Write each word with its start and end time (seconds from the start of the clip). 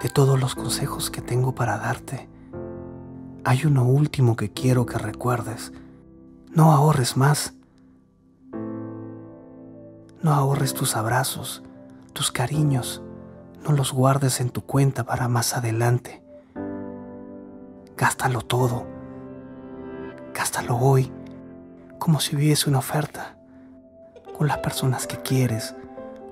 De 0.00 0.08
todos 0.08 0.40
los 0.40 0.54
consejos 0.54 1.10
que 1.10 1.20
tengo 1.20 1.54
para 1.54 1.76
darte, 1.76 2.26
hay 3.44 3.66
uno 3.66 3.84
último 3.84 4.34
que 4.34 4.50
quiero 4.50 4.86
que 4.86 4.96
recuerdes. 4.96 5.74
No 6.54 6.72
ahorres 6.72 7.18
más. 7.18 7.52
No 10.22 10.32
ahorres 10.32 10.72
tus 10.72 10.96
abrazos, 10.96 11.62
tus 12.14 12.32
cariños. 12.32 13.02
No 13.62 13.72
los 13.72 13.92
guardes 13.92 14.40
en 14.40 14.48
tu 14.48 14.62
cuenta 14.62 15.04
para 15.04 15.28
más 15.28 15.54
adelante. 15.54 16.22
Gástalo 17.94 18.40
todo. 18.40 18.86
Gástalo 20.32 20.78
hoy, 20.78 21.12
como 21.98 22.20
si 22.20 22.36
hubiese 22.36 22.70
una 22.70 22.78
oferta, 22.78 23.36
con 24.38 24.48
las 24.48 24.58
personas 24.58 25.06
que 25.06 25.18
quieres, 25.18 25.74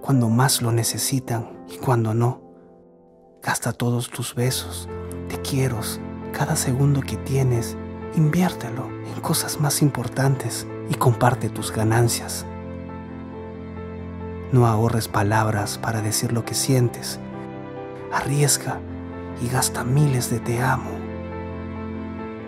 cuando 0.00 0.30
más 0.30 0.63
lo 0.63 0.72
necesitan 0.72 1.50
y 1.69 1.77
cuando 1.77 2.14
no. 2.14 2.47
Gasta 3.43 3.73
todos 3.73 4.11
tus 4.11 4.35
besos, 4.35 4.89
te 5.29 5.41
quiero, 5.41 5.79
cada 6.33 6.57
segundo 6.57 7.01
que 7.03 7.17
tienes, 7.17 7.77
inviértelo 8.17 8.89
en 9.07 9.21
cosas 9.21 9.61
más 9.61 9.81
importantes 9.81 10.67
y 10.91 10.95
comparte 10.95 11.49
tus 11.49 11.71
ganancias. 11.71 12.45
No 14.51 14.67
ahorres 14.67 15.07
palabras 15.07 15.79
para 15.79 16.03
decir 16.03 16.33
lo 16.33 16.45
que 16.45 16.55
sientes. 16.55 17.21
Arriesga 18.13 18.81
y 19.41 19.49
gasta 19.49 19.85
miles 19.85 20.31
de 20.31 20.41
te 20.41 20.61
amo. 20.61 20.91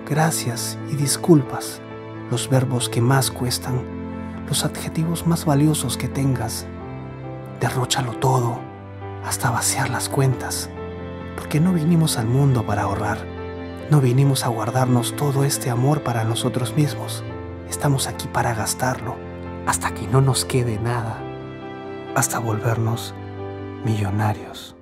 Gracias 0.08 0.76
y 0.90 0.96
disculpas, 0.96 1.80
los 2.32 2.50
verbos 2.50 2.88
que 2.88 3.00
más 3.00 3.30
cuestan, 3.30 3.80
los 4.48 4.64
adjetivos 4.64 5.24
más 5.24 5.44
valiosos 5.44 5.96
que 5.96 6.08
tengas. 6.08 6.66
Derróchalo 7.60 8.14
todo 8.14 8.58
hasta 9.24 9.50
vaciar 9.50 9.88
las 9.88 10.08
cuentas 10.08 10.68
porque 11.36 11.60
no 11.60 11.72
vinimos 11.72 12.18
al 12.18 12.26
mundo 12.26 12.64
para 12.66 12.82
ahorrar, 12.82 13.18
no 13.90 14.00
vinimos 14.00 14.44
a 14.44 14.48
guardarnos 14.48 15.16
todo 15.16 15.44
este 15.44 15.70
amor 15.70 16.02
para 16.02 16.24
nosotros 16.24 16.74
mismos, 16.76 17.24
estamos 17.68 18.06
aquí 18.06 18.28
para 18.28 18.54
gastarlo 18.54 19.16
hasta 19.66 19.92
que 19.94 20.06
no 20.06 20.20
nos 20.20 20.44
quede 20.44 20.78
nada, 20.78 21.22
hasta 22.14 22.38
volvernos 22.38 23.14
millonarios. 23.84 24.76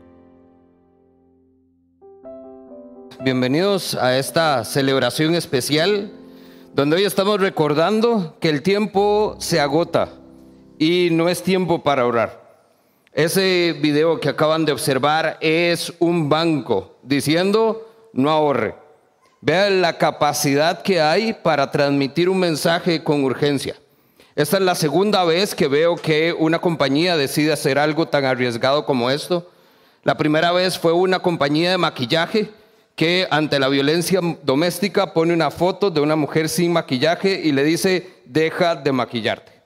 Bienvenidos 3.20 3.94
a 3.94 4.16
esta 4.16 4.64
celebración 4.64 5.34
especial 5.34 6.12
donde 6.74 6.96
hoy 6.96 7.04
estamos 7.04 7.40
recordando 7.40 8.36
que 8.40 8.48
el 8.48 8.62
tiempo 8.62 9.36
se 9.40 9.58
agota 9.58 10.10
y 10.78 11.08
no 11.10 11.28
es 11.28 11.42
tiempo 11.42 11.82
para 11.82 12.02
ahorrar. 12.02 12.37
Ese 13.18 13.76
video 13.80 14.20
que 14.20 14.28
acaban 14.28 14.64
de 14.64 14.70
observar 14.70 15.38
es 15.40 15.92
un 15.98 16.28
banco 16.28 16.98
diciendo 17.02 17.84
no 18.12 18.30
ahorre. 18.30 18.76
Vean 19.40 19.82
la 19.82 19.98
capacidad 19.98 20.82
que 20.82 21.00
hay 21.00 21.32
para 21.32 21.68
transmitir 21.72 22.28
un 22.28 22.38
mensaje 22.38 23.02
con 23.02 23.24
urgencia. 23.24 23.74
Esta 24.36 24.58
es 24.58 24.62
la 24.62 24.76
segunda 24.76 25.24
vez 25.24 25.56
que 25.56 25.66
veo 25.66 25.96
que 25.96 26.32
una 26.32 26.60
compañía 26.60 27.16
decide 27.16 27.52
hacer 27.52 27.76
algo 27.76 28.06
tan 28.06 28.24
arriesgado 28.24 28.86
como 28.86 29.10
esto. 29.10 29.50
La 30.04 30.16
primera 30.16 30.52
vez 30.52 30.78
fue 30.78 30.92
una 30.92 31.18
compañía 31.18 31.72
de 31.72 31.78
maquillaje 31.78 32.52
que 32.94 33.26
ante 33.32 33.58
la 33.58 33.66
violencia 33.66 34.20
doméstica 34.44 35.12
pone 35.12 35.34
una 35.34 35.50
foto 35.50 35.90
de 35.90 36.00
una 36.00 36.14
mujer 36.14 36.48
sin 36.48 36.72
maquillaje 36.72 37.40
y 37.42 37.50
le 37.50 37.64
dice, 37.64 38.20
deja 38.26 38.76
de 38.76 38.92
maquillarte. 38.92 39.58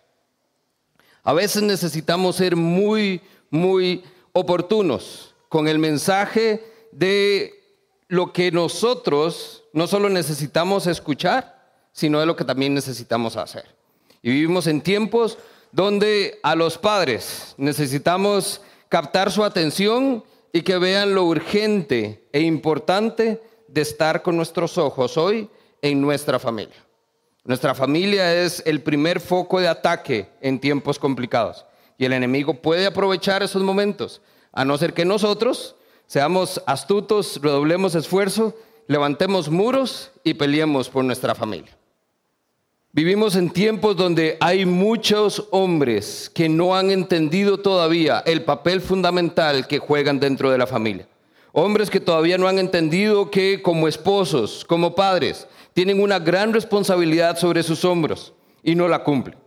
A 1.23 1.35
veces 1.35 1.63
necesitamos 1.63 2.37
ser 2.37 2.57
muy 2.57 3.21
muy 3.53 4.03
oportunos 4.33 5.37
con 5.49 5.69
el 5.69 5.79
mensaje 5.79 6.65
de 6.91 7.63
lo 8.09 8.33
que 8.33 8.51
nosotros 8.51 9.63
no 9.73 9.87
solo 9.87 10.09
necesitamos 10.09 10.89
escuchar, 10.89 11.71
sino 11.93 12.19
de 12.19 12.27
lo 12.27 12.35
que 12.35 12.45
también 12.45 12.75
necesitamos 12.75 13.37
hacer. 13.37 13.67
Y 14.23 14.31
vivimos 14.31 14.67
en 14.67 14.81
tiempos 14.81 15.39
donde 15.71 16.41
a 16.43 16.55
los 16.55 16.79
padres 16.79 17.55
necesitamos 17.59 18.63
captar 18.89 19.31
su 19.31 19.45
atención 19.45 20.25
y 20.53 20.63
que 20.63 20.79
vean 20.79 21.15
lo 21.15 21.25
urgente 21.25 22.27
e 22.33 22.41
importante 22.41 23.43
de 23.69 23.81
estar 23.81 24.23
con 24.23 24.37
nuestros 24.37 24.79
ojos 24.79 25.17
hoy 25.17 25.49
en 25.83 26.01
nuestra 26.01 26.39
familia. 26.39 26.77
Nuestra 27.45 27.75
familia 27.75 28.35
es 28.35 28.63
el 28.65 28.83
primer 28.83 29.21
foco 29.21 29.61
de 29.61 29.69
ataque 29.69 30.29
en 30.41 30.61
tiempos 30.61 30.99
complicados. 30.99 31.65
Y 32.03 32.05
el 32.05 32.15
enemigo 32.15 32.55
puede 32.55 32.87
aprovechar 32.87 33.45
esos 33.45 33.63
momentos, 33.63 34.23
a 34.51 34.65
no 34.65 34.77
ser 34.77 34.93
que 34.93 35.05
nosotros 35.05 35.77
seamos 36.09 36.61
astutos, 36.67 37.39
redoblemos 37.41 37.95
esfuerzo, 37.95 38.57
levantemos 38.89 39.49
muros 39.49 40.11
y 40.25 40.35
peleemos 40.35 40.89
por 40.89 41.05
nuestra 41.05 41.37
familia. 41.37 41.79
Vivimos 42.91 43.37
en 43.37 43.51
tiempos 43.51 43.97
donde 43.97 44.37
hay 44.41 44.67
muchos 44.67 45.47
hombres 45.53 46.29
que 46.35 46.49
no 46.49 46.75
han 46.75 46.91
entendido 46.91 47.59
todavía 47.61 48.21
el 48.27 48.43
papel 48.43 48.81
fundamental 48.81 49.69
que 49.69 49.79
juegan 49.79 50.19
dentro 50.19 50.51
de 50.51 50.59
la 50.59 50.67
familia. 50.67 51.07
Hombres 51.53 51.89
que 51.89 52.01
todavía 52.01 52.37
no 52.37 52.49
han 52.49 52.59
entendido 52.59 53.31
que 53.31 53.63
como 53.63 53.87
esposos, 53.87 54.65
como 54.65 54.97
padres, 54.97 55.47
tienen 55.73 56.03
una 56.03 56.19
gran 56.19 56.53
responsabilidad 56.53 57.39
sobre 57.39 57.63
sus 57.63 57.85
hombros 57.85 58.33
y 58.65 58.75
no 58.75 58.89
la 58.89 59.05
cumplen. 59.05 59.42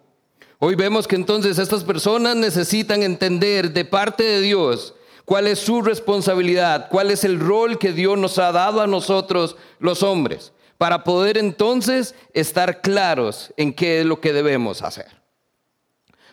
Hoy 0.60 0.76
vemos 0.76 1.08
que 1.08 1.18
entonces 1.18 1.60
estas 1.60 1.84
personas 1.84 2.36
necesitan 2.36 3.04
entender 3.04 3.74
de 3.74 3.84
parte 3.84 4.24
de 4.24 4.42
Dios 4.42 4.94
cuál 5.26 5.48
es 5.48 5.60
su 5.60 5.82
responsabilidad, 5.82 6.88
cuál 6.90 7.12
es 7.12 7.26
el 7.26 7.40
rol 7.40 7.78
que 7.78 7.92
Dios 7.92 8.18
nos 8.18 8.40
ha 8.40 8.52
dado 8.54 8.82
a 8.82 8.88
nosotros 8.88 9.58
los 9.80 10.02
hombres, 10.02 10.54
para 10.78 11.04
poder 11.04 11.38
entonces 11.38 12.16
estar 12.34 12.82
claros 12.82 13.54
en 13.58 13.74
qué 13.74 14.00
es 14.00 14.06
lo 14.06 14.22
que 14.22 14.32
debemos 14.32 14.82
hacer. 14.82 15.08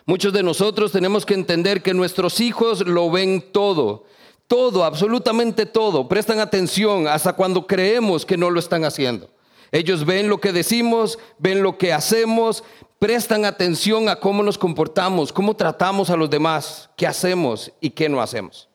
Muchos 0.05 0.31
de 0.31 0.43
nosotros 0.43 0.91
tenemos 0.91 1.25
que 1.25 1.33
entender 1.33 1.81
que 1.81 1.93
nuestros 1.93 2.39
hijos 2.39 2.85
lo 2.85 3.11
ven 3.11 3.43
todo, 3.51 4.05
todo, 4.47 4.85
absolutamente 4.85 5.65
todo, 5.65 6.07
prestan 6.07 6.39
atención 6.39 7.07
hasta 7.07 7.33
cuando 7.33 7.67
creemos 7.67 8.25
que 8.25 8.37
no 8.37 8.49
lo 8.49 8.59
están 8.59 8.85
haciendo. 8.85 9.29
Ellos 9.71 10.05
ven 10.05 10.29
lo 10.29 10.39
que 10.39 10.51
decimos, 10.53 11.17
ven 11.39 11.63
lo 11.63 11.79
que 11.79 11.93
hacemos, 11.93 12.63
prestan 13.03 13.43
atención 13.43 14.07
a 14.07 14.15
cómo 14.15 14.41
nos 14.43 14.57
comportamos, 14.57 15.33
cómo 15.33 15.53
tratamos 15.57 16.09
a 16.09 16.15
los 16.15 16.29
demás, 16.29 16.89
qué 16.95 17.05
hacemos 17.05 17.69
y 17.81 17.89
qué 17.89 18.07
no 18.07 18.21
hacemos. 18.21 18.69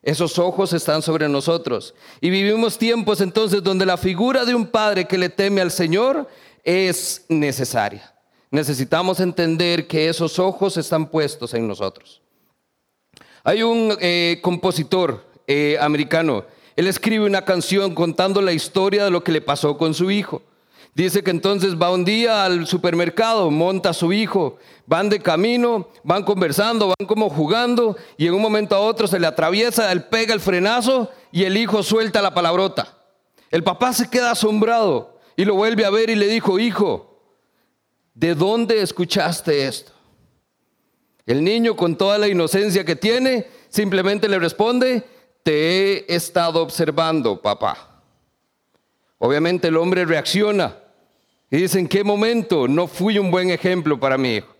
Esos 0.00 0.38
ojos 0.38 0.72
están 0.72 1.02
sobre 1.02 1.28
nosotros. 1.28 1.92
Y 2.20 2.30
vivimos 2.30 2.78
tiempos 2.78 3.20
entonces 3.20 3.64
donde 3.64 3.84
la 3.84 3.96
figura 3.96 4.44
de 4.44 4.54
un 4.54 4.66
padre 4.66 5.06
que 5.06 5.18
le 5.18 5.28
teme 5.28 5.60
al 5.60 5.72
Señor 5.72 6.28
es 6.62 7.24
necesaria. 7.28 8.14
Necesitamos 8.52 9.18
entender 9.18 9.88
que 9.88 10.08
esos 10.08 10.38
ojos 10.38 10.76
están 10.76 11.08
puestos 11.08 11.52
en 11.52 11.66
nosotros. 11.66 12.22
Hay 13.42 13.64
un 13.64 13.96
eh, 14.00 14.38
compositor 14.40 15.24
eh, 15.48 15.78
americano, 15.80 16.44
él 16.76 16.86
escribe 16.86 17.26
una 17.26 17.44
canción 17.44 17.92
contando 17.92 18.40
la 18.40 18.52
historia 18.52 19.04
de 19.04 19.10
lo 19.10 19.24
que 19.24 19.32
le 19.32 19.40
pasó 19.40 19.76
con 19.76 19.94
su 19.94 20.12
hijo. 20.12 20.42
Dice 20.94 21.24
que 21.24 21.32
entonces 21.32 21.74
va 21.74 21.90
un 21.90 22.04
día 22.04 22.44
al 22.44 22.68
supermercado, 22.68 23.50
monta 23.50 23.90
a 23.90 23.94
su 23.94 24.12
hijo, 24.12 24.58
van 24.86 25.08
de 25.08 25.18
camino, 25.18 25.88
van 26.04 26.22
conversando, 26.22 26.94
van 26.96 27.08
como 27.08 27.28
jugando 27.28 27.96
y 28.16 28.28
en 28.28 28.34
un 28.34 28.40
momento 28.40 28.76
a 28.76 28.80
otro 28.80 29.08
se 29.08 29.18
le 29.18 29.26
atraviesa, 29.26 29.90
él 29.90 30.04
pega 30.04 30.32
el 30.32 30.40
frenazo 30.40 31.10
y 31.32 31.42
el 31.44 31.56
hijo 31.56 31.82
suelta 31.82 32.22
la 32.22 32.32
palabrota. 32.32 32.96
El 33.50 33.64
papá 33.64 33.92
se 33.92 34.08
queda 34.08 34.30
asombrado 34.30 35.18
y 35.36 35.44
lo 35.44 35.56
vuelve 35.56 35.84
a 35.84 35.90
ver 35.90 36.10
y 36.10 36.14
le 36.14 36.28
dijo, 36.28 36.60
hijo, 36.60 37.18
¿de 38.14 38.36
dónde 38.36 38.80
escuchaste 38.80 39.66
esto? 39.66 39.90
El 41.26 41.42
niño 41.42 41.74
con 41.74 41.96
toda 41.96 42.18
la 42.18 42.28
inocencia 42.28 42.84
que 42.84 42.94
tiene 42.94 43.48
simplemente 43.68 44.28
le 44.28 44.38
responde, 44.38 45.02
te 45.42 46.04
he 46.06 46.14
estado 46.14 46.62
observando, 46.62 47.42
papá. 47.42 48.02
Obviamente 49.18 49.68
el 49.68 49.76
hombre 49.76 50.04
reacciona 50.04 50.83
y 51.50 51.58
dice, 51.58 51.78
¿en 51.78 51.88
qué 51.88 52.02
momento 52.02 52.66
no 52.66 52.86
fui 52.86 53.18
un 53.18 53.30
buen 53.30 53.50
ejemplo 53.50 53.98
para 53.98 54.18
mi 54.18 54.36
hijo? 54.36 54.54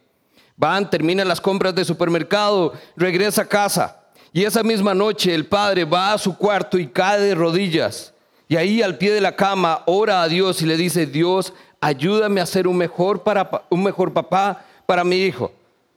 Van, 0.56 0.88
terminan 0.88 1.26
las 1.26 1.40
compras 1.40 1.74
de 1.74 1.84
supermercado, 1.84 2.72
regresa 2.96 3.42
a 3.42 3.48
casa. 3.48 4.00
Y 4.32 4.44
esa 4.44 4.62
misma 4.62 4.94
noche 4.94 5.34
el 5.34 5.46
padre 5.46 5.84
va 5.84 6.12
a 6.12 6.18
su 6.18 6.36
cuarto 6.36 6.78
y 6.78 6.86
cae 6.86 7.20
de 7.20 7.34
rodillas. 7.34 8.12
Y 8.48 8.56
ahí 8.56 8.82
al 8.82 8.98
pie 8.98 9.12
de 9.12 9.20
la 9.20 9.34
cama 9.34 9.82
ora 9.86 10.22
a 10.22 10.28
Dios 10.28 10.60
y 10.62 10.66
le 10.66 10.76
dice, 10.76 11.06
Dios, 11.06 11.52
ayúdame 11.80 12.40
a 12.40 12.46
ser 12.46 12.68
un 12.68 12.76
mejor, 12.76 13.22
para, 13.22 13.66
un 13.70 13.82
mejor 13.82 14.12
papá 14.12 14.64
para 14.86 15.02
mi 15.02 15.16
hijo. 15.16 15.52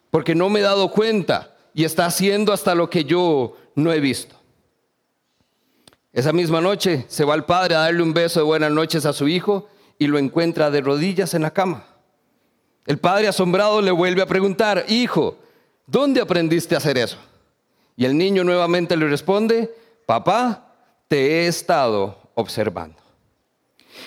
Porque 0.10 0.34
no 0.34 0.50
me 0.50 0.60
he 0.60 0.64
dado 0.64 0.90
cuenta 0.92 1.56
y 1.74 1.84
está 1.84 2.06
haciendo 2.06 2.54
hasta 2.54 2.74
lo 2.74 2.90
que 2.90 3.04
yo 3.04 3.56
no 3.76 3.92
he 3.92 4.00
visto. 4.00 4.36
Esa 6.14 6.34
misma 6.34 6.62
noche 6.62 7.06
se 7.08 7.26
va 7.26 7.36
el 7.36 7.44
padre 7.44 7.76
a 7.76 7.80
darle 7.80 8.02
un 8.02 8.14
beso 8.14 8.40
de 8.40 8.46
buenas 8.46 8.72
noches 8.72 9.06
a 9.06 9.14
su 9.14 9.28
hijo 9.28 9.68
y 10.00 10.08
lo 10.08 10.18
encuentra 10.18 10.70
de 10.70 10.82
rodillas 10.82 11.34
en 11.34 11.42
la 11.42 11.52
cama. 11.52 11.86
El 12.86 13.00
padre 13.00 13.28
asombrado 13.28 13.82
le 13.82 13.92
vuelve 13.92 14.22
a 14.22 14.28
preguntar, 14.28 14.86
hijo, 14.88 15.38
¿dónde 15.86 16.22
aprendiste 16.22 16.76
a 16.76 16.78
hacer 16.78 16.98
eso? 16.98 17.18
Y 17.96 18.06
el 18.06 18.18
niño 18.18 18.44
nuevamente 18.44 18.96
le 18.96 19.08
responde, 19.08 19.74
papá, 20.06 20.74
te 21.08 21.18
he 21.18 21.48
estado 21.48 22.18
observando. 22.36 22.98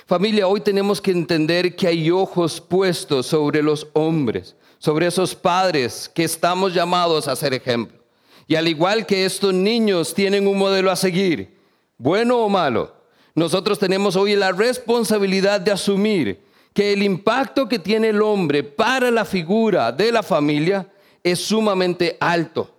Familia, 0.06 0.46
hoy 0.46 0.60
tenemos 0.60 1.00
que 1.00 1.10
entender 1.10 1.74
que 1.74 1.88
hay 1.88 2.10
ojos 2.10 2.60
puestos 2.60 3.26
sobre 3.26 3.62
los 3.62 3.88
hombres, 3.92 4.56
sobre 4.78 5.06
esos 5.06 5.34
padres 5.34 6.10
que 6.14 6.24
estamos 6.24 6.72
llamados 6.72 7.28
a 7.28 7.36
ser 7.36 7.52
ejemplo. 7.52 7.98
Y 8.46 8.54
al 8.54 8.68
igual 8.68 9.06
que 9.06 9.24
estos 9.24 9.52
niños 9.52 10.14
tienen 10.14 10.46
un 10.46 10.58
modelo 10.58 10.90
a 10.90 10.96
seguir, 10.96 11.58
bueno 11.98 12.38
o 12.38 12.48
malo, 12.48 12.99
nosotros 13.34 13.78
tenemos 13.78 14.16
hoy 14.16 14.34
la 14.36 14.52
responsabilidad 14.52 15.60
de 15.60 15.72
asumir 15.72 16.40
que 16.72 16.92
el 16.92 17.02
impacto 17.02 17.68
que 17.68 17.78
tiene 17.78 18.08
el 18.08 18.22
hombre 18.22 18.62
para 18.62 19.10
la 19.10 19.24
figura 19.24 19.92
de 19.92 20.12
la 20.12 20.22
familia 20.22 20.86
es 21.22 21.40
sumamente 21.40 22.16
alto. 22.20 22.74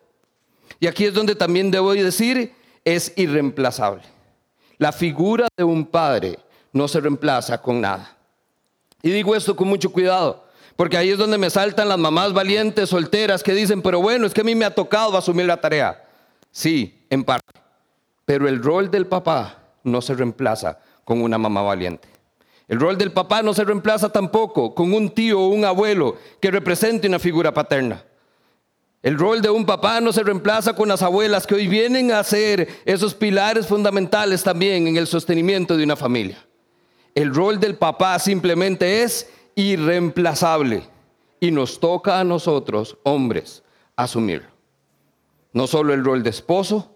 Y 0.79 0.87
aquí 0.87 1.05
es 1.05 1.13
donde 1.13 1.35
también 1.35 1.69
debo 1.71 1.93
decir, 1.93 2.53
es 2.83 3.13
irreemplazable. 3.15 4.03
La 4.77 4.91
figura 4.91 5.47
de 5.55 5.63
un 5.63 5.85
padre 5.85 6.39
no 6.73 6.87
se 6.87 6.99
reemplaza 6.99 7.61
con 7.61 7.81
nada. 7.81 8.17
Y 9.03 9.11
digo 9.11 9.35
esto 9.35 9.55
con 9.55 9.67
mucho 9.67 9.91
cuidado, 9.91 10.45
porque 10.75 10.97
ahí 10.97 11.09
es 11.09 11.17
donde 11.17 11.37
me 11.37 11.49
saltan 11.49 11.89
las 11.89 11.97
mamás 11.97 12.33
valientes, 12.33 12.89
solteras, 12.89 13.43
que 13.43 13.53
dicen, 13.53 13.81
pero 13.81 14.01
bueno, 14.01 14.25
es 14.25 14.33
que 14.33 14.41
a 14.41 14.45
mí 14.45 14.55
me 14.55 14.65
ha 14.65 14.73
tocado 14.73 15.17
asumir 15.17 15.45
la 15.45 15.61
tarea. 15.61 16.03
Sí, 16.51 17.05
en 17.09 17.23
parte. 17.23 17.59
Pero 18.25 18.47
el 18.47 18.61
rol 18.61 18.89
del 18.89 19.05
papá 19.05 19.60
no 19.83 20.01
se 20.01 20.13
reemplaza 20.13 20.79
con 21.03 21.21
una 21.21 21.37
mamá 21.37 21.61
valiente. 21.61 22.07
El 22.67 22.79
rol 22.79 22.97
del 22.97 23.11
papá 23.11 23.41
no 23.41 23.53
se 23.53 23.65
reemplaza 23.65 24.09
tampoco 24.09 24.73
con 24.73 24.93
un 24.93 25.09
tío 25.09 25.41
o 25.41 25.47
un 25.47 25.65
abuelo 25.65 26.15
que 26.39 26.51
represente 26.51 27.07
una 27.07 27.19
figura 27.19 27.53
paterna. 27.53 28.03
El 29.03 29.17
rol 29.17 29.41
de 29.41 29.49
un 29.49 29.65
papá 29.65 29.99
no 29.99 30.13
se 30.13 30.23
reemplaza 30.23 30.73
con 30.73 30.87
las 30.87 31.01
abuelas 31.01 31.47
que 31.47 31.55
hoy 31.55 31.67
vienen 31.67 32.11
a 32.11 32.23
ser 32.23 32.69
esos 32.85 33.15
pilares 33.15 33.67
fundamentales 33.67 34.43
también 34.43 34.87
en 34.87 34.95
el 34.95 35.07
sostenimiento 35.07 35.75
de 35.75 35.83
una 35.83 35.95
familia. 35.95 36.37
El 37.13 37.33
rol 37.33 37.59
del 37.59 37.75
papá 37.75 38.17
simplemente 38.19 39.03
es 39.03 39.29
irreemplazable 39.55 40.83
y 41.39 41.51
nos 41.51 41.79
toca 41.79 42.19
a 42.19 42.23
nosotros, 42.23 42.97
hombres, 43.03 43.63
asumirlo. 43.95 44.49
No 45.51 45.67
solo 45.67 45.93
el 45.93 46.05
rol 46.05 46.23
de 46.23 46.29
esposo, 46.29 46.95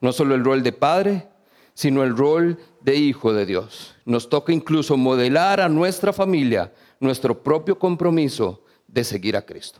no 0.00 0.12
solo 0.12 0.34
el 0.34 0.44
rol 0.44 0.62
de 0.62 0.72
padre, 0.72 1.28
sino 1.78 2.02
el 2.02 2.16
rol 2.16 2.58
de 2.80 2.96
hijo 2.96 3.32
de 3.32 3.46
Dios. 3.46 3.94
Nos 4.04 4.28
toca 4.28 4.52
incluso 4.52 4.96
modelar 4.96 5.60
a 5.60 5.68
nuestra 5.68 6.12
familia 6.12 6.72
nuestro 6.98 7.40
propio 7.40 7.78
compromiso 7.78 8.64
de 8.88 9.04
seguir 9.04 9.36
a 9.36 9.46
Cristo. 9.46 9.78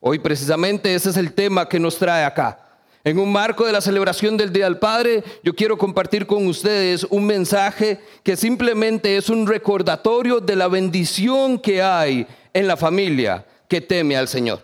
Hoy 0.00 0.18
precisamente 0.18 0.94
ese 0.94 1.10
es 1.10 1.18
el 1.18 1.34
tema 1.34 1.68
que 1.68 1.78
nos 1.78 1.98
trae 1.98 2.24
acá. 2.24 2.80
En 3.04 3.18
un 3.18 3.30
marco 3.30 3.66
de 3.66 3.72
la 3.72 3.82
celebración 3.82 4.38
del 4.38 4.50
Día 4.50 4.64
del 4.64 4.78
Padre, 4.78 5.22
yo 5.44 5.54
quiero 5.54 5.76
compartir 5.76 6.26
con 6.26 6.46
ustedes 6.46 7.06
un 7.10 7.26
mensaje 7.26 8.00
que 8.22 8.34
simplemente 8.34 9.18
es 9.18 9.28
un 9.28 9.46
recordatorio 9.46 10.40
de 10.40 10.56
la 10.56 10.68
bendición 10.68 11.58
que 11.58 11.82
hay 11.82 12.26
en 12.54 12.66
la 12.66 12.78
familia 12.78 13.44
que 13.68 13.82
teme 13.82 14.16
al 14.16 14.26
Señor. 14.26 14.62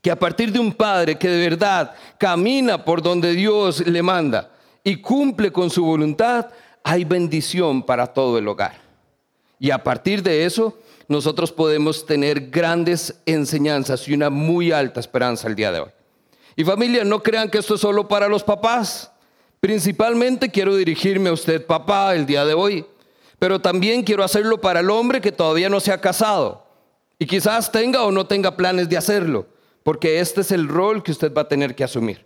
Que 0.00 0.10
a 0.10 0.18
partir 0.18 0.50
de 0.50 0.58
un 0.58 0.72
padre 0.72 1.16
que 1.16 1.28
de 1.28 1.48
verdad 1.48 1.94
camina 2.18 2.84
por 2.84 3.00
donde 3.00 3.32
Dios 3.34 3.86
le 3.86 4.02
manda 4.02 4.51
y 4.84 4.96
cumple 4.96 5.52
con 5.52 5.70
su 5.70 5.84
voluntad, 5.84 6.48
hay 6.82 7.04
bendición 7.04 7.82
para 7.82 8.06
todo 8.06 8.38
el 8.38 8.48
hogar. 8.48 8.80
Y 9.58 9.70
a 9.70 9.82
partir 9.82 10.22
de 10.22 10.44
eso, 10.44 10.78
nosotros 11.08 11.52
podemos 11.52 12.04
tener 12.04 12.50
grandes 12.50 13.14
enseñanzas 13.26 14.08
y 14.08 14.14
una 14.14 14.30
muy 14.30 14.72
alta 14.72 14.98
esperanza 14.98 15.46
el 15.46 15.54
día 15.54 15.70
de 15.70 15.80
hoy. 15.80 15.90
Y 16.56 16.64
familia, 16.64 17.04
no 17.04 17.22
crean 17.22 17.48
que 17.48 17.58
esto 17.58 17.76
es 17.76 17.80
solo 17.80 18.08
para 18.08 18.28
los 18.28 18.42
papás. 18.42 19.10
Principalmente 19.60 20.50
quiero 20.50 20.74
dirigirme 20.74 21.30
a 21.30 21.32
usted, 21.32 21.64
papá, 21.64 22.14
el 22.14 22.26
día 22.26 22.44
de 22.44 22.54
hoy. 22.54 22.84
Pero 23.38 23.60
también 23.60 24.02
quiero 24.02 24.24
hacerlo 24.24 24.60
para 24.60 24.80
el 24.80 24.90
hombre 24.90 25.20
que 25.20 25.32
todavía 25.32 25.68
no 25.68 25.80
se 25.80 25.92
ha 25.92 26.00
casado. 26.00 26.66
Y 27.18 27.26
quizás 27.26 27.70
tenga 27.70 28.02
o 28.02 28.10
no 28.10 28.26
tenga 28.26 28.56
planes 28.56 28.88
de 28.88 28.96
hacerlo. 28.96 29.46
Porque 29.82 30.20
este 30.20 30.42
es 30.42 30.50
el 30.50 30.68
rol 30.68 31.02
que 31.02 31.12
usted 31.12 31.32
va 31.32 31.42
a 31.42 31.48
tener 31.48 31.74
que 31.74 31.84
asumir. 31.84 32.24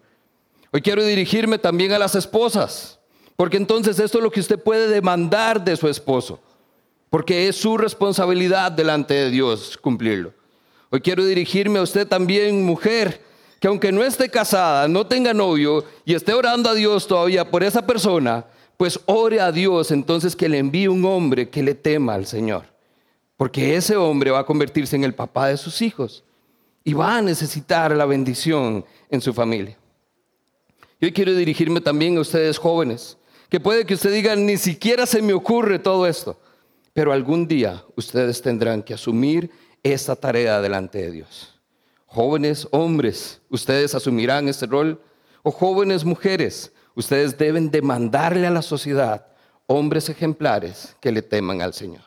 Hoy 0.76 0.82
quiero 0.82 1.02
dirigirme 1.02 1.58
también 1.58 1.93
a 1.93 1.99
las 1.99 2.14
esposas. 2.14 3.00
Porque 3.34 3.56
entonces 3.56 3.99
esto 3.99 4.19
es 4.19 4.25
lo 4.25 4.31
que 4.31 4.40
usted 4.40 4.58
puede 4.58 4.88
demandar 4.88 5.64
de 5.64 5.75
su 5.76 5.88
esposo 5.88 6.38
porque 7.17 7.49
es 7.49 7.56
su 7.56 7.78
responsabilidad 7.78 8.70
delante 8.73 9.14
de 9.14 9.31
Dios 9.31 9.78
cumplirlo. 9.81 10.34
Hoy 10.90 11.00
quiero 11.00 11.25
dirigirme 11.25 11.78
a 11.78 11.82
usted 11.82 12.06
también, 12.06 12.62
mujer, 12.62 13.23
que 13.58 13.69
aunque 13.69 13.90
no 13.90 14.05
esté 14.05 14.28
casada, 14.28 14.87
no 14.87 15.06
tenga 15.06 15.32
novio 15.32 15.82
y 16.05 16.12
esté 16.12 16.34
orando 16.34 16.69
a 16.69 16.75
Dios 16.75 17.06
todavía 17.06 17.50
por 17.50 17.62
esa 17.62 17.87
persona, 17.87 18.44
pues 18.76 19.00
ore 19.06 19.40
a 19.40 19.50
Dios 19.50 19.93
entonces 19.93 20.37
que 20.37 20.50
le 20.50 20.58
envíe 20.58 20.88
un 20.88 21.06
hombre 21.06 21.49
que 21.49 21.62
le 21.62 21.75
tema 21.75 22.12
al 22.12 22.26
Señor. 22.26 22.64
Porque 23.38 23.76
ese 23.76 23.96
hombre 23.96 24.31
va 24.31 24.40
a 24.40 24.46
convertirse 24.46 24.94
en 24.94 25.05
el 25.05 25.14
papá 25.14 25.49
de 25.49 25.56
sus 25.56 25.81
hijos 25.81 26.23
y 26.84 26.93
va 26.93 27.17
a 27.17 27.23
necesitar 27.23 27.96
la 27.96 28.05
bendición 28.05 28.84
en 29.08 29.23
su 29.23 29.32
familia. 29.32 29.78
Yo 31.00 31.12
quiero 31.12 31.34
dirigirme 31.34 31.81
también 31.81 32.16
a 32.16 32.20
ustedes 32.20 32.58
jóvenes, 32.58 33.19
que 33.50 33.60
puede 33.60 33.84
que 33.84 33.94
usted 33.94 34.12
diga, 34.12 34.34
ni 34.34 34.56
siquiera 34.56 35.06
se 35.06 35.20
me 35.20 35.34
ocurre 35.34 35.78
todo 35.78 36.06
esto. 36.06 36.40
Pero 36.93 37.12
algún 37.12 37.46
día 37.46 37.84
ustedes 37.94 38.40
tendrán 38.40 38.82
que 38.82 38.94
asumir 38.94 39.50
esta 39.82 40.16
tarea 40.16 40.62
delante 40.62 40.98
de 40.98 41.10
Dios. 41.10 41.60
Jóvenes 42.06 42.66
hombres, 42.70 43.43
ustedes 43.50 43.94
asumirán 43.94 44.48
este 44.48 44.64
rol. 44.66 45.02
O 45.43 45.50
jóvenes 45.50 46.04
mujeres, 46.04 46.72
ustedes 46.94 47.37
deben 47.37 47.70
demandarle 47.70 48.46
a 48.46 48.50
la 48.50 48.62
sociedad 48.62 49.26
hombres 49.66 50.08
ejemplares 50.08 50.96
que 51.00 51.12
le 51.12 51.22
teman 51.22 51.60
al 51.60 51.75
Señor. 51.75 52.02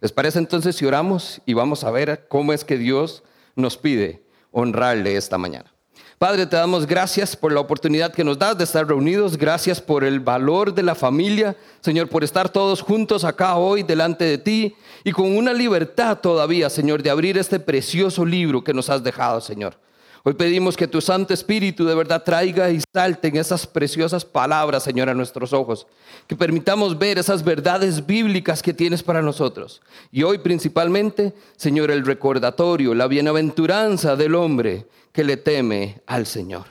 ¿Les 0.00 0.12
parece 0.12 0.38
entonces 0.38 0.76
si 0.76 0.84
oramos 0.84 1.40
y 1.46 1.54
vamos 1.54 1.84
a 1.84 1.90
ver 1.90 2.26
cómo 2.28 2.52
es 2.52 2.64
que 2.64 2.76
Dios 2.76 3.22
nos 3.54 3.76
pide 3.76 4.22
honrarle 4.50 5.16
esta 5.16 5.38
mañana? 5.38 5.72
Padre, 6.18 6.46
te 6.46 6.56
damos 6.56 6.84
gracias 6.84 7.36
por 7.36 7.52
la 7.52 7.60
oportunidad 7.60 8.12
que 8.12 8.24
nos 8.24 8.36
das 8.36 8.58
de 8.58 8.64
estar 8.64 8.84
reunidos. 8.84 9.38
Gracias 9.38 9.80
por 9.80 10.02
el 10.02 10.18
valor 10.18 10.74
de 10.74 10.82
la 10.82 10.96
familia. 10.96 11.56
Señor, 11.80 12.08
por 12.08 12.24
estar 12.24 12.48
todos 12.48 12.82
juntos 12.82 13.22
acá 13.22 13.54
hoy 13.54 13.84
delante 13.84 14.24
de 14.24 14.36
ti 14.36 14.74
y 15.04 15.12
con 15.12 15.36
una 15.36 15.52
libertad 15.52 16.18
todavía, 16.18 16.70
Señor, 16.70 17.04
de 17.04 17.10
abrir 17.10 17.38
este 17.38 17.60
precioso 17.60 18.26
libro 18.26 18.64
que 18.64 18.74
nos 18.74 18.90
has 18.90 19.04
dejado, 19.04 19.40
Señor. 19.40 19.76
Hoy 20.24 20.34
pedimos 20.34 20.76
que 20.76 20.88
tu 20.88 21.00
Santo 21.00 21.32
Espíritu 21.32 21.84
de 21.84 21.94
verdad 21.94 22.24
traiga 22.24 22.68
y 22.68 22.80
salte 22.92 23.28
en 23.28 23.36
esas 23.36 23.64
preciosas 23.64 24.24
palabras, 24.24 24.82
Señor, 24.82 25.08
a 25.08 25.14
nuestros 25.14 25.52
ojos. 25.52 25.86
Que 26.26 26.34
permitamos 26.34 26.98
ver 26.98 27.18
esas 27.18 27.44
verdades 27.44 28.04
bíblicas 28.04 28.60
que 28.60 28.74
tienes 28.74 29.04
para 29.04 29.22
nosotros. 29.22 29.80
Y 30.10 30.24
hoy 30.24 30.38
principalmente, 30.38 31.32
Señor, 31.56 31.92
el 31.92 32.04
recordatorio, 32.04 32.92
la 32.92 33.06
bienaventuranza 33.06 34.16
del 34.16 34.34
hombre 34.34 34.86
que 35.12 35.24
le 35.24 35.36
teme 35.36 36.00
al 36.06 36.26
Señor. 36.26 36.66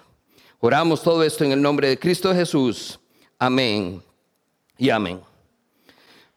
Oramos 0.60 1.04
todo 1.04 1.24
esto 1.24 1.44
en 1.44 1.52
el 1.52 1.62
nombre 1.62 1.90
de 1.90 2.00
Cristo 2.00 2.34
Jesús. 2.34 3.00
Amén 3.38 4.02
y 4.78 4.90
amén. 4.90 5.22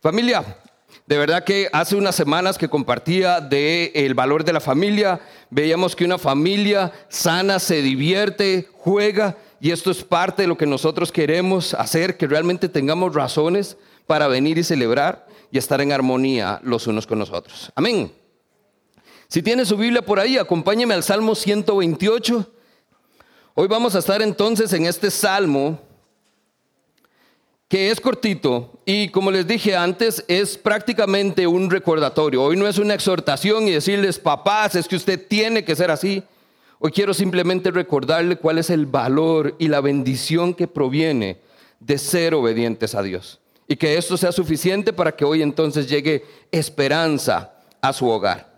Familia, 0.00 0.58
de 1.06 1.18
verdad 1.18 1.44
que 1.44 1.68
hace 1.72 1.96
unas 1.96 2.14
semanas 2.14 2.56
que 2.56 2.68
compartía 2.68 3.40
de 3.40 3.92
el 3.94 4.14
valor 4.14 4.44
de 4.44 4.52
la 4.52 4.60
familia, 4.60 5.20
veíamos 5.50 5.96
que 5.96 6.04
una 6.04 6.18
familia 6.18 6.92
sana 7.08 7.58
se 7.58 7.82
divierte, 7.82 8.68
juega 8.72 9.36
y 9.60 9.72
esto 9.72 9.90
es 9.90 10.04
parte 10.04 10.42
de 10.42 10.48
lo 10.48 10.56
que 10.56 10.66
nosotros 10.66 11.12
queremos 11.12 11.74
hacer, 11.74 12.16
que 12.16 12.26
realmente 12.26 12.68
tengamos 12.68 13.14
razones 13.14 13.76
para 14.06 14.28
venir 14.28 14.56
y 14.58 14.64
celebrar 14.64 15.26
y 15.50 15.58
estar 15.58 15.80
en 15.80 15.92
armonía 15.92 16.60
los 16.62 16.86
unos 16.86 17.06
con 17.06 17.18
los 17.18 17.30
otros. 17.30 17.70
Amén. 17.74 18.12
Si 19.30 19.42
tiene 19.42 19.64
su 19.64 19.76
Biblia 19.76 20.02
por 20.02 20.18
ahí, 20.18 20.38
acompáñeme 20.38 20.92
al 20.92 21.04
Salmo 21.04 21.36
128. 21.36 22.52
Hoy 23.54 23.68
vamos 23.68 23.94
a 23.94 24.00
estar 24.00 24.20
entonces 24.22 24.72
en 24.72 24.86
este 24.86 25.08
salmo 25.08 25.78
que 27.68 27.92
es 27.92 28.00
cortito 28.00 28.80
y 28.84 29.08
como 29.10 29.30
les 29.30 29.46
dije 29.46 29.76
antes, 29.76 30.24
es 30.26 30.58
prácticamente 30.58 31.46
un 31.46 31.70
recordatorio. 31.70 32.42
Hoy 32.42 32.56
no 32.56 32.66
es 32.66 32.78
una 32.78 32.94
exhortación 32.94 33.68
y 33.68 33.70
decirles, 33.70 34.18
papás, 34.18 34.74
es 34.74 34.88
que 34.88 34.96
usted 34.96 35.24
tiene 35.28 35.64
que 35.64 35.76
ser 35.76 35.92
así. 35.92 36.24
Hoy 36.80 36.90
quiero 36.90 37.14
simplemente 37.14 37.70
recordarle 37.70 38.34
cuál 38.34 38.58
es 38.58 38.68
el 38.68 38.86
valor 38.86 39.54
y 39.60 39.68
la 39.68 39.80
bendición 39.80 40.54
que 40.54 40.66
proviene 40.66 41.38
de 41.78 41.98
ser 41.98 42.34
obedientes 42.34 42.96
a 42.96 43.02
Dios. 43.04 43.38
Y 43.68 43.76
que 43.76 43.96
esto 43.96 44.16
sea 44.16 44.32
suficiente 44.32 44.92
para 44.92 45.14
que 45.14 45.24
hoy 45.24 45.40
entonces 45.40 45.88
llegue 45.88 46.24
esperanza 46.50 47.52
a 47.80 47.92
su 47.92 48.08
hogar. 48.08 48.49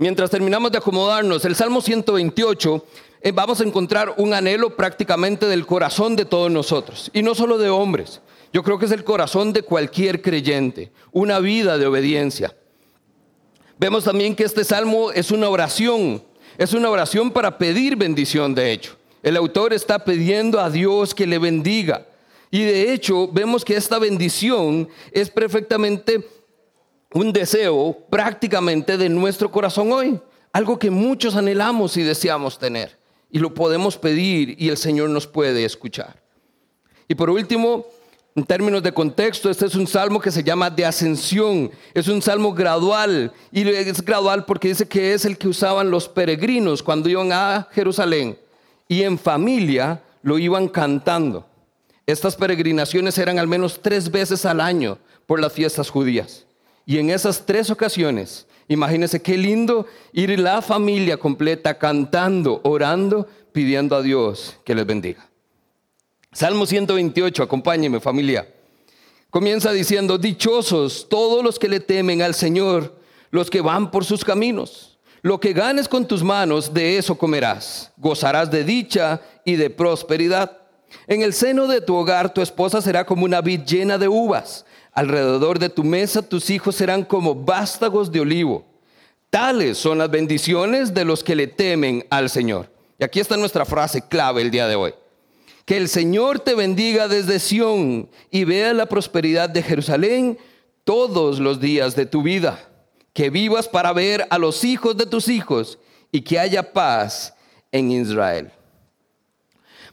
Mientras 0.00 0.30
terminamos 0.30 0.72
de 0.72 0.78
acomodarnos, 0.78 1.44
el 1.44 1.54
Salmo 1.54 1.82
128 1.82 2.86
eh, 3.20 3.32
vamos 3.32 3.60
a 3.60 3.64
encontrar 3.64 4.14
un 4.16 4.32
anhelo 4.32 4.74
prácticamente 4.74 5.44
del 5.44 5.66
corazón 5.66 6.16
de 6.16 6.24
todos 6.24 6.50
nosotros, 6.50 7.10
y 7.12 7.20
no 7.20 7.34
solo 7.34 7.58
de 7.58 7.68
hombres. 7.68 8.22
Yo 8.50 8.62
creo 8.62 8.78
que 8.78 8.86
es 8.86 8.92
el 8.92 9.04
corazón 9.04 9.52
de 9.52 9.60
cualquier 9.60 10.22
creyente, 10.22 10.90
una 11.12 11.38
vida 11.38 11.76
de 11.76 11.86
obediencia. 11.86 12.56
Vemos 13.78 14.04
también 14.04 14.34
que 14.34 14.44
este 14.44 14.64
salmo 14.64 15.12
es 15.12 15.30
una 15.30 15.50
oración, 15.50 16.24
es 16.56 16.72
una 16.72 16.88
oración 16.88 17.30
para 17.30 17.58
pedir 17.58 17.94
bendición, 17.94 18.54
de 18.54 18.72
hecho. 18.72 18.96
El 19.22 19.36
autor 19.36 19.74
está 19.74 20.02
pidiendo 20.02 20.60
a 20.60 20.70
Dios 20.70 21.14
que 21.14 21.26
le 21.26 21.38
bendiga. 21.38 22.06
Y 22.50 22.62
de 22.62 22.94
hecho 22.94 23.28
vemos 23.28 23.66
que 23.66 23.76
esta 23.76 23.98
bendición 23.98 24.88
es 25.12 25.28
perfectamente 25.28 26.26
un 27.12 27.32
deseo 27.32 27.96
prácticamente 28.08 28.96
de 28.96 29.08
nuestro 29.08 29.50
corazón 29.50 29.92
hoy. 29.92 30.20
Algo 30.52 30.78
que 30.78 30.90
muchos 30.90 31.36
anhelamos 31.36 31.96
y 31.96 32.02
deseamos 32.02 32.58
tener. 32.58 32.98
Y 33.30 33.38
lo 33.38 33.54
podemos 33.54 33.96
pedir 33.96 34.56
y 34.58 34.68
el 34.68 34.76
Señor 34.76 35.10
nos 35.10 35.26
puede 35.26 35.64
escuchar. 35.64 36.20
Y 37.06 37.14
por 37.14 37.30
último, 37.30 37.86
en 38.34 38.44
términos 38.44 38.82
de 38.82 38.92
contexto, 38.92 39.50
este 39.50 39.66
es 39.66 39.74
un 39.74 39.86
salmo 39.86 40.20
que 40.20 40.30
se 40.30 40.42
llama 40.42 40.70
de 40.70 40.84
ascensión. 40.84 41.70
Es 41.94 42.08
un 42.08 42.22
salmo 42.22 42.52
gradual. 42.52 43.32
Y 43.52 43.68
es 43.68 44.02
gradual 44.02 44.44
porque 44.44 44.68
dice 44.68 44.88
que 44.88 45.14
es 45.14 45.24
el 45.24 45.38
que 45.38 45.48
usaban 45.48 45.90
los 45.90 46.08
peregrinos 46.08 46.82
cuando 46.82 47.08
iban 47.08 47.32
a 47.32 47.68
Jerusalén. 47.72 48.38
Y 48.88 49.02
en 49.02 49.18
familia 49.18 50.02
lo 50.22 50.38
iban 50.38 50.68
cantando. 50.68 51.46
Estas 52.06 52.34
peregrinaciones 52.34 53.18
eran 53.18 53.38
al 53.38 53.46
menos 53.46 53.80
tres 53.80 54.10
veces 54.10 54.44
al 54.44 54.60
año 54.60 54.98
por 55.26 55.40
las 55.40 55.52
fiestas 55.52 55.90
judías. 55.90 56.46
Y 56.86 56.98
en 56.98 57.10
esas 57.10 57.44
tres 57.46 57.70
ocasiones, 57.70 58.46
imagínense 58.68 59.20
qué 59.22 59.36
lindo 59.36 59.86
ir 60.12 60.38
la 60.38 60.62
familia 60.62 61.16
completa 61.16 61.78
cantando, 61.78 62.60
orando, 62.64 63.28
pidiendo 63.52 63.96
a 63.96 64.02
Dios 64.02 64.56
que 64.64 64.74
les 64.74 64.86
bendiga. 64.86 65.28
Salmo 66.32 66.66
128, 66.66 67.42
acompáñeme 67.42 68.00
familia. 68.00 68.46
Comienza 69.30 69.72
diciendo, 69.72 70.18
dichosos 70.18 71.08
todos 71.08 71.44
los 71.44 71.58
que 71.58 71.68
le 71.68 71.80
temen 71.80 72.22
al 72.22 72.34
Señor, 72.34 72.96
los 73.30 73.50
que 73.50 73.60
van 73.60 73.90
por 73.90 74.04
sus 74.04 74.24
caminos. 74.24 74.98
Lo 75.22 75.38
que 75.38 75.52
ganes 75.52 75.86
con 75.86 76.06
tus 76.06 76.22
manos, 76.22 76.72
de 76.72 76.96
eso 76.96 77.16
comerás. 77.16 77.92
Gozarás 77.96 78.50
de 78.50 78.64
dicha 78.64 79.20
y 79.44 79.56
de 79.56 79.70
prosperidad. 79.70 80.58
En 81.06 81.22
el 81.22 81.34
seno 81.34 81.66
de 81.66 81.80
tu 81.80 81.94
hogar 81.94 82.32
tu 82.32 82.40
esposa 82.40 82.80
será 82.80 83.04
como 83.04 83.24
una 83.24 83.40
vid 83.40 83.60
llena 83.62 83.98
de 83.98 84.08
uvas. 84.08 84.64
Alrededor 84.92 85.58
de 85.58 85.68
tu 85.68 85.84
mesa 85.84 86.22
tus 86.22 86.50
hijos 86.50 86.74
serán 86.74 87.04
como 87.04 87.34
vástagos 87.34 88.10
de 88.10 88.20
olivo. 88.20 88.64
Tales 89.30 89.78
son 89.78 89.98
las 89.98 90.10
bendiciones 90.10 90.92
de 90.92 91.04
los 91.04 91.22
que 91.22 91.36
le 91.36 91.46
temen 91.46 92.04
al 92.10 92.28
Señor. 92.28 92.68
Y 92.98 93.04
aquí 93.04 93.20
está 93.20 93.36
nuestra 93.36 93.64
frase 93.64 94.02
clave 94.06 94.42
el 94.42 94.50
día 94.50 94.66
de 94.66 94.74
hoy. 94.74 94.92
Que 95.64 95.76
el 95.76 95.88
Señor 95.88 96.40
te 96.40 96.54
bendiga 96.54 97.06
desde 97.06 97.38
Sión 97.38 98.10
y 98.30 98.44
vea 98.44 98.74
la 98.74 98.86
prosperidad 98.86 99.48
de 99.48 99.62
Jerusalén 99.62 100.36
todos 100.84 101.38
los 101.38 101.60
días 101.60 101.94
de 101.94 102.06
tu 102.06 102.22
vida. 102.22 102.58
Que 103.12 103.30
vivas 103.30 103.68
para 103.68 103.92
ver 103.92 104.26
a 104.30 104.38
los 104.38 104.64
hijos 104.64 104.96
de 104.96 105.06
tus 105.06 105.28
hijos 105.28 105.78
y 106.10 106.22
que 106.22 106.38
haya 106.38 106.72
paz 106.72 107.32
en 107.70 107.92
Israel. 107.92 108.50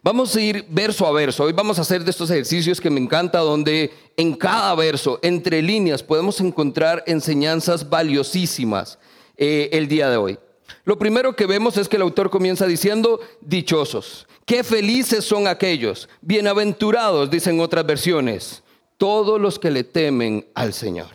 Vamos 0.01 0.35
a 0.35 0.41
ir 0.41 0.65
verso 0.69 1.05
a 1.05 1.11
verso. 1.11 1.43
Hoy 1.43 1.53
vamos 1.53 1.77
a 1.77 1.81
hacer 1.81 2.03
de 2.03 2.11
estos 2.11 2.29
ejercicios 2.29 2.79
que 2.79 2.89
me 2.89 2.99
encanta, 2.99 3.39
donde 3.39 3.91
en 4.17 4.33
cada 4.33 4.73
verso, 4.73 5.19
entre 5.21 5.61
líneas, 5.61 6.01
podemos 6.01 6.41
encontrar 6.41 7.03
enseñanzas 7.05 7.87
valiosísimas 7.87 8.97
eh, 9.37 9.69
el 9.71 9.87
día 9.87 10.09
de 10.09 10.17
hoy. 10.17 10.39
Lo 10.85 10.97
primero 10.97 11.35
que 11.35 11.45
vemos 11.45 11.77
es 11.77 11.87
que 11.87 11.97
el 11.97 12.01
autor 12.01 12.31
comienza 12.31 12.65
diciendo, 12.65 13.19
dichosos. 13.41 14.27
Qué 14.43 14.63
felices 14.63 15.23
son 15.23 15.47
aquellos, 15.47 16.09
bienaventurados, 16.21 17.29
dicen 17.29 17.59
otras 17.59 17.85
versiones, 17.85 18.63
todos 18.97 19.39
los 19.39 19.59
que 19.59 19.69
le 19.69 19.83
temen 19.83 20.47
al 20.55 20.73
Señor. 20.73 21.09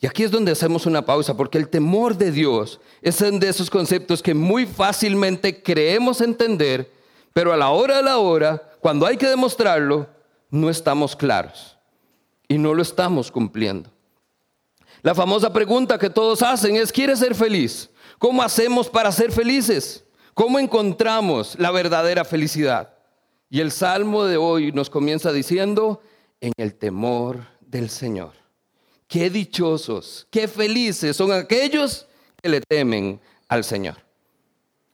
Y 0.00 0.06
aquí 0.06 0.24
es 0.24 0.32
donde 0.32 0.52
hacemos 0.52 0.86
una 0.86 1.06
pausa, 1.06 1.36
porque 1.36 1.58
el 1.58 1.68
temor 1.68 2.16
de 2.16 2.32
Dios 2.32 2.80
es 3.02 3.20
uno 3.20 3.38
de 3.38 3.48
esos 3.48 3.70
conceptos 3.70 4.20
que 4.20 4.34
muy 4.34 4.66
fácilmente 4.66 5.62
creemos 5.62 6.20
entender, 6.20 6.90
pero 7.32 7.52
a 7.52 7.56
la 7.56 7.70
hora 7.70 7.98
de 7.98 8.02
la 8.02 8.18
hora, 8.18 8.60
cuando 8.80 9.06
hay 9.06 9.16
que 9.16 9.28
demostrarlo, 9.28 10.08
no 10.50 10.68
estamos 10.68 11.14
claros 11.14 11.73
y 12.48 12.58
no 12.58 12.74
lo 12.74 12.82
estamos 12.82 13.30
cumpliendo. 13.30 13.90
La 15.02 15.14
famosa 15.14 15.52
pregunta 15.52 15.98
que 15.98 16.10
todos 16.10 16.42
hacen 16.42 16.76
es, 16.76 16.90
¿quieres 16.90 17.18
ser 17.18 17.34
feliz? 17.34 17.90
¿Cómo 18.18 18.42
hacemos 18.42 18.88
para 18.88 19.12
ser 19.12 19.32
felices? 19.32 20.04
¿Cómo 20.32 20.58
encontramos 20.58 21.56
la 21.58 21.70
verdadera 21.70 22.24
felicidad? 22.24 22.94
Y 23.50 23.60
el 23.60 23.70
salmo 23.70 24.24
de 24.24 24.36
hoy 24.36 24.72
nos 24.72 24.88
comienza 24.88 25.30
diciendo, 25.32 26.00
en 26.40 26.52
el 26.56 26.74
temor 26.74 27.46
del 27.60 27.90
Señor. 27.90 28.32
Qué 29.06 29.30
dichosos, 29.30 30.26
qué 30.30 30.48
felices 30.48 31.16
son 31.16 31.32
aquellos 31.32 32.06
que 32.42 32.48
le 32.48 32.60
temen 32.60 33.20
al 33.48 33.62
Señor. 33.62 33.96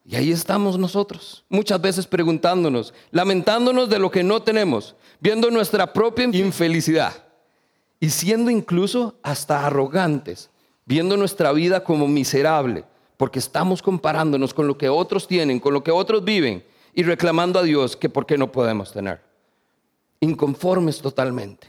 Y 0.05 0.17
ahí 0.17 0.33
estamos 0.33 0.77
nosotros, 0.77 1.45
muchas 1.49 1.81
veces 1.81 2.07
preguntándonos, 2.07 2.93
lamentándonos 3.13 3.89
de 3.89 3.99
lo 4.01 4.11
que 4.11 4.25
no 4.25 4.43
tenemos, 4.43 4.97
viendo 5.21 5.51
nuestra 5.51 5.93
propia 5.93 6.25
infelicidad 6.25 7.30
y 8.01 8.11
siendo 8.11 8.51
incluso 8.51 9.15
hasta 9.23 9.67
arrogantes, 9.67 10.51
viendo 10.87 11.17
nuestra 11.19 11.53
vida 11.53 11.85
como 11.85 12.09
miserable, 12.09 12.85
porque 13.19 13.39
estamos 13.39 13.83
comparándonos 13.83 14.55
con 14.55 14.67
lo 14.67 14.79
que 14.79 14.89
otros 14.89 15.29
tienen, 15.29 15.61
con 15.61 15.75
lo 15.75 15.85
que 15.85 15.91
otros 15.91 16.25
viven 16.25 16.65
y 16.95 17.03
reclamando 17.03 17.59
a 17.59 17.63
Dios 17.63 17.95
que 17.97 18.09
por 18.09 18.25
qué 18.25 18.39
no 18.39 18.51
podemos 18.51 18.93
tener. 18.93 19.21
Inconformes 20.21 21.01
totalmente. 21.01 21.69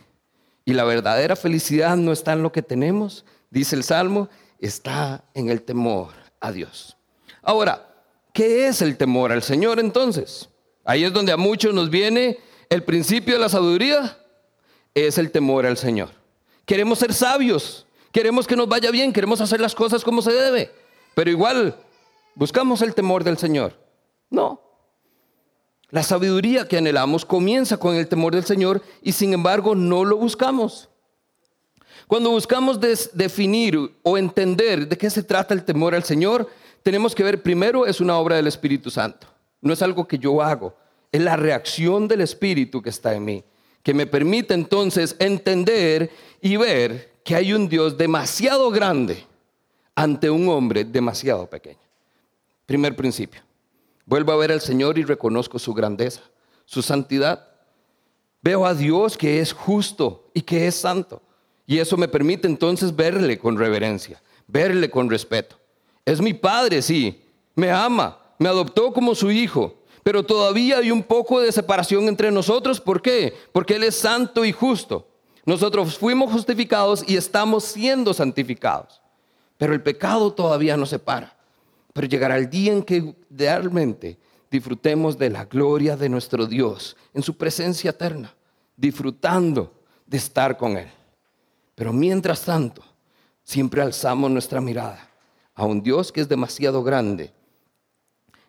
Y 0.63 0.73
la 0.73 0.85
verdadera 0.85 1.35
felicidad 1.35 1.97
no 1.97 2.13
está 2.13 2.33
en 2.33 2.43
lo 2.43 2.53
que 2.53 2.61
tenemos, 2.61 3.25
dice 3.49 3.75
el 3.75 3.83
Salmo, 3.83 4.29
está 4.59 5.25
en 5.33 5.49
el 5.49 5.63
temor 5.63 6.13
a 6.39 6.53
Dios. 6.53 6.95
Ahora, 7.41 7.93
¿qué 8.33 8.67
es 8.67 8.81
el 8.81 8.95
temor 8.95 9.33
al 9.33 9.43
Señor 9.43 9.79
entonces? 9.79 10.49
Ahí 10.85 11.03
es 11.03 11.11
donde 11.11 11.33
a 11.33 11.37
muchos 11.37 11.73
nos 11.73 11.89
viene 11.89 12.39
el 12.69 12.83
principio 12.83 13.33
de 13.33 13.41
la 13.41 13.49
sabiduría, 13.49 14.17
es 14.93 15.17
el 15.17 15.31
temor 15.31 15.65
al 15.65 15.77
Señor. 15.77 16.20
Queremos 16.71 16.99
ser 16.99 17.13
sabios, 17.13 17.85
queremos 18.13 18.47
que 18.47 18.55
nos 18.55 18.65
vaya 18.65 18.91
bien, 18.91 19.11
queremos 19.11 19.41
hacer 19.41 19.59
las 19.59 19.75
cosas 19.75 20.05
como 20.05 20.21
se 20.21 20.31
debe. 20.31 20.71
Pero 21.13 21.29
igual, 21.29 21.75
¿buscamos 22.33 22.81
el 22.81 22.95
temor 22.95 23.25
del 23.25 23.37
Señor? 23.37 23.77
No. 24.29 24.61
La 25.89 26.01
sabiduría 26.01 26.69
que 26.69 26.77
anhelamos 26.77 27.25
comienza 27.25 27.75
con 27.75 27.97
el 27.97 28.07
temor 28.07 28.33
del 28.33 28.45
Señor 28.45 28.81
y 29.01 29.11
sin 29.11 29.33
embargo 29.33 29.75
no 29.75 30.05
lo 30.05 30.15
buscamos. 30.15 30.87
Cuando 32.07 32.29
buscamos 32.29 32.79
definir 32.79 33.77
o 34.01 34.17
entender 34.17 34.87
de 34.87 34.97
qué 34.97 35.09
se 35.09 35.23
trata 35.23 35.53
el 35.53 35.65
temor 35.65 35.93
al 35.93 36.05
Señor, 36.05 36.47
tenemos 36.83 37.13
que 37.13 37.23
ver 37.25 37.43
primero 37.43 37.85
es 37.85 37.99
una 37.99 38.17
obra 38.17 38.37
del 38.37 38.47
Espíritu 38.47 38.89
Santo. 38.89 39.27
No 39.59 39.73
es 39.73 39.81
algo 39.81 40.07
que 40.07 40.19
yo 40.19 40.41
hago, 40.41 40.73
es 41.11 41.19
la 41.19 41.35
reacción 41.35 42.07
del 42.07 42.21
Espíritu 42.21 42.81
que 42.81 42.91
está 42.91 43.13
en 43.13 43.25
mí, 43.25 43.43
que 43.83 43.93
me 43.93 44.07
permite 44.07 44.53
entonces 44.53 45.17
entender 45.19 46.11
y 46.41 46.57
ver 46.57 47.11
que 47.23 47.35
hay 47.35 47.53
un 47.53 47.69
Dios 47.69 47.97
demasiado 47.97 48.71
grande 48.71 49.25
ante 49.95 50.29
un 50.29 50.49
hombre 50.49 50.83
demasiado 50.83 51.47
pequeño. 51.49 51.79
Primer 52.65 52.95
principio. 52.95 53.41
Vuelvo 54.05 54.31
a 54.31 54.37
ver 54.37 54.51
al 54.51 54.61
Señor 54.61 54.97
y 54.97 55.03
reconozco 55.03 55.59
su 55.59 55.73
grandeza, 55.73 56.21
su 56.65 56.81
santidad. 56.81 57.47
Veo 58.41 58.65
a 58.65 58.73
Dios 58.73 59.17
que 59.17 59.39
es 59.39 59.53
justo 59.53 60.29
y 60.33 60.41
que 60.41 60.67
es 60.67 60.75
santo. 60.75 61.21
Y 61.67 61.77
eso 61.77 61.95
me 61.95 62.07
permite 62.07 62.47
entonces 62.47 62.95
verle 62.95 63.37
con 63.37 63.57
reverencia, 63.57 64.21
verle 64.47 64.89
con 64.89 65.09
respeto. 65.09 65.57
Es 66.03 66.19
mi 66.19 66.33
Padre, 66.33 66.81
sí, 66.81 67.21
me 67.55 67.71
ama, 67.71 68.19
me 68.39 68.49
adoptó 68.49 68.91
como 68.91 69.13
su 69.13 69.29
hijo, 69.29 69.75
pero 70.03 70.23
todavía 70.23 70.79
hay 70.79 70.89
un 70.89 71.03
poco 71.03 71.39
de 71.39 71.51
separación 71.51 72.07
entre 72.07 72.31
nosotros. 72.31 72.81
¿Por 72.81 73.01
qué? 73.01 73.33
Porque 73.51 73.75
Él 73.75 73.83
es 73.83 73.95
santo 73.95 74.43
y 74.43 74.51
justo. 74.51 75.10
Nosotros 75.45 75.97
fuimos 75.97 76.31
justificados 76.31 77.03
y 77.07 77.17
estamos 77.17 77.63
siendo 77.63 78.13
santificados. 78.13 79.01
Pero 79.57 79.73
el 79.73 79.81
pecado 79.81 80.31
todavía 80.33 80.77
no 80.77 80.85
se 80.85 80.99
para. 80.99 81.35
Pero 81.93 82.07
llegará 82.07 82.37
el 82.37 82.49
día 82.49 82.73
en 82.73 82.83
que 82.83 83.15
realmente 83.29 84.17
disfrutemos 84.49 85.17
de 85.17 85.29
la 85.29 85.45
gloria 85.45 85.95
de 85.95 86.09
nuestro 86.09 86.45
Dios 86.45 86.95
en 87.13 87.23
su 87.23 87.37
presencia 87.37 87.91
eterna, 87.91 88.33
disfrutando 88.75 89.73
de 90.05 90.17
estar 90.17 90.57
con 90.57 90.77
Él. 90.77 90.89
Pero 91.75 91.93
mientras 91.93 92.43
tanto, 92.43 92.83
siempre 93.43 93.81
alzamos 93.81 94.29
nuestra 94.29 94.61
mirada 94.61 95.09
a 95.55 95.65
un 95.65 95.81
Dios 95.81 96.11
que 96.11 96.21
es 96.21 96.29
demasiado 96.29 96.83
grande. 96.83 97.33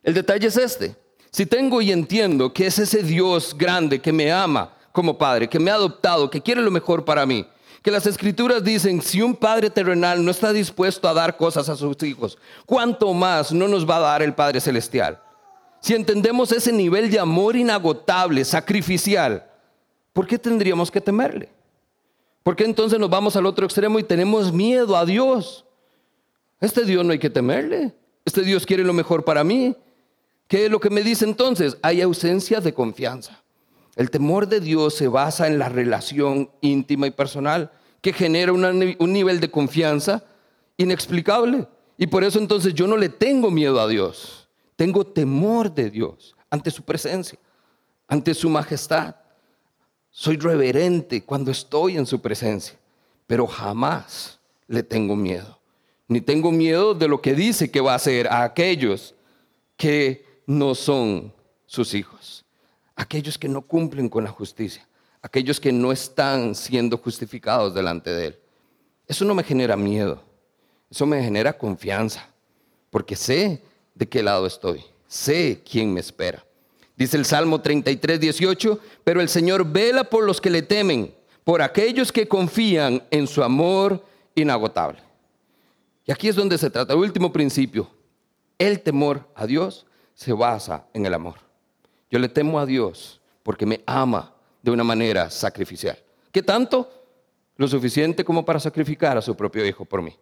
El 0.02 0.14
detalle 0.14 0.48
es 0.48 0.56
este. 0.56 0.96
Si 1.30 1.46
tengo 1.46 1.80
y 1.80 1.92
entiendo 1.92 2.52
que 2.52 2.66
es 2.66 2.78
ese 2.78 3.02
Dios 3.02 3.56
grande 3.56 4.00
que 4.00 4.12
me 4.12 4.30
ama 4.30 4.74
como 4.92 5.18
Padre, 5.18 5.48
que 5.48 5.58
me 5.58 5.70
ha 5.70 5.74
adoptado, 5.74 6.30
que 6.30 6.40
quiere 6.40 6.60
lo 6.60 6.70
mejor 6.70 7.04
para 7.04 7.26
mí, 7.26 7.46
que 7.82 7.90
las 7.90 8.06
escrituras 8.06 8.62
dicen, 8.62 9.02
si 9.02 9.20
un 9.20 9.34
padre 9.34 9.68
terrenal 9.68 10.24
no 10.24 10.30
está 10.30 10.52
dispuesto 10.52 11.08
a 11.08 11.14
dar 11.14 11.36
cosas 11.36 11.68
a 11.68 11.76
sus 11.76 12.00
hijos, 12.04 12.38
¿cuánto 12.64 13.12
más 13.12 13.52
no 13.52 13.66
nos 13.66 13.88
va 13.88 13.96
a 13.96 14.00
dar 14.00 14.22
el 14.22 14.34
Padre 14.34 14.60
Celestial? 14.60 15.20
Si 15.80 15.94
entendemos 15.94 16.52
ese 16.52 16.72
nivel 16.72 17.10
de 17.10 17.18
amor 17.18 17.56
inagotable, 17.56 18.44
sacrificial, 18.44 19.44
¿por 20.12 20.28
qué 20.28 20.38
tendríamos 20.38 20.92
que 20.92 21.00
temerle? 21.00 21.48
¿Por 22.44 22.54
qué 22.54 22.64
entonces 22.64 23.00
nos 23.00 23.10
vamos 23.10 23.34
al 23.34 23.46
otro 23.46 23.64
extremo 23.64 23.98
y 23.98 24.04
tenemos 24.04 24.52
miedo 24.52 24.96
a 24.96 25.04
Dios? 25.04 25.64
Este 26.60 26.84
Dios 26.84 27.04
no 27.04 27.10
hay 27.10 27.18
que 27.18 27.30
temerle. 27.30 27.92
Este 28.24 28.42
Dios 28.42 28.64
quiere 28.64 28.84
lo 28.84 28.92
mejor 28.92 29.24
para 29.24 29.42
mí. 29.42 29.74
¿Qué 30.46 30.66
es 30.66 30.70
lo 30.70 30.78
que 30.78 30.90
me 30.90 31.02
dice 31.02 31.24
entonces? 31.24 31.76
Hay 31.82 32.00
ausencia 32.00 32.60
de 32.60 32.72
confianza. 32.72 33.41
El 33.96 34.10
temor 34.10 34.48
de 34.48 34.60
Dios 34.60 34.94
se 34.94 35.08
basa 35.08 35.46
en 35.46 35.58
la 35.58 35.68
relación 35.68 36.50
íntima 36.60 37.06
y 37.06 37.10
personal 37.10 37.70
que 38.00 38.12
genera 38.12 38.52
un 38.52 39.12
nivel 39.12 39.40
de 39.40 39.50
confianza 39.50 40.24
inexplicable. 40.76 41.68
Y 41.98 42.06
por 42.06 42.24
eso 42.24 42.38
entonces 42.38 42.74
yo 42.74 42.86
no 42.86 42.96
le 42.96 43.08
tengo 43.08 43.50
miedo 43.50 43.80
a 43.80 43.86
Dios, 43.86 44.48
tengo 44.76 45.06
temor 45.06 45.72
de 45.72 45.90
Dios 45.90 46.34
ante 46.50 46.70
su 46.70 46.82
presencia, 46.82 47.38
ante 48.08 48.34
su 48.34 48.48
majestad. 48.48 49.14
Soy 50.10 50.36
reverente 50.36 51.24
cuando 51.24 51.50
estoy 51.50 51.96
en 51.96 52.06
su 52.06 52.20
presencia, 52.20 52.78
pero 53.26 53.46
jamás 53.46 54.40
le 54.66 54.82
tengo 54.82 55.14
miedo. 55.14 55.58
Ni 56.08 56.20
tengo 56.20 56.50
miedo 56.50 56.94
de 56.94 57.08
lo 57.08 57.22
que 57.22 57.34
dice 57.34 57.70
que 57.70 57.80
va 57.80 57.92
a 57.92 57.96
hacer 57.96 58.26
a 58.28 58.42
aquellos 58.42 59.14
que 59.76 60.26
no 60.46 60.74
son 60.74 61.32
sus 61.66 61.94
hijos, 61.94 62.41
aquellos 62.96 63.38
que 63.38 63.48
no 63.48 63.62
cumplen 63.62 64.08
con 64.08 64.24
la 64.24 64.30
justicia, 64.30 64.86
aquellos 65.20 65.60
que 65.60 65.72
no 65.72 65.92
están 65.92 66.54
siendo 66.54 66.98
justificados 66.98 67.74
delante 67.74 68.10
de 68.10 68.26
Él. 68.26 68.38
Eso 69.06 69.24
no 69.24 69.34
me 69.34 69.42
genera 69.42 69.76
miedo, 69.76 70.22
eso 70.90 71.06
me 71.06 71.22
genera 71.22 71.56
confianza, 71.56 72.28
porque 72.90 73.16
sé 73.16 73.62
de 73.94 74.08
qué 74.08 74.22
lado 74.22 74.46
estoy, 74.46 74.84
sé 75.06 75.62
quién 75.68 75.92
me 75.92 76.00
espera. 76.00 76.44
Dice 76.96 77.16
el 77.16 77.24
Salmo 77.24 77.60
33, 77.60 78.20
18, 78.20 78.78
pero 79.02 79.20
el 79.20 79.28
Señor 79.28 79.64
vela 79.64 80.04
por 80.04 80.24
los 80.24 80.40
que 80.40 80.50
le 80.50 80.62
temen, 80.62 81.14
por 81.44 81.62
aquellos 81.62 82.12
que 82.12 82.28
confían 82.28 83.02
en 83.10 83.26
su 83.26 83.42
amor 83.42 84.04
inagotable. 84.34 85.00
Y 86.06 86.12
aquí 86.12 86.28
es 86.28 86.36
donde 86.36 86.58
se 86.58 86.70
trata 86.70 86.92
el 86.92 86.98
último 86.98 87.32
principio. 87.32 87.88
El 88.58 88.80
temor 88.80 89.28
a 89.34 89.46
Dios 89.46 89.86
se 90.14 90.32
basa 90.32 90.86
en 90.92 91.06
el 91.06 91.14
amor. 91.14 91.51
Yo 92.12 92.18
le 92.18 92.28
temo 92.28 92.60
a 92.60 92.66
Dios 92.66 93.22
porque 93.42 93.64
me 93.64 93.82
ama 93.86 94.34
de 94.62 94.70
una 94.70 94.84
manera 94.84 95.30
sacrificial. 95.30 95.98
¿Qué 96.30 96.42
tanto? 96.42 96.92
Lo 97.56 97.66
suficiente 97.66 98.22
como 98.22 98.44
para 98.44 98.60
sacrificar 98.60 99.16
a 99.16 99.22
su 99.22 99.34
propio 99.34 99.64
hijo 99.66 99.86
por 99.86 100.02
mí. 100.02 100.14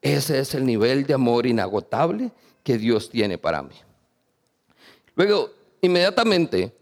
Ese 0.00 0.38
es 0.38 0.54
el 0.54 0.64
nivel 0.64 1.04
de 1.04 1.14
amor 1.14 1.44
inagotable 1.44 2.30
que 2.62 2.78
Dios 2.78 3.10
tiene 3.10 3.36
para 3.36 3.62
mí. 3.62 3.74
Luego, 5.16 5.50
inmediatamente, 5.80 6.72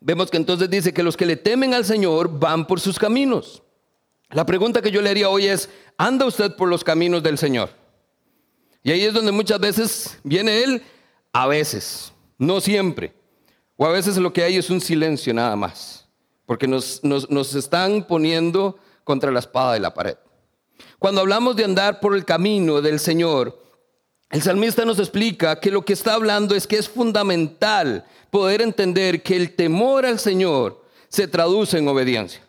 vemos 0.00 0.30
que 0.30 0.38
entonces 0.38 0.70
dice 0.70 0.94
que 0.94 1.02
los 1.02 1.18
que 1.18 1.26
le 1.26 1.36
temen 1.36 1.74
al 1.74 1.84
Señor 1.84 2.38
van 2.38 2.66
por 2.66 2.80
sus 2.80 2.98
caminos. 2.98 3.62
La 4.30 4.46
pregunta 4.46 4.80
que 4.80 4.90
yo 4.90 5.02
le 5.02 5.10
haría 5.10 5.28
hoy 5.28 5.46
es, 5.46 5.68
¿anda 5.98 6.24
usted 6.24 6.56
por 6.56 6.70
los 6.70 6.84
caminos 6.84 7.22
del 7.22 7.36
Señor? 7.36 7.68
Y 8.82 8.92
ahí 8.92 9.02
es 9.02 9.12
donde 9.12 9.30
muchas 9.30 9.60
veces 9.60 10.18
viene 10.24 10.62
Él, 10.62 10.82
a 11.34 11.46
veces, 11.46 12.14
no 12.40 12.60
siempre. 12.60 13.14
O 13.76 13.86
a 13.86 13.92
veces 13.92 14.16
lo 14.16 14.32
que 14.32 14.42
hay 14.42 14.56
es 14.56 14.70
un 14.70 14.80
silencio 14.80 15.32
nada 15.32 15.54
más, 15.54 16.08
porque 16.46 16.66
nos, 16.66 17.04
nos, 17.04 17.54
están 17.54 18.02
poniendo 18.02 18.78
contra 19.04 19.30
la 19.30 19.38
espada 19.38 19.74
de 19.74 19.80
la 19.80 19.94
pared. 19.94 20.16
Cuando 20.98 21.20
hablamos 21.20 21.54
de 21.54 21.64
andar 21.64 22.00
por 22.00 22.16
el 22.16 22.24
camino 22.24 22.80
del 22.80 22.98
Señor, 22.98 23.62
el 24.30 24.42
salmista 24.42 24.84
nos 24.84 24.98
explica 24.98 25.60
que 25.60 25.70
lo 25.70 25.84
que 25.84 25.92
está 25.92 26.14
hablando 26.14 26.54
es 26.54 26.66
que 26.66 26.76
es 26.76 26.88
fundamental 26.88 28.04
poder 28.30 28.62
entender 28.62 29.22
que 29.22 29.36
el 29.36 29.54
temor 29.54 30.06
al 30.06 30.18
Señor 30.18 30.82
se 31.08 31.28
traduce 31.28 31.78
en 31.78 31.88
obediencia. 31.88 32.42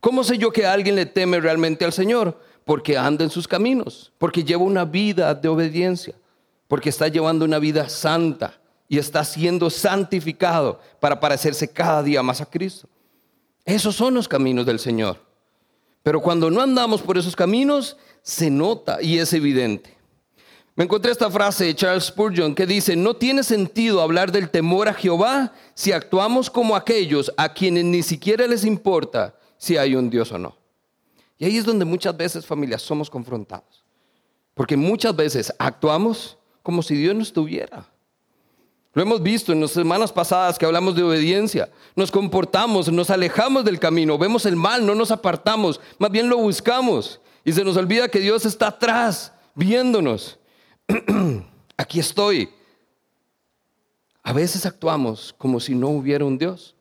¿Cómo 0.00 0.22
sé 0.22 0.38
yo 0.38 0.52
que 0.52 0.66
alguien 0.66 0.94
le 0.94 1.06
teme 1.06 1.40
realmente 1.40 1.84
al 1.84 1.92
Señor? 1.92 2.38
Porque 2.64 2.96
anda 2.96 3.24
en 3.24 3.30
sus 3.30 3.48
caminos, 3.48 4.12
porque 4.18 4.44
lleva 4.44 4.62
una 4.62 4.84
vida 4.84 5.34
de 5.34 5.48
obediencia, 5.48 6.14
porque 6.68 6.90
está 6.90 7.08
llevando 7.08 7.44
una 7.44 7.58
vida 7.58 7.88
santa 7.88 8.60
y 8.94 8.98
está 8.98 9.24
siendo 9.24 9.70
santificado 9.70 10.78
para 11.00 11.18
parecerse 11.18 11.66
cada 11.66 12.00
día 12.00 12.22
más 12.22 12.40
a 12.40 12.46
Cristo. 12.46 12.88
Esos 13.64 13.96
son 13.96 14.14
los 14.14 14.28
caminos 14.28 14.64
del 14.66 14.78
Señor. 14.78 15.18
Pero 16.04 16.20
cuando 16.20 16.48
no 16.48 16.60
andamos 16.60 17.02
por 17.02 17.18
esos 17.18 17.34
caminos, 17.34 17.96
se 18.22 18.50
nota 18.50 19.02
y 19.02 19.18
es 19.18 19.32
evidente. 19.32 19.96
Me 20.76 20.84
encontré 20.84 21.10
esta 21.10 21.28
frase 21.28 21.64
de 21.64 21.74
Charles 21.74 22.04
Spurgeon 22.04 22.54
que 22.54 22.68
dice, 22.68 22.94
no 22.94 23.14
tiene 23.14 23.42
sentido 23.42 24.00
hablar 24.00 24.30
del 24.30 24.48
temor 24.48 24.86
a 24.86 24.94
Jehová 24.94 25.52
si 25.74 25.90
actuamos 25.90 26.48
como 26.48 26.76
aquellos 26.76 27.32
a 27.36 27.52
quienes 27.52 27.84
ni 27.84 28.04
siquiera 28.04 28.46
les 28.46 28.64
importa 28.64 29.34
si 29.56 29.76
hay 29.76 29.96
un 29.96 30.08
Dios 30.08 30.30
o 30.30 30.38
no. 30.38 30.56
Y 31.36 31.46
ahí 31.46 31.56
es 31.56 31.64
donde 31.64 31.84
muchas 31.84 32.16
veces, 32.16 32.46
familias, 32.46 32.80
somos 32.80 33.10
confrontados. 33.10 33.84
Porque 34.54 34.76
muchas 34.76 35.16
veces 35.16 35.52
actuamos 35.58 36.38
como 36.62 36.80
si 36.80 36.94
Dios 36.94 37.16
no 37.16 37.22
estuviera. 37.22 37.92
Lo 38.94 39.02
hemos 39.02 39.20
visto 39.20 39.52
en 39.52 39.60
las 39.60 39.72
semanas 39.72 40.12
pasadas 40.12 40.56
que 40.56 40.64
hablamos 40.64 40.94
de 40.94 41.02
obediencia. 41.02 41.68
Nos 41.96 42.12
comportamos, 42.12 42.90
nos 42.90 43.10
alejamos 43.10 43.64
del 43.64 43.80
camino, 43.80 44.16
vemos 44.16 44.46
el 44.46 44.54
mal, 44.54 44.86
no 44.86 44.94
nos 44.94 45.10
apartamos, 45.10 45.80
más 45.98 46.12
bien 46.12 46.28
lo 46.28 46.38
buscamos. 46.38 47.20
Y 47.44 47.52
se 47.52 47.64
nos 47.64 47.76
olvida 47.76 48.08
que 48.08 48.20
Dios 48.20 48.46
está 48.46 48.68
atrás, 48.68 49.32
viéndonos. 49.56 50.38
Aquí 51.76 51.98
estoy. 51.98 52.48
A 54.22 54.32
veces 54.32 54.64
actuamos 54.64 55.34
como 55.36 55.58
si 55.58 55.74
no 55.74 55.88
hubiera 55.88 56.24
un 56.24 56.38
Dios. 56.38 56.76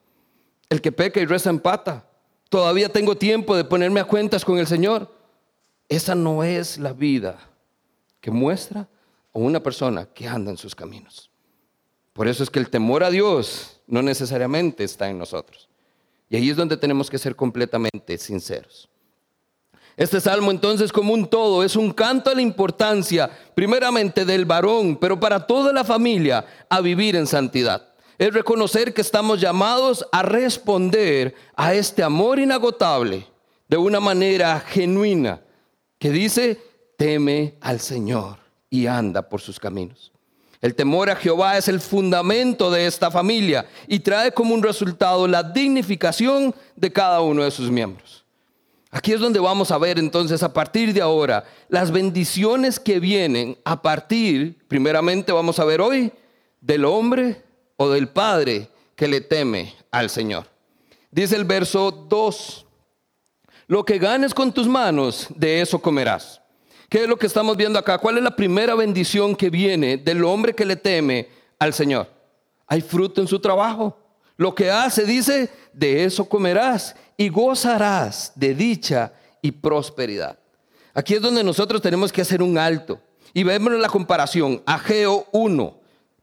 El 0.69 0.81
que 0.81 0.91
peca 0.91 1.19
y 1.19 1.25
reza 1.25 1.49
empata. 1.49 2.07
Todavía 2.47 2.89
tengo 2.89 3.17
tiempo 3.17 3.55
de 3.55 3.65
ponerme 3.65 3.99
a 3.99 4.05
cuentas 4.05 4.45
con 4.45 4.59
el 4.59 4.67
Señor. 4.67 5.11
Esa 5.89 6.13
no 6.13 6.43
es 6.43 6.77
la 6.77 6.93
vida 6.93 7.39
que 8.21 8.29
muestra 8.29 8.87
a 9.33 9.39
una 9.39 9.61
persona 9.61 10.05
que 10.05 10.27
anda 10.27 10.51
en 10.51 10.57
sus 10.57 10.75
caminos. 10.75 11.32
Por 12.13 12.27
eso 12.27 12.43
es 12.43 12.49
que 12.49 12.59
el 12.59 12.69
temor 12.69 13.03
a 13.03 13.09
Dios 13.09 13.81
no 13.87 14.01
necesariamente 14.01 14.83
está 14.83 15.09
en 15.09 15.17
nosotros. 15.17 15.67
Y 16.29 16.35
ahí 16.35 16.49
es 16.49 16.55
donde 16.55 16.77
tenemos 16.77 17.09
que 17.09 17.17
ser 17.17 17.35
completamente 17.35 18.17
sinceros. 18.17 18.89
Este 19.97 20.19
salmo 20.19 20.49
entonces 20.49 20.91
como 20.91 21.13
un 21.13 21.27
todo 21.27 21.63
es 21.63 21.75
un 21.75 21.91
canto 21.91 22.31
a 22.31 22.35
la 22.35 22.41
importancia 22.41 23.29
primeramente 23.53 24.25
del 24.25 24.45
varón, 24.45 24.97
pero 24.97 25.19
para 25.19 25.45
toda 25.45 25.71
la 25.71 25.83
familia 25.83 26.45
a 26.69 26.81
vivir 26.81 27.15
en 27.15 27.27
santidad 27.27 27.93
es 28.17 28.33
reconocer 28.33 28.93
que 28.93 29.01
estamos 29.01 29.41
llamados 29.41 30.07
a 30.13 30.21
responder 30.21 31.35
a 31.57 31.73
este 31.73 32.03
amor 32.03 32.39
inagotable 32.39 33.27
de 33.67 33.75
una 33.75 33.99
manera 33.99 34.61
genuina, 34.61 35.41
que 35.99 36.09
dice, 36.09 36.57
teme 36.97 37.55
al 37.59 37.81
Señor 37.81 38.37
y 38.69 38.87
anda 38.87 39.27
por 39.27 39.41
sus 39.41 39.59
caminos. 39.59 40.12
El 40.63 40.75
temor 40.75 41.09
a 41.09 41.17
Jehová 41.17 41.57
es 41.57 41.67
el 41.67 41.81
fundamento 41.81 42.71
de 42.71 42.85
esta 42.85 43.11
familia 43.11 43.65
y 43.85 43.99
trae 43.99 44.31
como 44.31 44.55
un 44.55 44.63
resultado 44.63 45.27
la 45.27 45.43
dignificación 45.43 46.55
de 46.77 46.89
cada 46.89 47.19
uno 47.19 47.43
de 47.43 47.51
sus 47.51 47.69
miembros. 47.69 48.23
Aquí 48.89 49.11
es 49.11 49.19
donde 49.19 49.41
vamos 49.41 49.71
a 49.71 49.77
ver 49.77 49.99
entonces 49.99 50.41
a 50.41 50.53
partir 50.53 50.93
de 50.93 51.01
ahora 51.01 51.43
las 51.67 51.91
bendiciones 51.91 52.79
que 52.79 53.01
vienen 53.01 53.57
a 53.65 53.81
partir, 53.81 54.57
primeramente 54.69 55.33
vamos 55.33 55.59
a 55.59 55.65
ver 55.65 55.81
hoy, 55.81 56.13
del 56.61 56.85
hombre 56.85 57.43
o 57.75 57.89
del 57.89 58.07
padre 58.07 58.69
que 58.95 59.09
le 59.09 59.19
teme 59.19 59.75
al 59.91 60.09
Señor. 60.09 60.45
Dice 61.11 61.35
el 61.35 61.43
verso 61.43 61.91
2, 61.91 62.65
lo 63.67 63.83
que 63.83 63.99
ganes 63.99 64.33
con 64.33 64.53
tus 64.53 64.69
manos, 64.69 65.27
de 65.35 65.59
eso 65.59 65.77
comerás. 65.79 66.41
¿Qué 66.93 67.01
es 67.01 67.09
lo 67.09 67.17
que 67.17 67.25
estamos 67.25 67.57
viendo 67.57 67.79
acá? 67.79 67.97
¿Cuál 67.97 68.19
es 68.19 68.23
la 68.23 68.35
primera 68.35 68.75
bendición 68.75 69.35
que 69.35 69.49
viene 69.49 69.97
del 69.97 70.23
hombre 70.23 70.53
que 70.53 70.63
le 70.63 70.75
teme 70.75 71.27
al 71.57 71.73
Señor? 71.73 72.07
Hay 72.67 72.81
fruto 72.81 73.19
en 73.19 73.27
su 73.27 73.39
trabajo. 73.39 73.97
Lo 74.37 74.53
que 74.53 74.69
hace, 74.69 75.03
dice, 75.03 75.49
de 75.73 76.03
eso 76.03 76.29
comerás 76.29 76.95
y 77.17 77.29
gozarás 77.29 78.31
de 78.35 78.53
dicha 78.53 79.11
y 79.41 79.53
prosperidad. 79.53 80.37
Aquí 80.93 81.15
es 81.15 81.21
donde 81.23 81.43
nosotros 81.43 81.81
tenemos 81.81 82.11
que 82.11 82.21
hacer 82.21 82.43
un 82.43 82.59
alto. 82.59 83.01
Y 83.33 83.41
vemos 83.41 83.73
la 83.73 83.89
comparación. 83.89 84.61
Ageo 84.63 85.25
1, 85.31 85.79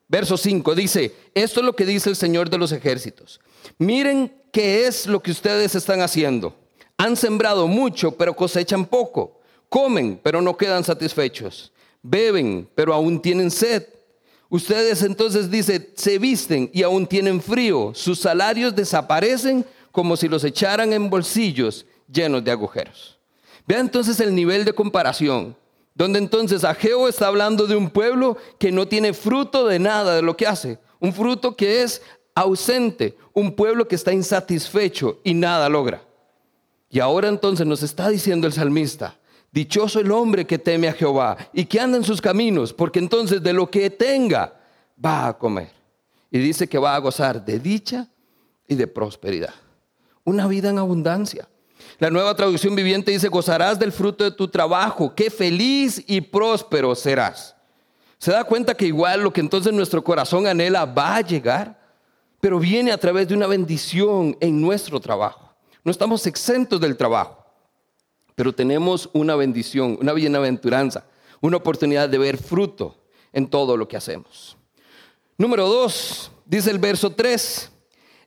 Verso 0.06 0.36
5 0.36 0.76
dice, 0.76 1.12
esto 1.34 1.58
es 1.58 1.66
lo 1.66 1.74
que 1.74 1.84
dice 1.84 2.10
el 2.10 2.14
Señor 2.14 2.48
de 2.48 2.58
los 2.58 2.70
ejércitos. 2.70 3.40
Miren 3.78 4.32
qué 4.52 4.86
es 4.86 5.08
lo 5.08 5.20
que 5.20 5.32
ustedes 5.32 5.74
están 5.74 6.00
haciendo. 6.00 6.54
Han 6.96 7.16
sembrado 7.16 7.66
mucho, 7.66 8.12
pero 8.12 8.36
cosechan 8.36 8.86
poco. 8.86 9.39
Comen, 9.70 10.20
pero 10.22 10.42
no 10.42 10.54
quedan 10.54 10.84
satisfechos. 10.84 11.72
Beben, 12.02 12.68
pero 12.74 12.92
aún 12.92 13.22
tienen 13.22 13.50
sed. 13.50 13.86
Ustedes 14.50 15.02
entonces 15.02 15.50
dice, 15.50 15.92
se 15.94 16.18
visten 16.18 16.68
y 16.74 16.82
aún 16.82 17.06
tienen 17.06 17.40
frío. 17.40 17.92
Sus 17.94 18.20
salarios 18.20 18.76
desaparecen 18.76 19.64
como 19.90 20.14
si 20.18 20.28
los 20.28 20.44
echaran 20.44 20.92
en 20.92 21.08
bolsillos 21.08 21.86
llenos 22.12 22.44
de 22.44 22.50
agujeros. 22.50 23.18
Vean 23.66 23.86
entonces 23.86 24.20
el 24.20 24.34
nivel 24.34 24.66
de 24.66 24.74
comparación 24.74 25.56
donde 26.00 26.18
entonces 26.18 26.64
Ageo 26.64 27.08
está 27.08 27.26
hablando 27.26 27.66
de 27.66 27.76
un 27.76 27.90
pueblo 27.90 28.38
que 28.58 28.72
no 28.72 28.88
tiene 28.88 29.12
fruto 29.12 29.66
de 29.66 29.78
nada 29.78 30.16
de 30.16 30.22
lo 30.22 30.34
que 30.34 30.46
hace, 30.46 30.78
un 30.98 31.12
fruto 31.12 31.54
que 31.54 31.82
es 31.82 32.00
ausente, 32.34 33.18
un 33.34 33.54
pueblo 33.54 33.86
que 33.86 33.96
está 33.96 34.10
insatisfecho 34.10 35.20
y 35.24 35.34
nada 35.34 35.68
logra. 35.68 36.02
Y 36.88 37.00
ahora 37.00 37.28
entonces 37.28 37.66
nos 37.66 37.82
está 37.82 38.08
diciendo 38.08 38.46
el 38.46 38.54
salmista, 38.54 39.18
dichoso 39.52 40.00
el 40.00 40.10
hombre 40.12 40.46
que 40.46 40.58
teme 40.58 40.88
a 40.88 40.92
Jehová 40.92 41.36
y 41.52 41.64
que 41.64 41.80
anda 41.80 41.96
en 41.96 42.04
sus 42.04 42.20
caminos, 42.20 42.72
porque 42.72 42.98
entonces 42.98 43.42
de 43.42 43.52
lo 43.52 43.70
que 43.70 43.90
tenga 43.90 44.54
va 45.04 45.28
a 45.28 45.38
comer. 45.38 45.70
Y 46.30 46.38
dice 46.38 46.68
que 46.68 46.78
va 46.78 46.94
a 46.94 46.98
gozar 46.98 47.44
de 47.44 47.58
dicha 47.58 48.08
y 48.68 48.76
de 48.76 48.86
prosperidad. 48.86 49.54
Una 50.24 50.46
vida 50.46 50.70
en 50.70 50.78
abundancia. 50.78 51.48
La 51.98 52.10
nueva 52.10 52.34
traducción 52.34 52.74
viviente 52.74 53.10
dice, 53.10 53.28
gozarás 53.28 53.78
del 53.78 53.92
fruto 53.92 54.24
de 54.24 54.30
tu 54.30 54.48
trabajo, 54.48 55.14
qué 55.14 55.30
feliz 55.30 56.02
y 56.06 56.20
próspero 56.20 56.94
serás. 56.94 57.56
¿Se 58.18 58.30
da 58.30 58.44
cuenta 58.44 58.74
que 58.74 58.86
igual 58.86 59.22
lo 59.22 59.32
que 59.32 59.40
entonces 59.40 59.72
nuestro 59.72 60.04
corazón 60.04 60.46
anhela 60.46 60.84
va 60.84 61.16
a 61.16 61.20
llegar? 61.22 61.80
Pero 62.40 62.58
viene 62.58 62.92
a 62.92 62.98
través 62.98 63.28
de 63.28 63.34
una 63.34 63.46
bendición 63.46 64.36
en 64.40 64.60
nuestro 64.60 65.00
trabajo. 65.00 65.54
No 65.82 65.90
estamos 65.90 66.26
exentos 66.26 66.80
del 66.80 66.96
trabajo, 66.96 67.39
pero 68.40 68.54
tenemos 68.54 69.10
una 69.12 69.36
bendición, 69.36 69.98
una 70.00 70.14
bienaventuranza, 70.14 71.04
una 71.42 71.58
oportunidad 71.58 72.08
de 72.08 72.16
ver 72.16 72.38
fruto 72.38 72.96
en 73.34 73.46
todo 73.46 73.76
lo 73.76 73.86
que 73.86 73.98
hacemos. 73.98 74.56
Número 75.36 75.68
dos, 75.68 76.30
dice 76.46 76.70
el 76.70 76.78
verso 76.78 77.10
3, 77.10 77.70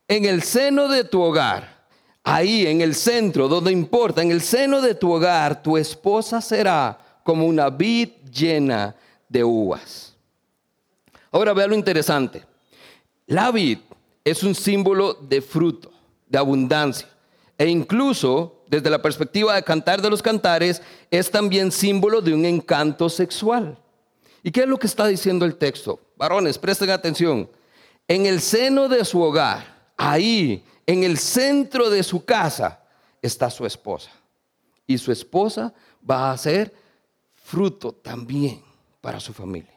en 0.06 0.24
el 0.26 0.44
seno 0.44 0.86
de 0.86 1.02
tu 1.02 1.20
hogar, 1.20 1.88
ahí 2.22 2.64
en 2.64 2.80
el 2.80 2.94
centro, 2.94 3.48
donde 3.48 3.72
importa, 3.72 4.22
en 4.22 4.30
el 4.30 4.40
seno 4.40 4.80
de 4.80 4.94
tu 4.94 5.12
hogar, 5.12 5.60
tu 5.64 5.76
esposa 5.76 6.40
será 6.40 6.96
como 7.24 7.44
una 7.44 7.68
vid 7.68 8.10
llena 8.32 8.94
de 9.28 9.42
uvas. 9.42 10.14
Ahora 11.32 11.52
vea 11.54 11.66
lo 11.66 11.74
interesante. 11.74 12.44
La 13.26 13.50
vid 13.50 13.78
es 14.22 14.44
un 14.44 14.54
símbolo 14.54 15.14
de 15.14 15.42
fruto, 15.42 15.90
de 16.28 16.38
abundancia. 16.38 17.08
E 17.58 17.66
incluso, 17.66 18.63
desde 18.74 18.90
la 18.90 19.00
perspectiva 19.00 19.54
de 19.54 19.62
cantar 19.62 20.02
de 20.02 20.10
los 20.10 20.20
cantares, 20.20 20.82
es 21.10 21.30
también 21.30 21.70
símbolo 21.70 22.20
de 22.20 22.34
un 22.34 22.44
encanto 22.44 23.08
sexual. 23.08 23.78
¿Y 24.42 24.50
qué 24.50 24.62
es 24.62 24.66
lo 24.66 24.78
que 24.78 24.88
está 24.88 25.06
diciendo 25.06 25.44
el 25.44 25.56
texto? 25.56 26.00
Varones, 26.16 26.58
presten 26.58 26.90
atención. 26.90 27.48
En 28.08 28.26
el 28.26 28.40
seno 28.40 28.88
de 28.88 29.04
su 29.04 29.22
hogar, 29.22 29.92
ahí, 29.96 30.64
en 30.86 31.04
el 31.04 31.18
centro 31.18 31.88
de 31.88 32.02
su 32.02 32.24
casa, 32.24 32.80
está 33.22 33.48
su 33.48 33.64
esposa. 33.64 34.10
Y 34.86 34.98
su 34.98 35.12
esposa 35.12 35.72
va 36.08 36.32
a 36.32 36.36
ser 36.36 36.74
fruto 37.34 37.92
también 37.92 38.60
para 39.00 39.20
su 39.20 39.32
familia. 39.32 39.72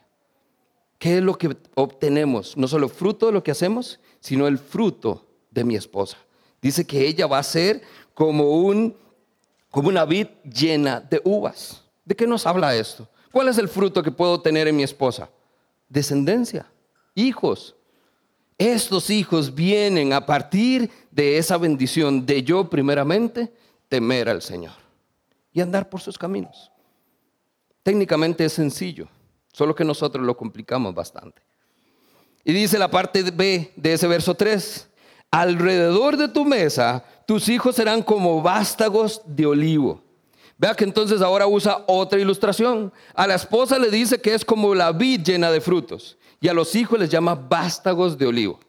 ¿Qué 0.97 1.17
es 1.17 1.23
lo 1.23 1.37
que 1.37 1.55
obtenemos? 1.75 2.57
No 2.57 2.67
solo 2.67 2.89
fruto 2.89 3.27
de 3.27 3.31
lo 3.31 3.43
que 3.43 3.51
hacemos, 3.51 3.99
sino 4.19 4.47
el 4.47 4.57
fruto 4.57 5.27
de 5.51 5.63
mi 5.63 5.75
esposa. 5.75 6.17
Dice 6.61 6.85
que 6.85 7.07
ella 7.07 7.27
va 7.27 7.37
a 7.37 7.43
ser 7.43 7.83
como, 8.17 8.49
un, 8.49 8.97
como 9.69 9.89
una 9.89 10.03
vid 10.03 10.25
llena 10.43 10.99
de 10.99 11.21
uvas. 11.23 11.83
¿De 12.03 12.15
qué 12.15 12.25
nos 12.25 12.47
habla 12.47 12.75
esto? 12.75 13.07
¿Cuál 13.31 13.47
es 13.47 13.59
el 13.59 13.69
fruto 13.69 14.01
que 14.01 14.09
puedo 14.09 14.41
tener 14.41 14.67
en 14.67 14.75
mi 14.75 14.81
esposa? 14.81 15.29
Descendencia, 15.87 16.65
hijos. 17.13 17.75
Estos 18.57 19.11
hijos 19.11 19.53
vienen 19.53 20.13
a 20.13 20.25
partir 20.25 20.89
de 21.11 21.37
esa 21.37 21.59
bendición 21.59 22.25
de 22.25 22.41
yo 22.41 22.67
primeramente 22.67 23.53
temer 23.87 24.29
al 24.29 24.41
Señor 24.41 24.73
y 25.53 25.61
andar 25.61 25.87
por 25.87 26.01
sus 26.01 26.17
caminos. 26.17 26.71
Técnicamente 27.83 28.45
es 28.45 28.53
sencillo, 28.53 29.07
solo 29.53 29.75
que 29.75 29.85
nosotros 29.85 30.25
lo 30.25 30.35
complicamos 30.35 30.95
bastante. 30.95 31.39
Y 32.43 32.51
dice 32.51 32.79
la 32.79 32.89
parte 32.89 33.21
B 33.29 33.73
de 33.75 33.93
ese 33.93 34.07
verso 34.07 34.33
3, 34.33 34.89
alrededor 35.29 36.17
de 36.17 36.29
tu 36.29 36.45
mesa 36.45 37.05
tus 37.27 37.47
hijos 37.47 37.75
serán 37.75 38.01
como 38.01 38.41
vástagos 38.41 39.21
de 39.27 39.45
olivo 39.45 40.01
Vea 40.57 40.73
que 40.73 40.83
entonces 40.83 41.21
ahora 41.21 41.45
usa 41.45 41.83
otra 41.85 42.19
ilustración. 42.19 42.91
A 43.13 43.27
la 43.27 43.35
esposa 43.35 43.77
le 43.77 43.91
dice 43.91 44.19
que 44.19 44.33
es 44.33 44.43
como 44.43 44.73
la 44.73 44.91
vid 44.91 45.21
llena 45.21 45.51
de 45.51 45.61
frutos 45.61 46.17
y 46.41 46.47
a 46.47 46.53
los 46.53 46.75
hijos 46.75 46.99
les 46.99 47.09
llama 47.09 47.35
vástagos 47.35 48.17
de 48.17 48.25
olivo. 48.25 48.59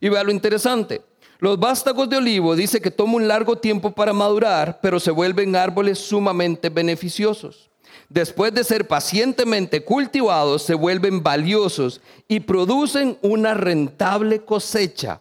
Y 0.00 0.10
vea 0.10 0.22
lo 0.24 0.30
interesante. 0.30 1.00
Los 1.38 1.58
vástagos 1.58 2.08
de 2.10 2.18
olivo 2.18 2.54
dice 2.54 2.80
que 2.80 2.90
toma 2.90 3.14
un 3.14 3.28
largo 3.28 3.56
tiempo 3.56 3.92
para 3.92 4.12
madurar, 4.12 4.80
pero 4.82 5.00
se 5.00 5.10
vuelven 5.10 5.56
árboles 5.56 5.98
sumamente 5.98 6.68
beneficiosos. 6.68 7.70
Después 8.10 8.52
de 8.52 8.64
ser 8.64 8.86
pacientemente 8.86 9.84
cultivados, 9.84 10.62
se 10.62 10.74
vuelven 10.74 11.22
valiosos 11.22 12.00
y 12.26 12.40
producen 12.40 13.18
una 13.22 13.54
rentable 13.54 14.44
cosecha 14.44 15.20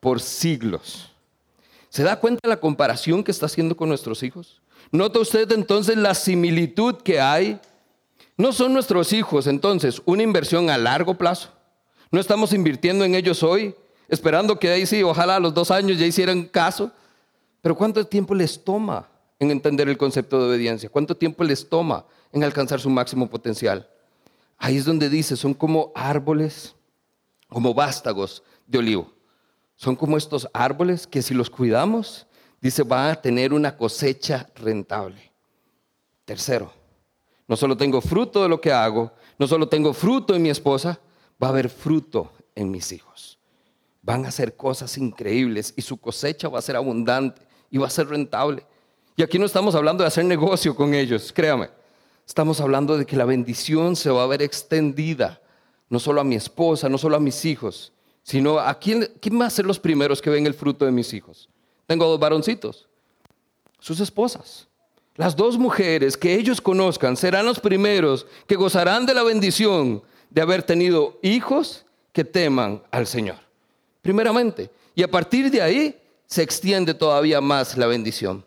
por 0.00 0.20
siglos. 0.20 1.07
¿Se 1.88 2.02
da 2.02 2.20
cuenta 2.20 2.40
de 2.42 2.48
la 2.48 2.60
comparación 2.60 3.24
que 3.24 3.30
está 3.30 3.46
haciendo 3.46 3.76
con 3.76 3.88
nuestros 3.88 4.22
hijos? 4.22 4.60
¿Nota 4.90 5.18
usted 5.18 5.50
entonces 5.52 5.96
la 5.96 6.14
similitud 6.14 6.96
que 6.96 7.20
hay? 7.20 7.60
No 8.36 8.52
son 8.52 8.72
nuestros 8.72 9.12
hijos 9.12 9.46
entonces 9.46 10.00
una 10.04 10.22
inversión 10.22 10.70
a 10.70 10.78
largo 10.78 11.14
plazo. 11.14 11.50
No 12.10 12.20
estamos 12.20 12.52
invirtiendo 12.52 13.04
en 13.04 13.14
ellos 13.14 13.42
hoy, 13.42 13.74
esperando 14.08 14.58
que 14.58 14.70
ahí 14.70 14.86
sí, 14.86 15.02
ojalá 15.02 15.36
a 15.36 15.40
los 15.40 15.52
dos 15.52 15.70
años 15.70 15.98
ya 15.98 16.06
hicieran 16.06 16.44
caso. 16.44 16.90
Pero 17.60 17.76
¿cuánto 17.76 18.06
tiempo 18.06 18.34
les 18.34 18.62
toma 18.62 19.08
en 19.38 19.50
entender 19.50 19.88
el 19.88 19.98
concepto 19.98 20.38
de 20.38 20.48
obediencia? 20.48 20.88
¿Cuánto 20.88 21.16
tiempo 21.16 21.44
les 21.44 21.68
toma 21.68 22.04
en 22.32 22.44
alcanzar 22.44 22.80
su 22.80 22.88
máximo 22.88 23.28
potencial? 23.28 23.88
Ahí 24.56 24.76
es 24.76 24.84
donde 24.84 25.08
dice, 25.08 25.36
son 25.36 25.54
como 25.54 25.92
árboles, 25.94 26.74
como 27.48 27.74
vástagos 27.74 28.42
de 28.66 28.78
olivo. 28.78 29.17
Son 29.78 29.94
como 29.94 30.16
estos 30.16 30.48
árboles 30.52 31.06
que 31.06 31.22
si 31.22 31.34
los 31.34 31.48
cuidamos, 31.48 32.26
dice, 32.60 32.82
va 32.82 33.12
a 33.12 33.22
tener 33.22 33.52
una 33.52 33.76
cosecha 33.76 34.50
rentable. 34.56 35.30
Tercero, 36.24 36.72
no 37.46 37.56
solo 37.56 37.76
tengo 37.76 38.00
fruto 38.00 38.42
de 38.42 38.48
lo 38.48 38.60
que 38.60 38.72
hago, 38.72 39.12
no 39.38 39.46
solo 39.46 39.68
tengo 39.68 39.92
fruto 39.94 40.34
en 40.34 40.42
mi 40.42 40.50
esposa, 40.50 40.98
va 41.40 41.46
a 41.46 41.50
haber 41.50 41.68
fruto 41.68 42.32
en 42.56 42.72
mis 42.72 42.90
hijos. 42.90 43.38
Van 44.02 44.24
a 44.24 44.30
hacer 44.30 44.56
cosas 44.56 44.98
increíbles 44.98 45.72
y 45.76 45.82
su 45.82 45.96
cosecha 45.96 46.48
va 46.48 46.58
a 46.58 46.62
ser 46.62 46.74
abundante 46.74 47.40
y 47.70 47.78
va 47.78 47.86
a 47.86 47.90
ser 47.90 48.08
rentable. 48.08 48.66
Y 49.14 49.22
aquí 49.22 49.38
no 49.38 49.46
estamos 49.46 49.76
hablando 49.76 50.02
de 50.02 50.08
hacer 50.08 50.24
negocio 50.24 50.74
con 50.74 50.92
ellos, 50.92 51.32
créame. 51.32 51.70
Estamos 52.26 52.60
hablando 52.60 52.98
de 52.98 53.06
que 53.06 53.16
la 53.16 53.24
bendición 53.24 53.94
se 53.94 54.10
va 54.10 54.24
a 54.24 54.26
ver 54.26 54.42
extendida, 54.42 55.40
no 55.88 56.00
solo 56.00 56.20
a 56.20 56.24
mi 56.24 56.34
esposa, 56.34 56.88
no 56.88 56.98
solo 56.98 57.14
a 57.14 57.20
mis 57.20 57.44
hijos, 57.44 57.92
sino 58.28 58.58
a 58.58 58.78
quién, 58.78 59.10
quién 59.22 59.40
va 59.40 59.46
a 59.46 59.50
ser 59.50 59.64
los 59.64 59.78
primeros 59.78 60.20
que 60.20 60.28
ven 60.28 60.46
el 60.46 60.52
fruto 60.52 60.84
de 60.84 60.92
mis 60.92 61.14
hijos. 61.14 61.48
Tengo 61.86 62.04
dos 62.04 62.20
varoncitos, 62.20 62.86
sus 63.80 64.00
esposas. 64.00 64.68
Las 65.14 65.34
dos 65.34 65.56
mujeres 65.56 66.14
que 66.14 66.34
ellos 66.34 66.60
conozcan 66.60 67.16
serán 67.16 67.46
los 67.46 67.58
primeros 67.58 68.26
que 68.46 68.54
gozarán 68.54 69.06
de 69.06 69.14
la 69.14 69.22
bendición 69.22 70.02
de 70.28 70.42
haber 70.42 70.62
tenido 70.62 71.18
hijos 71.22 71.86
que 72.12 72.22
teman 72.22 72.82
al 72.90 73.06
Señor. 73.06 73.38
Primeramente. 74.02 74.70
Y 74.94 75.02
a 75.02 75.10
partir 75.10 75.50
de 75.50 75.62
ahí 75.62 75.98
se 76.26 76.42
extiende 76.42 76.92
todavía 76.92 77.40
más 77.40 77.78
la 77.78 77.86
bendición. 77.86 78.44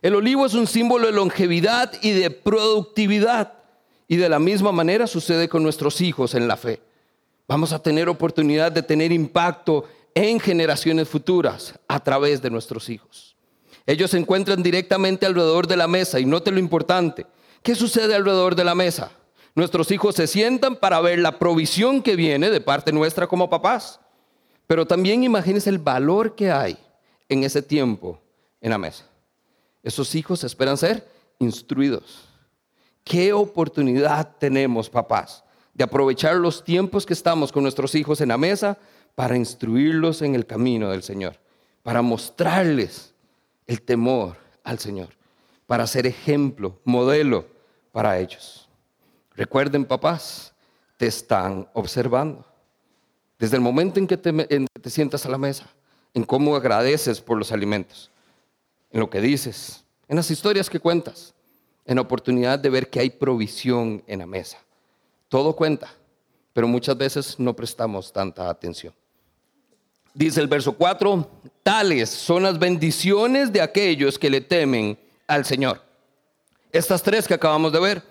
El 0.00 0.14
olivo 0.14 0.46
es 0.46 0.54
un 0.54 0.68
símbolo 0.68 1.08
de 1.08 1.12
longevidad 1.12 1.92
y 2.02 2.12
de 2.12 2.30
productividad. 2.30 3.54
Y 4.06 4.14
de 4.14 4.28
la 4.28 4.38
misma 4.38 4.70
manera 4.70 5.08
sucede 5.08 5.48
con 5.48 5.64
nuestros 5.64 6.00
hijos 6.00 6.36
en 6.36 6.46
la 6.46 6.56
fe. 6.56 6.80
Vamos 7.46 7.72
a 7.72 7.82
tener 7.82 8.08
oportunidad 8.08 8.72
de 8.72 8.82
tener 8.82 9.12
impacto 9.12 9.84
en 10.14 10.40
generaciones 10.40 11.08
futuras 11.08 11.78
a 11.88 12.00
través 12.00 12.40
de 12.40 12.50
nuestros 12.50 12.88
hijos. 12.88 13.36
Ellos 13.86 14.12
se 14.12 14.18
encuentran 14.18 14.62
directamente 14.62 15.26
alrededor 15.26 15.66
de 15.66 15.76
la 15.76 15.86
mesa 15.86 16.18
y 16.18 16.24
note 16.24 16.50
lo 16.50 16.58
importante. 16.58 17.26
¿Qué 17.62 17.74
sucede 17.74 18.14
alrededor 18.14 18.54
de 18.54 18.64
la 18.64 18.74
mesa? 18.74 19.10
Nuestros 19.54 19.90
hijos 19.90 20.14
se 20.14 20.26
sientan 20.26 20.76
para 20.76 21.00
ver 21.00 21.18
la 21.18 21.38
provisión 21.38 22.02
que 22.02 22.16
viene 22.16 22.50
de 22.50 22.60
parte 22.60 22.92
nuestra 22.92 23.26
como 23.26 23.50
papás. 23.50 24.00
Pero 24.66 24.86
también 24.86 25.22
imagínense 25.22 25.68
el 25.68 25.78
valor 25.78 26.34
que 26.34 26.50
hay 26.50 26.78
en 27.28 27.44
ese 27.44 27.62
tiempo 27.62 28.20
en 28.60 28.70
la 28.70 28.78
mesa. 28.78 29.04
Esos 29.82 30.14
hijos 30.14 30.42
esperan 30.44 30.78
ser 30.78 31.06
instruidos. 31.38 32.26
¿Qué 33.04 33.34
oportunidad 33.34 34.36
tenemos, 34.38 34.88
papás, 34.88 35.43
de 35.74 35.84
aprovechar 35.84 36.36
los 36.36 36.64
tiempos 36.64 37.04
que 37.04 37.12
estamos 37.12 37.50
con 37.52 37.62
nuestros 37.62 37.94
hijos 37.94 38.20
en 38.20 38.28
la 38.28 38.38
mesa 38.38 38.78
para 39.14 39.36
instruirlos 39.36 40.22
en 40.22 40.34
el 40.34 40.46
camino 40.46 40.90
del 40.90 41.02
Señor, 41.02 41.36
para 41.82 42.00
mostrarles 42.00 43.12
el 43.66 43.82
temor 43.82 44.36
al 44.62 44.78
Señor, 44.78 45.08
para 45.66 45.86
ser 45.86 46.06
ejemplo, 46.06 46.78
modelo 46.84 47.46
para 47.92 48.18
ellos. 48.18 48.68
Recuerden, 49.36 49.84
papás, 49.84 50.52
te 50.96 51.06
están 51.06 51.68
observando. 51.74 52.44
Desde 53.38 53.56
el 53.56 53.62
momento 53.62 53.98
en 53.98 54.06
que 54.06 54.16
te, 54.16 54.90
sientas 54.90 55.26
a 55.26 55.28
la 55.28 55.38
mesa, 55.38 55.66
en 56.14 56.24
cómo 56.24 56.54
agradeces 56.54 57.20
por 57.20 57.36
los 57.36 57.50
alimentos, 57.50 58.10
en 58.90 59.00
lo 59.00 59.10
que 59.10 59.20
dices, 59.20 59.84
en 60.06 60.16
las 60.16 60.30
historias 60.30 60.70
que 60.70 60.78
cuentas, 60.78 61.34
en 61.84 61.96
la 61.96 62.02
oportunidad 62.02 62.58
de 62.58 62.70
ver 62.70 62.88
que 62.88 63.00
hay 63.00 63.10
provisión 63.10 64.04
en 64.06 64.20
la 64.20 64.26
mesa. 64.26 64.58
Todo 65.34 65.52
cuenta, 65.52 65.92
pero 66.52 66.68
muchas 66.68 66.96
veces 66.96 67.40
no 67.40 67.56
prestamos 67.56 68.12
tanta 68.12 68.48
atención. 68.48 68.94
Dice 70.14 70.40
el 70.40 70.46
verso 70.46 70.74
4, 70.74 71.28
tales 71.64 72.08
son 72.08 72.44
las 72.44 72.56
bendiciones 72.56 73.52
de 73.52 73.60
aquellos 73.60 74.16
que 74.16 74.30
le 74.30 74.40
temen 74.40 74.96
al 75.26 75.44
Señor. 75.44 75.82
Estas 76.70 77.02
tres 77.02 77.26
que 77.26 77.34
acabamos 77.34 77.72
de 77.72 77.80
ver, 77.80 78.02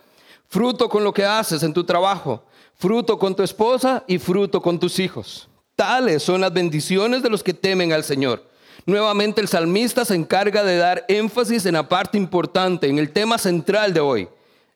fruto 0.50 0.90
con 0.90 1.06
lo 1.06 1.14
que 1.14 1.24
haces 1.24 1.64
en 1.64 1.74
tu 1.74 1.86
trabajo, 1.86 2.44
fruto 2.76 3.18
con 3.18 3.34
tu 3.34 3.42
esposa 3.42 4.04
y 4.06 4.18
fruto 4.18 4.62
con 4.62 4.78
tus 4.78 5.00
hijos. 5.00 5.48
Tales 5.78 6.24
son 6.24 6.42
las 6.42 6.52
bendiciones 6.52 7.24
de 7.24 7.30
los 7.30 7.42
que 7.42 7.54
temen 7.54 7.94
al 7.94 8.04
Señor. 8.04 8.44
Nuevamente 8.86 9.40
el 9.40 9.48
salmista 9.48 10.04
se 10.04 10.16
encarga 10.16 10.62
de 10.62 10.76
dar 10.76 11.06
énfasis 11.08 11.66
en 11.68 11.76
la 11.76 11.88
parte 11.88 12.18
importante, 12.18 12.90
en 12.90 13.00
el 13.00 13.14
tema 13.14 13.38
central 13.38 13.94
de 13.94 14.02
hoy, 14.02 14.28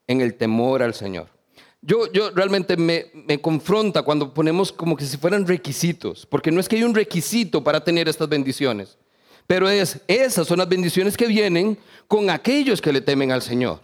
en 0.07 0.21
el 0.21 0.35
temor 0.35 0.81
al 0.81 0.93
Señor. 0.93 1.35
Yo, 1.81 2.11
yo 2.11 2.31
realmente 2.31 2.75
me, 2.75 3.05
me 3.13 3.39
confronta 3.39 4.01
cuando 4.01 4.33
ponemos 4.33 4.71
como 4.71 4.97
que 4.97 5.05
si 5.05 5.17
fueran 5.17 5.45
requisitos, 5.45 6.25
porque 6.25 6.51
no 6.51 6.59
es 6.59 6.67
que 6.67 6.75
hay 6.75 6.83
un 6.83 6.95
requisito 6.95 7.63
para 7.63 7.83
tener 7.83 8.09
estas 8.09 8.27
bendiciones, 8.27 8.97
pero 9.45 9.69
es, 9.69 10.01
esas 10.07 10.47
son 10.47 10.59
las 10.59 10.67
bendiciones 10.67 11.15
que 11.15 11.27
vienen 11.27 11.77
con 12.07 12.29
aquellos 12.29 12.81
que 12.81 12.91
le 12.91 13.01
temen 13.01 13.31
al 13.31 13.41
Señor. 13.41 13.79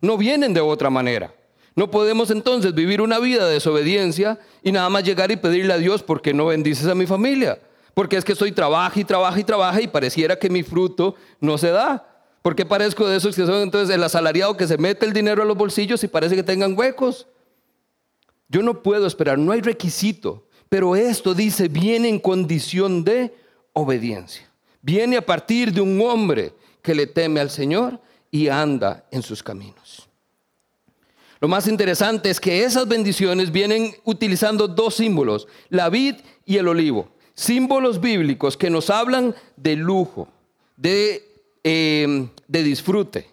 No 0.00 0.16
vienen 0.16 0.54
de 0.54 0.60
otra 0.60 0.90
manera. 0.90 1.34
No 1.74 1.90
podemos 1.90 2.30
entonces 2.30 2.74
vivir 2.74 3.00
una 3.00 3.18
vida 3.18 3.46
de 3.46 3.54
desobediencia 3.54 4.38
y 4.62 4.72
nada 4.72 4.88
más 4.88 5.04
llegar 5.04 5.30
y 5.30 5.36
pedirle 5.36 5.72
a 5.72 5.78
Dios 5.78 6.02
porque 6.02 6.34
no 6.34 6.46
bendices 6.46 6.86
a 6.86 6.94
mi 6.94 7.06
familia. 7.06 7.60
Porque 7.94 8.16
es 8.16 8.24
que 8.24 8.32
estoy 8.32 8.52
trabaja 8.52 8.98
y 8.98 9.04
trabaja 9.04 9.38
y 9.40 9.44
trabaja 9.44 9.80
y 9.80 9.88
pareciera 9.88 10.38
que 10.38 10.50
mi 10.50 10.62
fruto 10.62 11.16
no 11.40 11.58
se 11.58 11.70
da. 11.70 12.04
Porque 12.42 12.64
parezco 12.64 13.08
de 13.08 13.16
esos 13.16 13.34
que 13.34 13.44
son 13.46 13.62
entonces 13.62 13.94
el 13.94 14.02
asalariado 14.02 14.56
que 14.56 14.66
se 14.66 14.78
mete 14.78 15.04
el 15.04 15.12
dinero 15.12 15.42
a 15.42 15.44
los 15.44 15.56
bolsillos 15.56 16.02
y 16.04 16.08
parece 16.08 16.36
que 16.36 16.42
tengan 16.44 16.78
huecos. 16.78 17.26
Yo 18.48 18.62
no 18.62 18.82
puedo 18.82 19.06
esperar, 19.06 19.38
no 19.38 19.52
hay 19.52 19.60
requisito. 19.60 20.46
Pero 20.68 20.96
esto 20.96 21.34
dice, 21.34 21.68
viene 21.68 22.08
en 22.08 22.18
condición 22.18 23.04
de 23.04 23.34
obediencia. 23.72 24.48
Viene 24.82 25.16
a 25.16 25.24
partir 25.24 25.72
de 25.72 25.80
un 25.80 26.00
hombre 26.00 26.52
que 26.82 26.94
le 26.94 27.06
teme 27.06 27.40
al 27.40 27.50
Señor 27.50 28.00
y 28.30 28.48
anda 28.48 29.06
en 29.10 29.22
sus 29.22 29.42
caminos. 29.42 30.08
Lo 31.40 31.48
más 31.48 31.68
interesante 31.68 32.30
es 32.30 32.40
que 32.40 32.64
esas 32.64 32.86
bendiciones 32.88 33.52
vienen 33.52 33.94
utilizando 34.04 34.66
dos 34.68 34.96
símbolos, 34.96 35.46
la 35.68 35.88
vid 35.88 36.16
y 36.44 36.56
el 36.56 36.68
olivo 36.68 37.08
símbolos 37.38 38.00
bíblicos 38.00 38.56
que 38.56 38.68
nos 38.68 38.90
hablan 38.90 39.32
de 39.56 39.76
lujo, 39.76 40.26
de, 40.76 41.22
em, 41.62 42.28
de 42.48 42.62
disfrute, 42.64 43.30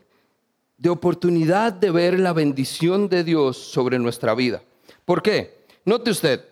de 0.78 0.90
oportunidad 0.90 1.74
de 1.74 1.90
ver 1.90 2.20
la 2.20 2.32
bendición 2.32 3.10
de 3.10 3.24
Dios 3.24 3.58
sobre 3.58 3.98
nuestra 3.98 4.36
vida. 4.36 4.62
¿Por 5.06 5.22
qué? 5.22 5.66
Note 5.86 6.10
usted, 6.10 6.44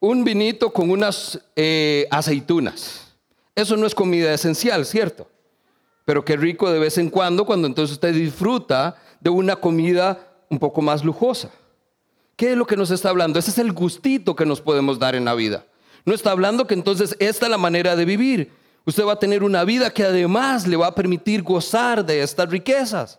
un 0.00 0.24
vinito 0.24 0.70
con 0.72 0.90
unas 0.90 1.40
eh, 1.54 2.06
aceitunas. 2.10 3.14
Eso 3.54 3.76
no 3.76 3.86
es 3.86 3.94
comida 3.94 4.32
esencial, 4.32 4.84
¿cierto? 4.84 5.28
Pero 6.04 6.24
qué 6.24 6.36
rico 6.36 6.70
de 6.70 6.78
vez 6.78 6.98
en 6.98 7.10
cuando 7.10 7.44
cuando 7.44 7.66
entonces 7.66 7.94
usted 7.94 8.14
disfruta 8.14 8.96
de 9.20 9.30
una 9.30 9.56
comida 9.56 10.18
un 10.48 10.58
poco 10.58 10.80
más 10.80 11.04
lujosa. 11.04 11.50
¿Qué 12.36 12.52
es 12.52 12.56
lo 12.56 12.66
que 12.66 12.76
nos 12.76 12.90
está 12.90 13.10
hablando? 13.10 13.38
Ese 13.38 13.50
es 13.50 13.58
el 13.58 13.72
gustito 13.72 14.36
que 14.36 14.46
nos 14.46 14.60
podemos 14.60 14.98
dar 14.98 15.14
en 15.14 15.24
la 15.24 15.34
vida. 15.34 15.66
No 16.04 16.14
está 16.14 16.30
hablando 16.30 16.66
que 16.66 16.74
entonces 16.74 17.16
esta 17.18 17.46
es 17.46 17.50
la 17.50 17.58
manera 17.58 17.96
de 17.96 18.04
vivir. 18.04 18.52
Usted 18.86 19.04
va 19.04 19.14
a 19.14 19.18
tener 19.18 19.42
una 19.42 19.64
vida 19.64 19.90
que 19.90 20.04
además 20.04 20.66
le 20.66 20.76
va 20.76 20.86
a 20.86 20.94
permitir 20.94 21.42
gozar 21.42 22.06
de 22.06 22.22
estas 22.22 22.48
riquezas. 22.48 23.18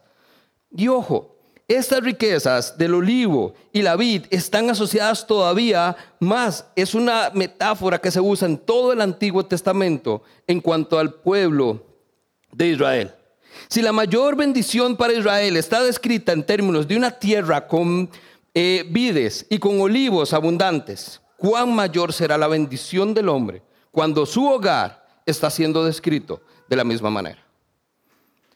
Y 0.75 0.87
ojo, 0.87 1.35
estas 1.69 2.01
riquezas 2.01 2.77
del 2.79 2.95
olivo 2.95 3.53
y 3.71 3.83
la 3.83 3.95
vid 3.95 4.25
están 4.31 4.71
asociadas 4.71 5.27
todavía 5.27 5.95
más. 6.19 6.65
Es 6.75 6.95
una 6.95 7.29
metáfora 7.35 8.01
que 8.01 8.09
se 8.09 8.19
usa 8.19 8.47
en 8.47 8.57
todo 8.57 8.91
el 8.91 9.01
Antiguo 9.01 9.45
Testamento 9.45 10.23
en 10.47 10.61
cuanto 10.61 10.97
al 10.97 11.13
pueblo 11.13 11.85
de 12.51 12.69
Israel. 12.69 13.13
Si 13.67 13.83
la 13.83 13.91
mayor 13.91 14.35
bendición 14.35 14.97
para 14.97 15.13
Israel 15.13 15.57
está 15.57 15.83
descrita 15.83 16.31
en 16.31 16.43
términos 16.43 16.87
de 16.87 16.97
una 16.97 17.11
tierra 17.11 17.67
con 17.67 18.09
eh, 18.55 18.83
vides 18.89 19.45
y 19.47 19.59
con 19.59 19.79
olivos 19.79 20.33
abundantes, 20.33 21.21
cuán 21.37 21.71
mayor 21.75 22.13
será 22.13 22.35
la 22.35 22.47
bendición 22.47 23.13
del 23.13 23.29
hombre 23.29 23.61
cuando 23.91 24.25
su 24.25 24.47
hogar 24.47 25.05
está 25.23 25.51
siendo 25.51 25.85
descrito 25.85 26.41
de 26.67 26.75
la 26.75 26.83
misma 26.83 27.11
manera. 27.11 27.45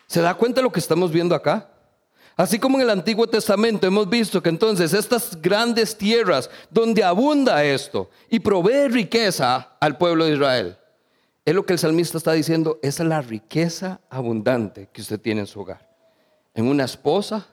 ¿Se 0.08 0.20
da 0.20 0.34
cuenta 0.34 0.62
de 0.62 0.64
lo 0.64 0.72
que 0.72 0.80
estamos 0.80 1.12
viendo 1.12 1.36
acá? 1.36 1.73
Así 2.36 2.58
como 2.58 2.78
en 2.78 2.84
el 2.84 2.90
Antiguo 2.90 3.28
Testamento 3.28 3.86
hemos 3.86 4.10
visto 4.10 4.42
que 4.42 4.50
entonces 4.50 4.94
estas 4.94 5.40
grandes 5.40 5.96
tierras 5.96 6.50
donde 6.72 7.04
abunda 7.04 7.64
esto 7.64 8.10
y 8.30 8.40
provee 8.40 8.88
riqueza 8.88 9.76
al 9.80 9.98
pueblo 9.98 10.26
de 10.26 10.34
Israel, 10.34 10.78
es 11.46 11.54
lo 11.54 11.66
que 11.66 11.74
el 11.74 11.80
salmista 11.80 12.18
está 12.18 12.32
diciendo, 12.32 12.80
es 12.82 13.00
la 13.00 13.22
riqueza 13.22 14.00
abundante 14.10 14.90
que 14.92 15.02
usted 15.02 15.20
tiene 15.20 15.42
en 15.42 15.48
su 15.48 15.60
hogar. 15.60 15.90
En 16.56 16.68
una 16.68 16.86
esposa 16.86 17.46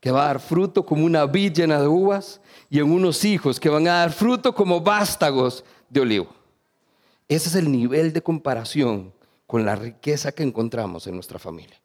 que 0.00 0.10
va 0.10 0.24
a 0.24 0.26
dar 0.26 0.40
fruto 0.40 0.84
como 0.84 1.04
una 1.04 1.24
vid 1.26 1.52
llena 1.52 1.80
de 1.80 1.88
uvas 1.88 2.40
y 2.68 2.78
en 2.78 2.90
unos 2.90 3.24
hijos 3.24 3.58
que 3.58 3.68
van 3.68 3.86
a 3.88 4.00
dar 4.00 4.12
fruto 4.12 4.54
como 4.54 4.80
vástagos 4.80 5.64
de 5.88 6.00
olivo. 6.00 6.28
Ese 7.28 7.48
es 7.48 7.54
el 7.54 7.70
nivel 7.70 8.12
de 8.12 8.22
comparación 8.22 9.12
con 9.46 9.64
la 9.64 9.76
riqueza 9.76 10.32
que 10.32 10.42
encontramos 10.42 11.06
en 11.06 11.14
nuestra 11.14 11.38
familia. 11.38 11.80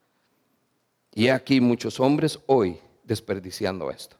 Y 1.13 1.27
aquí 1.27 1.61
muchos 1.61 1.99
hombres 1.99 2.39
hoy 2.47 2.79
desperdiciando 3.03 3.91
esto, 3.91 4.17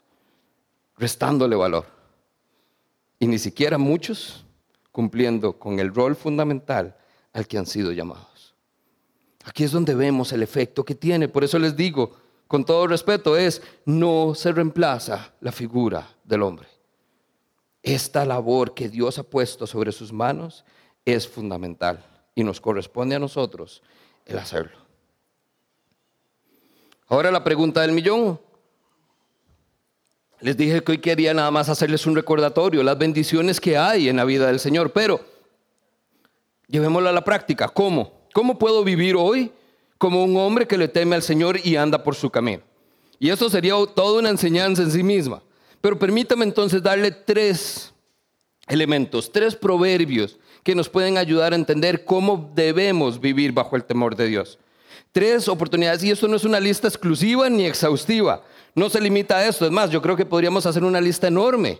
restándole 0.98 1.56
valor. 1.56 1.86
Y 3.20 3.28
ni 3.28 3.40
siquiera 3.40 3.78
muchos 3.78 4.46
cumpliendo 4.92 5.58
con 5.58 5.80
el 5.80 5.94
rol 5.94 6.16
fundamental 6.16 6.96
al 7.32 7.48
que 7.48 7.58
han 7.58 7.66
sido 7.66 7.92
llamados. 7.92 8.54
Aquí 9.46 9.64
es 9.64 9.72
donde 9.72 9.96
vemos 9.96 10.32
el 10.32 10.44
efecto 10.44 10.86
que 10.86 10.96
tiene. 10.96 11.28
Por 11.28 11.44
eso 11.44 11.58
les 11.58 11.76
digo, 11.76 12.16
con 12.48 12.64
todo 12.64 12.86
respeto, 12.88 13.36
es 13.36 13.62
no 13.86 14.36
se 14.36 14.52
reemplaza 14.52 15.34
la 15.42 15.52
figura 15.52 16.08
del 16.24 16.44
hombre. 16.44 16.68
Esta 17.82 18.24
labor 18.24 18.74
que 18.74 18.88
Dios 18.88 19.18
ha 19.18 19.24
puesto 19.24 19.66
sobre 19.66 19.92
sus 19.92 20.14
manos 20.14 20.64
es 21.04 21.28
fundamental 21.28 22.06
y 22.36 22.44
nos 22.44 22.62
corresponde 22.62 23.16
a 23.16 23.20
nosotros 23.20 23.82
el 24.26 24.38
hacerlo. 24.38 24.83
Ahora 27.14 27.30
la 27.30 27.44
pregunta 27.44 27.82
del 27.82 27.92
millón. 27.92 28.40
Les 30.40 30.58
dije 30.58 30.84
que 30.84 30.94
hoy 30.94 30.98
quería 30.98 31.32
nada 31.36 31.52
más 31.52 31.70
hacerles 31.70 32.08
un 32.08 32.16
recordatorio, 32.16 32.82
las 32.82 32.98
bendiciones 32.98 33.62
que 33.62 33.78
hay 33.78 34.10
en 34.10 34.16
la 34.16 34.26
vida 34.26 34.48
del 34.48 34.60
Señor, 34.60 34.92
pero 34.94 35.22
llevémoslo 36.68 37.10
a 37.10 37.12
la 37.12 37.24
práctica. 37.24 37.70
¿Cómo? 37.70 38.14
¿Cómo 38.34 38.58
puedo 38.58 38.84
vivir 38.84 39.16
hoy 39.16 39.52
como 40.00 40.24
un 40.24 40.36
hombre 40.38 40.66
que 40.66 40.76
le 40.76 40.88
teme 40.88 41.16
al 41.16 41.22
Señor 41.22 41.60
y 41.64 41.76
anda 41.76 42.02
por 42.04 42.16
su 42.16 42.32
camino. 42.32 42.64
Y 43.20 43.30
eso 43.30 43.48
sería 43.48 43.76
toda 43.94 44.20
una 44.20 44.32
enseñanza 44.32 44.82
en 44.82 44.90
sí 44.90 45.04
misma. 45.04 45.44
Pero 45.82 46.00
permítame 46.00 46.46
entonces 46.46 46.82
darle 46.82 47.12
tres 47.12 47.94
elementos, 48.68 49.32
tres 49.32 49.56
proverbios 49.56 50.40
que 50.64 50.74
nos 50.74 50.90
pueden 50.90 51.20
ayudar 51.20 51.54
a 51.54 51.58
entender 51.58 52.06
cómo 52.06 52.52
debemos 52.56 53.22
vivir 53.22 53.52
bajo 53.52 53.76
el 53.76 53.84
temor 53.84 54.16
de 54.16 54.26
Dios. 54.30 54.58
Tres 55.12 55.48
oportunidades, 55.48 56.04
y 56.04 56.12
esto 56.12 56.28
no 56.28 56.36
es 56.36 56.44
una 56.44 56.60
lista 56.60 56.88
exclusiva 56.88 57.50
ni 57.50 57.66
exhaustiva, 57.66 58.44
no 58.76 58.90
se 58.90 59.00
limita 59.00 59.38
a 59.38 59.48
esto, 59.48 59.66
es 59.66 59.72
más, 59.72 59.90
yo 59.90 60.02
creo 60.02 60.16
que 60.16 60.26
podríamos 60.26 60.66
hacer 60.66 60.84
una 60.84 61.00
lista 61.00 61.28
enorme, 61.28 61.80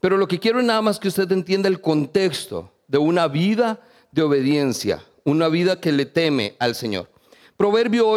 pero 0.00 0.16
lo 0.16 0.28
que 0.28 0.38
quiero 0.38 0.60
es 0.60 0.66
nada 0.66 0.82
más 0.82 0.98
que 0.98 1.08
usted 1.08 1.30
entienda 1.32 1.68
el 1.68 1.80
contexto 1.80 2.70
de 2.88 2.98
una 2.98 3.28
vida 3.28 3.80
de 4.12 4.22
obediencia, 4.22 5.02
una 5.24 5.48
vida 5.48 5.80
que 5.80 5.92
le 5.92 6.06
teme 6.06 6.54
al 6.58 6.74
Señor. 6.74 7.08
Proverbio 7.56 8.08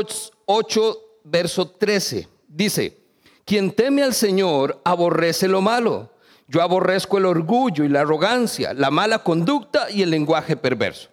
8, 0.45 0.99
verso 1.23 1.69
13, 1.69 2.27
dice, 2.47 2.97
quien 3.45 3.71
teme 3.71 4.03
al 4.03 4.13
Señor 4.13 4.81
aborrece 4.83 5.47
lo 5.47 5.61
malo. 5.61 6.11
Yo 6.49 6.61
aborrezco 6.61 7.17
el 7.17 7.25
orgullo 7.25 7.85
y 7.85 7.89
la 7.89 8.01
arrogancia, 8.01 8.73
la 8.73 8.91
mala 8.91 9.23
conducta 9.23 9.89
y 9.89 10.01
el 10.01 10.09
lenguaje 10.09 10.57
perverso. 10.57 11.09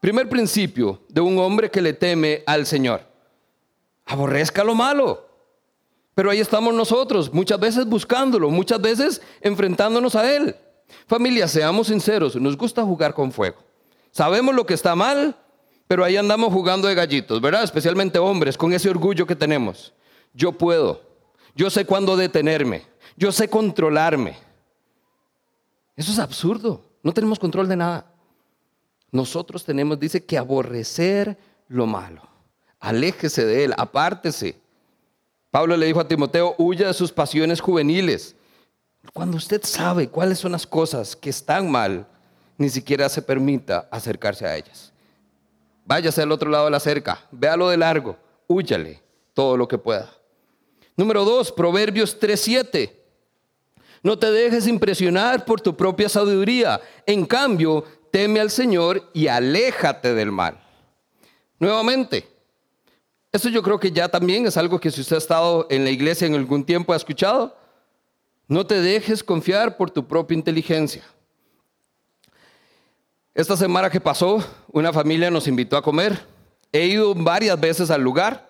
Primer 0.00 0.28
principio 0.28 1.00
de 1.08 1.20
un 1.20 1.38
hombre 1.38 1.70
que 1.70 1.80
le 1.80 1.92
teme 1.92 2.42
al 2.46 2.66
Señor. 2.66 3.02
Aborrezca 4.04 4.62
lo 4.62 4.74
malo. 4.74 5.26
Pero 6.14 6.30
ahí 6.30 6.40
estamos 6.40 6.72
nosotros, 6.72 7.32
muchas 7.32 7.60
veces 7.60 7.84
buscándolo, 7.84 8.48
muchas 8.48 8.80
veces 8.80 9.20
enfrentándonos 9.42 10.14
a 10.14 10.34
Él. 10.34 10.56
Familia, 11.06 11.46
seamos 11.46 11.88
sinceros, 11.88 12.36
nos 12.36 12.56
gusta 12.56 12.82
jugar 12.82 13.12
con 13.12 13.32
fuego. 13.32 13.58
Sabemos 14.12 14.54
lo 14.54 14.64
que 14.64 14.72
está 14.72 14.94
mal, 14.94 15.36
pero 15.86 16.04
ahí 16.04 16.16
andamos 16.16 16.52
jugando 16.52 16.88
de 16.88 16.94
gallitos, 16.94 17.40
¿verdad? 17.40 17.64
Especialmente 17.64 18.18
hombres, 18.18 18.56
con 18.56 18.72
ese 18.72 18.88
orgullo 18.88 19.26
que 19.26 19.36
tenemos. 19.36 19.92
Yo 20.32 20.52
puedo, 20.52 21.02
yo 21.54 21.68
sé 21.68 21.84
cuándo 21.84 22.16
detenerme, 22.16 22.86
yo 23.16 23.30
sé 23.30 23.48
controlarme. 23.48 24.38
Eso 25.96 26.12
es 26.12 26.18
absurdo, 26.18 26.82
no 27.02 27.12
tenemos 27.12 27.38
control 27.38 27.68
de 27.68 27.76
nada. 27.76 28.06
Nosotros 29.10 29.64
tenemos, 29.64 29.98
dice, 29.98 30.24
que 30.24 30.38
aborrecer 30.38 31.38
lo 31.68 31.86
malo. 31.86 32.22
Aléjese 32.80 33.44
de 33.44 33.64
él, 33.64 33.74
apártese. 33.76 34.56
Pablo 35.50 35.76
le 35.76 35.86
dijo 35.86 36.00
a 36.00 36.08
Timoteo, 36.08 36.54
huya 36.58 36.88
de 36.88 36.94
sus 36.94 37.12
pasiones 37.12 37.60
juveniles. 37.60 38.36
Cuando 39.12 39.36
usted 39.36 39.62
sabe 39.64 40.08
cuáles 40.08 40.38
son 40.38 40.52
las 40.52 40.66
cosas 40.66 41.16
que 41.16 41.30
están 41.30 41.70
mal, 41.70 42.06
ni 42.58 42.68
siquiera 42.68 43.08
se 43.08 43.22
permita 43.22 43.88
acercarse 43.90 44.46
a 44.46 44.56
ellas. 44.56 44.92
Váyase 45.84 46.22
al 46.22 46.32
otro 46.32 46.50
lado 46.50 46.64
de 46.64 46.72
la 46.72 46.80
cerca, 46.80 47.24
véalo 47.30 47.68
de 47.68 47.76
largo, 47.76 48.16
húyale 48.48 49.00
todo 49.34 49.56
lo 49.56 49.68
que 49.68 49.78
pueda. 49.78 50.10
Número 50.96 51.24
dos, 51.24 51.52
Proverbios 51.52 52.18
3.7. 52.18 52.90
No 54.02 54.18
te 54.18 54.30
dejes 54.30 54.66
impresionar 54.66 55.44
por 55.44 55.60
tu 55.60 55.76
propia 55.76 56.08
sabiduría. 56.08 56.80
En 57.06 57.26
cambio, 57.26 57.84
teme 58.16 58.40
al 58.40 58.50
Señor 58.50 59.10
y 59.12 59.26
aléjate 59.26 60.14
del 60.14 60.32
mal. 60.32 60.58
Nuevamente, 61.58 62.26
esto 63.30 63.50
yo 63.50 63.62
creo 63.62 63.78
que 63.78 63.92
ya 63.92 64.08
también 64.08 64.46
es 64.46 64.56
algo 64.56 64.80
que 64.80 64.90
si 64.90 65.02
usted 65.02 65.16
ha 65.16 65.18
estado 65.18 65.66
en 65.68 65.84
la 65.84 65.90
iglesia 65.90 66.26
en 66.26 66.34
algún 66.34 66.64
tiempo 66.64 66.94
ha 66.94 66.96
escuchado. 66.96 67.54
No 68.48 68.66
te 68.66 68.80
dejes 68.80 69.22
confiar 69.22 69.76
por 69.76 69.90
tu 69.90 70.08
propia 70.08 70.34
inteligencia. 70.34 71.04
Esta 73.34 73.54
semana 73.54 73.90
que 73.90 74.00
pasó, 74.00 74.42
una 74.72 74.94
familia 74.94 75.30
nos 75.30 75.46
invitó 75.46 75.76
a 75.76 75.82
comer. 75.82 76.18
He 76.72 76.86
ido 76.86 77.14
varias 77.14 77.60
veces 77.60 77.90
al 77.90 78.00
lugar, 78.00 78.48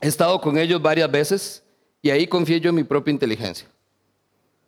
he 0.00 0.08
estado 0.08 0.40
con 0.40 0.56
ellos 0.56 0.80
varias 0.80 1.10
veces 1.10 1.62
y 2.00 2.08
ahí 2.08 2.26
confié 2.26 2.60
yo 2.60 2.70
en 2.70 2.76
mi 2.76 2.84
propia 2.84 3.12
inteligencia. 3.12 3.68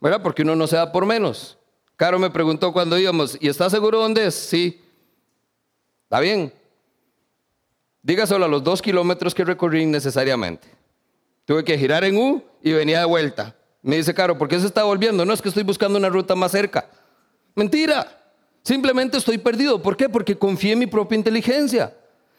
¿Verdad? 0.02 0.22
Porque 0.22 0.42
uno 0.42 0.54
no 0.54 0.66
se 0.66 0.76
da 0.76 0.92
por 0.92 1.06
menos. 1.06 1.56
Caro 1.96 2.18
me 2.18 2.30
preguntó 2.30 2.72
cuando 2.72 2.98
íbamos, 2.98 3.38
¿y 3.40 3.48
está 3.48 3.70
seguro 3.70 4.00
dónde 4.00 4.26
es? 4.26 4.34
Sí. 4.34 4.80
Está 6.04 6.20
bien. 6.20 6.52
Dígaselo 8.02 8.44
a 8.44 8.48
los 8.48 8.62
dos 8.62 8.82
kilómetros 8.82 9.34
que 9.34 9.44
recorrí 9.44 9.86
necesariamente. 9.86 10.68
Tuve 11.46 11.64
que 11.64 11.78
girar 11.78 12.04
en 12.04 12.16
U 12.18 12.42
y 12.62 12.72
venía 12.72 13.00
de 13.00 13.06
vuelta. 13.06 13.56
Me 13.82 13.96
dice, 13.96 14.12
Caro, 14.12 14.36
¿por 14.36 14.48
qué 14.48 14.60
se 14.60 14.66
está 14.66 14.84
volviendo? 14.84 15.24
No 15.24 15.32
es 15.32 15.40
que 15.40 15.48
estoy 15.48 15.62
buscando 15.62 15.98
una 15.98 16.08
ruta 16.08 16.34
más 16.34 16.52
cerca. 16.52 16.88
Mentira. 17.54 18.12
Simplemente 18.62 19.16
estoy 19.16 19.38
perdido. 19.38 19.80
¿Por 19.80 19.96
qué? 19.96 20.08
Porque 20.08 20.36
confié 20.36 20.72
en 20.72 20.80
mi 20.80 20.86
propia 20.86 21.16
inteligencia. 21.16 21.94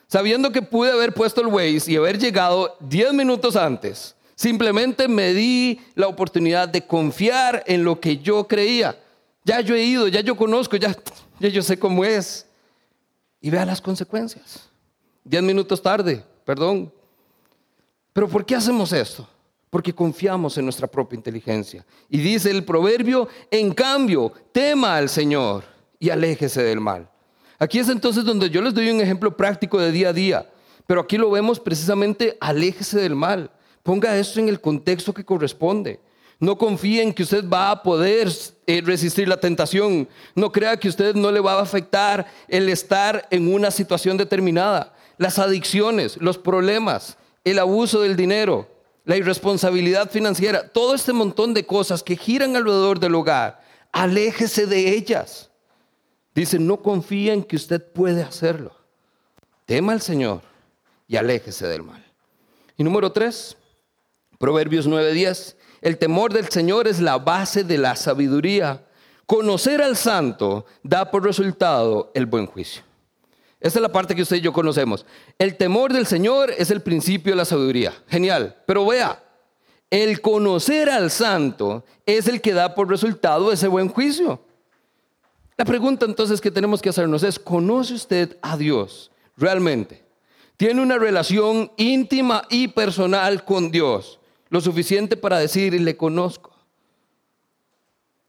Sabiendo 0.08 0.52
que 0.52 0.62
pude 0.62 0.91
haber 0.91 1.13
puesto 1.13 1.41
el 1.41 1.48
Waze 1.48 1.91
y 1.91 1.96
haber 1.96 2.17
llegado 2.17 2.78
10 2.82 3.13
minutos 3.13 3.56
antes. 3.56 4.15
Simplemente 4.36 5.08
me 5.08 5.34
di 5.34 5.80
la 5.96 6.08
oportunidad 6.08 6.70
de 6.70 6.86
confiar 6.86 7.63
en 7.65 7.84
lo 7.84 8.00
que 8.00 8.17
yo 8.17 8.48
creía. 8.48 8.98
Ya 9.47 9.62
yo 9.62 9.75
he 9.75 9.83
ido, 9.83 10.07
ya 10.10 10.19
yo 10.19 10.36
conozco, 10.36 10.75
ya, 10.75 10.93
ya 11.39 11.47
yo 11.47 11.62
sé 11.62 11.79
cómo 11.79 12.03
es. 12.03 12.45
Y 13.39 13.49
vea 13.49 13.65
las 13.65 13.79
consecuencias. 13.79 14.67
10 15.23 15.41
minutos 15.41 15.81
tarde, 15.81 16.23
perdón. 16.43 16.91
Pero 18.12 18.27
¿por 18.27 18.45
qué 18.45 18.55
hacemos 18.55 18.91
esto? 18.91 19.27
porque 19.69 19.93
confiamos 19.93 20.57
en 20.57 20.65
nuestra 20.65 20.88
propia 20.88 21.17
inteligencia. 21.17 21.86
Y 22.10 22.19
dice 22.19 22.49
el 22.49 22.63
proverbio, 22.63 23.27
en 23.51 23.73
cambio, 23.73 24.31
tema 24.51 24.95
al 24.95 25.10
Señor 25.10 25.65
y 25.99 26.10
aléjese 26.10 26.63
del 26.63 26.79
mal. 26.79 27.10
Aquí 27.60 27.79
es 27.79 27.89
entonces 27.89 28.23
donde 28.23 28.49
yo 28.49 28.62
les 28.62 28.73
doy 28.73 28.89
un 28.89 29.01
ejemplo 29.01 29.36
práctico 29.36 29.79
de 29.79 29.91
día 29.91 30.10
a 30.10 30.13
día, 30.13 30.49
pero 30.86 31.01
aquí 31.01 31.17
lo 31.17 31.29
vemos 31.31 31.60
precisamente, 31.60 32.38
aléjese 32.39 32.99
del 32.99 33.15
mal. 33.15 33.51
Ponga 33.83 34.17
esto 34.17 34.39
en 34.39 34.49
el 34.49 34.62
contexto 34.62 35.13
que 35.13 35.25
corresponde. 35.25 35.99
No 36.39 36.57
confíe 36.57 37.01
en 37.01 37.13
que 37.13 37.23
usted 37.23 37.47
va 37.47 37.71
a 37.71 37.83
poder 37.83 38.31
eh, 38.67 38.82
resistir 38.86 39.27
la 39.27 39.39
tentación. 39.39 40.08
No 40.36 40.51
crea 40.51 40.77
que 40.77 40.89
usted 40.89 41.15
no 41.15 41.32
le 41.32 41.39
va 41.39 41.53
a 41.53 41.62
afectar 41.62 42.27
el 42.47 42.67
estar 42.67 43.25
en 43.32 43.51
una 43.51 43.71
situación 43.71 44.17
determinada. 44.17 44.93
Las 45.17 45.39
adicciones, 45.39 46.17
los 46.17 46.38
problemas, 46.38 47.17
el 47.45 47.60
abuso 47.60 48.01
del 48.01 48.17
dinero, 48.17 48.69
la 49.06 49.15
irresponsabilidad 49.15 50.12
financiera, 50.12 50.67
todo 50.67 50.93
este 50.93 51.13
montón 51.13 51.53
de 51.53 51.65
cosas 51.65 52.03
que 52.03 52.17
giran 52.17 52.58
alrededor 52.58 52.99
del 52.99 53.15
hogar, 53.15 53.62
aléjese 53.93 54.67
de 54.67 54.93
ellas. 54.93 55.49
Dice, 56.36 56.60
no 56.60 56.77
confía 56.84 57.34
en 57.34 57.43
que 57.43 57.56
usted 57.56 57.82
puede 57.82 58.21
hacerlo. 58.21 58.75
Tema 59.65 59.93
al 59.93 60.01
Señor 60.01 60.41
y 61.08 61.15
aléjese 61.15 61.67
del 61.67 61.84
mal. 61.84 62.06
Y 62.77 62.84
número 62.84 63.12
tres, 63.12 63.58
Proverbios 64.38 64.88
9:10, 64.88 65.56
el 65.81 65.97
temor 65.97 66.33
del 66.33 66.49
Señor 66.49 66.87
es 66.87 66.99
la 66.99 67.17
base 67.17 67.63
de 67.63 67.77
la 67.77 67.95
sabiduría. 67.95 68.83
Conocer 69.25 69.81
al 69.81 69.97
santo 69.97 70.65
da 70.83 71.11
por 71.11 71.23
resultado 71.23 72.11
el 72.13 72.25
buen 72.25 72.45
juicio. 72.45 72.83
Esa 73.59 73.79
es 73.79 73.81
la 73.81 73.91
parte 73.91 74.15
que 74.15 74.21
usted 74.21 74.37
y 74.37 74.41
yo 74.41 74.53
conocemos. 74.53 75.05
El 75.39 75.57
temor 75.57 75.91
del 75.91 76.05
Señor 76.05 76.51
es 76.57 76.71
el 76.71 76.81
principio 76.81 77.33
de 77.33 77.37
la 77.37 77.45
sabiduría. 77.45 77.93
Genial. 78.07 78.55
Pero 78.65 78.85
vea, 78.85 79.23
el 79.89 80.21
conocer 80.21 80.89
al 80.89 81.09
santo 81.11 81.83
es 82.05 82.27
el 82.27 82.41
que 82.41 82.53
da 82.53 82.75
por 82.75 82.89
resultado 82.89 83.51
ese 83.51 83.67
buen 83.67 83.89
juicio. 83.89 84.41
La 85.57 85.65
pregunta 85.65 86.05
entonces 86.05 86.39
que 86.39 86.51
tenemos 86.51 86.81
que 86.81 86.89
hacernos 86.89 87.23
es, 87.23 87.39
¿conoce 87.39 87.95
usted 87.95 88.37
a 88.43 88.57
Dios 88.57 89.11
realmente? 89.35 90.03
¿Tiene 90.55 90.81
una 90.81 90.97
relación 90.97 91.71
íntima 91.77 92.43
y 92.49 92.67
personal 92.67 93.43
con 93.43 93.71
Dios? 93.71 94.16
Lo 94.49 94.62
suficiente 94.62 95.17
para 95.17 95.39
decir, 95.39 95.73
le 95.73 95.97
conozco. 95.97 96.53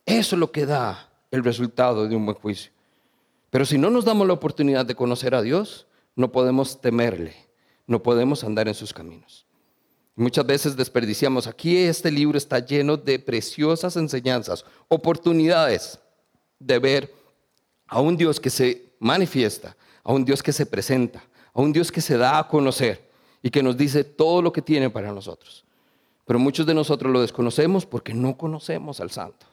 Eso 0.04 0.37
es 0.37 0.40
lo 0.40 0.50
que 0.50 0.66
da 0.66 1.11
el 1.31 1.44
resultado 1.44 2.09
de 2.09 2.16
un 2.16 2.24
buen 2.24 2.37
juicio. 2.37 2.72
Pero 3.50 3.64
si 3.64 3.78
no 3.78 3.90
nos 3.90 4.04
damos 4.04 4.26
la 4.26 4.33
oportunidad 4.33 4.85
de 4.85 4.94
conocer 4.94 5.35
a 5.35 5.42
Dios, 5.42 5.87
no 6.16 6.33
podemos 6.33 6.81
temerle, 6.81 7.37
no 7.87 8.02
podemos 8.02 8.44
andar 8.44 8.68
en 8.68 8.74
sus 8.74 8.92
caminos. 8.92 9.46
Muchas 10.16 10.44
veces 10.44 10.76
desperdiciamos. 10.76 11.46
Aquí 11.46 11.76
este 11.76 12.11
libro 12.11 12.37
está 12.37 12.59
lleno 12.59 12.96
de 12.96 13.18
preciosas 13.20 13.96
enseñanzas, 13.96 14.64
oportunidades 14.88 15.98
de 16.59 16.78
ver 16.78 17.14
a 17.87 18.00
un 18.00 18.16
Dios 18.16 18.40
que 18.40 18.50
se 18.50 18.92
manifiesta, 18.98 19.76
a 20.02 20.12
un 20.12 20.24
Dios 20.24 20.42
que 20.42 20.52
se 20.52 20.66
presenta, 20.66 21.22
a 21.54 21.61
un 21.61 21.72
Dios 21.72 21.92
que 21.92 22.00
se 22.00 22.16
da 22.16 22.38
a 22.38 22.48
conocer 22.48 23.09
y 23.42 23.50
que 23.50 23.62
nos 23.62 23.76
dice 23.76 24.02
todo 24.02 24.42
lo 24.42 24.52
que 24.52 24.61
tiene 24.61 24.90
para 24.90 25.12
nosotros. 25.12 25.64
Pero 26.29 26.38
muchos 26.38 26.67
de 26.67 26.75
nosotros 26.75 27.11
lo 27.11 27.23
desconocemos 27.23 27.87
porque 27.87 28.12
no 28.12 28.37
conocemos 28.37 29.01
al 29.01 29.11
Santo. 29.11 29.47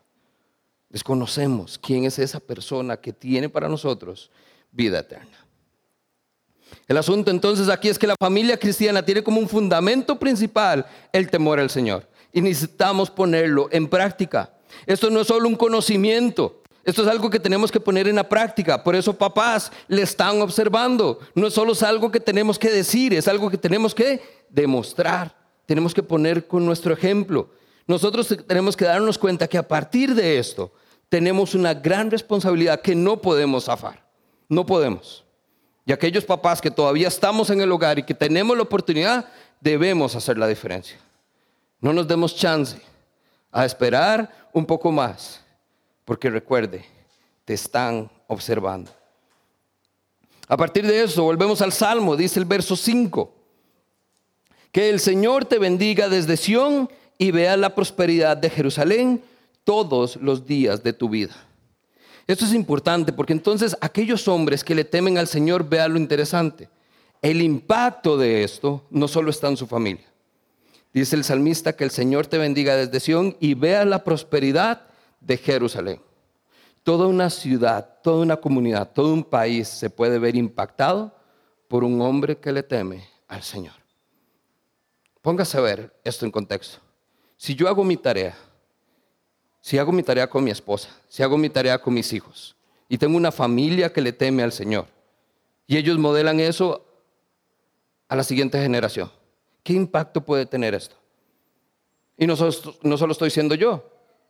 Desconocemos 0.89 1.79
quién 1.79 2.03
es 2.03 2.19
esa 2.19 2.41
persona 2.41 2.97
que 2.97 3.13
tiene 3.13 3.47
para 3.47 3.69
nosotros 3.69 4.29
vida 4.71 4.99
eterna. 4.99 5.45
El 6.85 6.97
asunto 6.97 7.31
entonces 7.31 7.69
aquí 7.69 7.87
es 7.87 7.97
que 7.97 8.07
la 8.07 8.17
familia 8.19 8.59
cristiana 8.59 9.05
tiene 9.05 9.23
como 9.23 9.39
un 9.39 9.47
fundamento 9.47 10.19
principal 10.19 10.85
el 11.13 11.29
temor 11.29 11.61
al 11.61 11.69
Señor. 11.69 12.09
Y 12.33 12.41
necesitamos 12.41 13.09
ponerlo 13.09 13.69
en 13.71 13.87
práctica. 13.87 14.53
Esto 14.85 15.09
no 15.09 15.21
es 15.21 15.27
solo 15.27 15.47
un 15.47 15.55
conocimiento, 15.55 16.61
esto 16.83 17.03
es 17.03 17.07
algo 17.07 17.29
que 17.29 17.39
tenemos 17.39 17.71
que 17.71 17.79
poner 17.79 18.09
en 18.09 18.17
la 18.17 18.27
práctica. 18.27 18.83
Por 18.83 18.97
eso 18.97 19.17
papás 19.17 19.71
le 19.87 20.01
están 20.01 20.41
observando. 20.41 21.19
No 21.35 21.47
es 21.47 21.53
solo 21.53 21.71
algo 21.87 22.11
que 22.11 22.19
tenemos 22.19 22.59
que 22.59 22.69
decir, 22.69 23.13
es 23.13 23.29
algo 23.29 23.49
que 23.49 23.57
tenemos 23.57 23.95
que 23.95 24.21
demostrar. 24.49 25.44
Tenemos 25.65 25.93
que 25.93 26.03
poner 26.03 26.47
con 26.47 26.65
nuestro 26.65 26.93
ejemplo. 26.93 27.49
Nosotros 27.87 28.35
tenemos 28.47 28.75
que 28.75 28.85
darnos 28.85 29.17
cuenta 29.17 29.47
que 29.47 29.57
a 29.57 29.67
partir 29.67 30.13
de 30.15 30.37
esto 30.39 30.71
tenemos 31.09 31.55
una 31.55 31.73
gran 31.73 32.09
responsabilidad 32.11 32.81
que 32.81 32.95
no 32.95 33.21
podemos 33.21 33.65
zafar. 33.65 34.05
No 34.49 34.65
podemos. 34.65 35.23
Y 35.85 35.93
aquellos 35.93 36.25
papás 36.25 36.61
que 36.61 36.71
todavía 36.71 37.07
estamos 37.07 37.49
en 37.49 37.61
el 37.61 37.71
hogar 37.71 37.99
y 37.99 38.03
que 38.03 38.15
tenemos 38.15 38.57
la 38.57 38.63
oportunidad, 38.63 39.29
debemos 39.61 40.15
hacer 40.15 40.37
la 40.37 40.47
diferencia. 40.47 40.97
No 41.79 41.93
nos 41.93 42.07
demos 42.07 42.35
chance 42.35 42.81
a 43.51 43.65
esperar 43.65 44.49
un 44.51 44.65
poco 44.65 44.91
más, 44.91 45.43
porque 46.03 46.29
recuerde, 46.29 46.85
te 47.45 47.53
están 47.53 48.09
observando. 48.27 48.91
A 50.47 50.57
partir 50.57 50.85
de 50.85 51.03
eso, 51.03 51.23
volvemos 51.23 51.61
al 51.61 51.71
Salmo, 51.71 52.15
dice 52.15 52.39
el 52.39 52.45
verso 52.45 52.75
5, 52.75 53.33
que 54.75 54.89
el 54.89 54.99
Señor 54.99 55.45
te 55.45 55.57
bendiga 55.57 56.09
desde 56.09 56.35
Sión 56.35 56.89
y 57.17 57.31
vea 57.31 57.55
la 57.55 57.73
prosperidad 57.73 58.35
de 58.35 58.49
Jerusalén 58.49 59.23
todos 59.63 60.17
los 60.17 60.45
días 60.45 60.83
de 60.83 60.91
tu 60.91 61.07
vida. 61.07 61.33
Esto 62.27 62.43
es 62.43 62.53
importante 62.53 63.13
porque 63.13 63.31
entonces 63.31 63.77
aquellos 63.79 64.27
hombres 64.27 64.65
que 64.65 64.75
le 64.75 64.83
temen 64.83 65.17
al 65.17 65.29
Señor 65.29 65.69
vean 65.69 65.93
lo 65.93 65.97
interesante. 65.97 66.67
El 67.21 67.41
impacto 67.41 68.17
de 68.17 68.43
esto 68.43 68.83
no 68.89 69.07
solo 69.07 69.29
está 69.29 69.47
en 69.47 69.55
su 69.55 69.65
familia. 69.65 70.11
Dice 70.93 71.15
el 71.15 71.23
salmista 71.23 71.77
que 71.77 71.85
el 71.85 71.91
Señor 71.91 72.27
te 72.27 72.37
bendiga 72.37 72.75
desde 72.75 72.99
Sión 72.99 73.37
y 73.39 73.53
vea 73.53 73.85
la 73.85 74.03
prosperidad 74.03 74.87
de 75.21 75.37
Jerusalén. 75.37 76.01
Toda 76.83 77.07
una 77.07 77.29
ciudad, 77.29 77.99
toda 78.03 78.23
una 78.23 78.35
comunidad, 78.35 78.91
todo 78.91 79.13
un 79.13 79.23
país 79.23 79.69
se 79.69 79.89
puede 79.89 80.19
ver 80.19 80.35
impactado 80.35 81.15
por 81.69 81.85
un 81.85 82.01
hombre 82.01 82.39
que 82.39 82.51
le 82.51 82.61
teme 82.61 83.07
al 83.29 83.41
Señor. 83.41 83.84
Póngase 85.25 85.57
a 85.57 85.61
ver 85.61 85.91
esto 86.03 86.23
en 86.23 86.31
contexto. 86.31 86.77
Si 87.35 87.55
yo 87.55 87.67
hago 87.67 87.83
mi 87.83 87.97
tarea, 87.97 88.37
si 89.59 89.75
hago 89.79 89.91
mi 89.91 90.03
tarea 90.03 90.29
con 90.29 90.43
mi 90.43 90.51
esposa, 90.51 90.89
si 91.09 91.23
hago 91.23 91.35
mi 91.35 91.49
tarea 91.49 91.81
con 91.81 91.95
mis 91.95 92.13
hijos, 92.13 92.55
y 92.87 92.99
tengo 92.99 93.17
una 93.17 93.31
familia 93.31 93.91
que 93.91 94.01
le 94.01 94.13
teme 94.13 94.43
al 94.43 94.51
Señor, 94.51 94.85
y 95.65 95.77
ellos 95.77 95.97
modelan 95.97 96.39
eso 96.39 96.85
a 98.07 98.15
la 98.15 98.23
siguiente 98.23 98.61
generación, 98.61 99.11
¿qué 99.63 99.73
impacto 99.73 100.21
puede 100.21 100.45
tener 100.45 100.75
esto? 100.75 100.95
Y 102.19 102.27
no 102.27 102.35
solo, 102.35 102.75
no 102.83 102.95
solo 102.95 103.11
estoy 103.13 103.31
siendo 103.31 103.55
yo, 103.55 103.83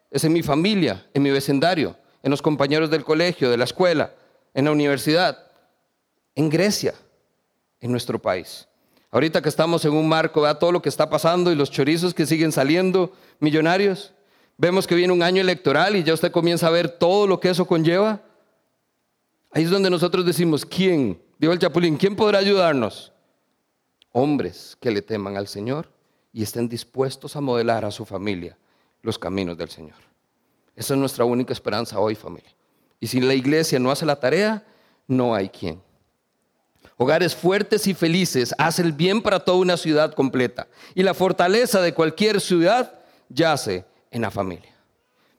es 0.10 0.24
en 0.24 0.32
mi 0.32 0.44
familia, 0.44 1.06
en 1.14 1.24
mi 1.24 1.30
vecindario, 1.30 1.98
en 2.24 2.32
los 2.32 2.42
compañeros 2.42 2.90
del 2.90 3.04
colegio, 3.04 3.50
de 3.50 3.58
la 3.58 3.66
escuela, 3.66 4.14
en 4.54 4.64
la 4.64 4.72
universidad, 4.72 5.52
en 6.36 6.50
Grecia, 6.50 6.94
en 7.82 7.92
nuestro 7.92 8.18
país. 8.18 8.66
Ahorita 9.16 9.42
que 9.42 9.48
estamos 9.48 9.86
en 9.86 9.94
un 9.94 10.10
marco, 10.10 10.42
vea 10.42 10.60
todo 10.60 10.74
lo 10.74 10.82
que 10.82 10.90
está 10.90 11.10
pasando 11.10 11.50
y 11.50 11.56
los 11.56 11.72
chorizos 11.72 12.14
que 12.14 12.26
siguen 12.26 12.52
saliendo 12.52 13.14
millonarios. 13.40 14.14
Vemos 14.58 14.86
que 14.86 14.94
viene 14.94 15.14
un 15.14 15.24
año 15.24 15.40
electoral 15.40 15.96
y 15.96 16.04
ya 16.04 16.14
usted 16.14 16.34
comienza 16.34 16.68
a 16.68 16.72
ver 16.72 16.90
todo 16.90 17.26
lo 17.26 17.40
que 17.40 17.50
eso 17.50 17.66
conlleva. 17.66 18.22
Ahí 19.52 19.64
es 19.64 19.70
donde 19.70 19.90
nosotros 19.90 20.26
decimos, 20.26 20.66
¿quién? 20.66 21.18
Dijo 21.40 21.54
el 21.54 21.60
Chapulín, 21.60 21.96
¿quién 21.96 22.14
podrá 22.14 22.40
ayudarnos? 22.40 23.14
Hombres 24.12 24.76
que 24.82 24.92
le 24.92 25.02
teman 25.02 25.38
al 25.38 25.48
Señor 25.48 25.90
y 26.34 26.44
estén 26.44 26.68
dispuestos 26.68 27.38
a 27.38 27.42
modelar 27.42 27.86
a 27.86 27.92
su 27.92 28.04
familia 28.04 28.58
los 29.02 29.18
caminos 29.18 29.58
del 29.58 29.70
Señor. 29.70 29.96
Esa 30.76 30.94
es 30.94 31.00
nuestra 31.00 31.24
única 31.24 31.54
esperanza 31.54 32.00
hoy, 32.00 32.16
familia. 32.16 32.54
Y 33.00 33.08
si 33.08 33.22
la 33.22 33.34
iglesia 33.34 33.80
no 33.80 33.92
hace 33.92 34.06
la 34.06 34.20
tarea, 34.20 34.66
no 35.08 35.34
hay 35.34 35.48
quien. 35.48 35.85
Hogares 36.98 37.36
fuertes 37.36 37.88
y 37.88 37.94
felices 37.94 38.54
hacen 38.58 38.86
el 38.86 38.94
bien 38.94 39.22
para 39.22 39.40
toda 39.40 39.58
una 39.58 39.78
ciudad 39.78 40.14
completa. 40.14 40.68
Y 40.94 41.04
la 41.04 41.14
fortaleza 41.14 41.82
de 41.82 41.94
cualquier 41.94 42.42
ciudad 42.42 42.94
yace 43.30 43.86
en 44.12 44.22
la 44.22 44.32
familia. 44.32 44.74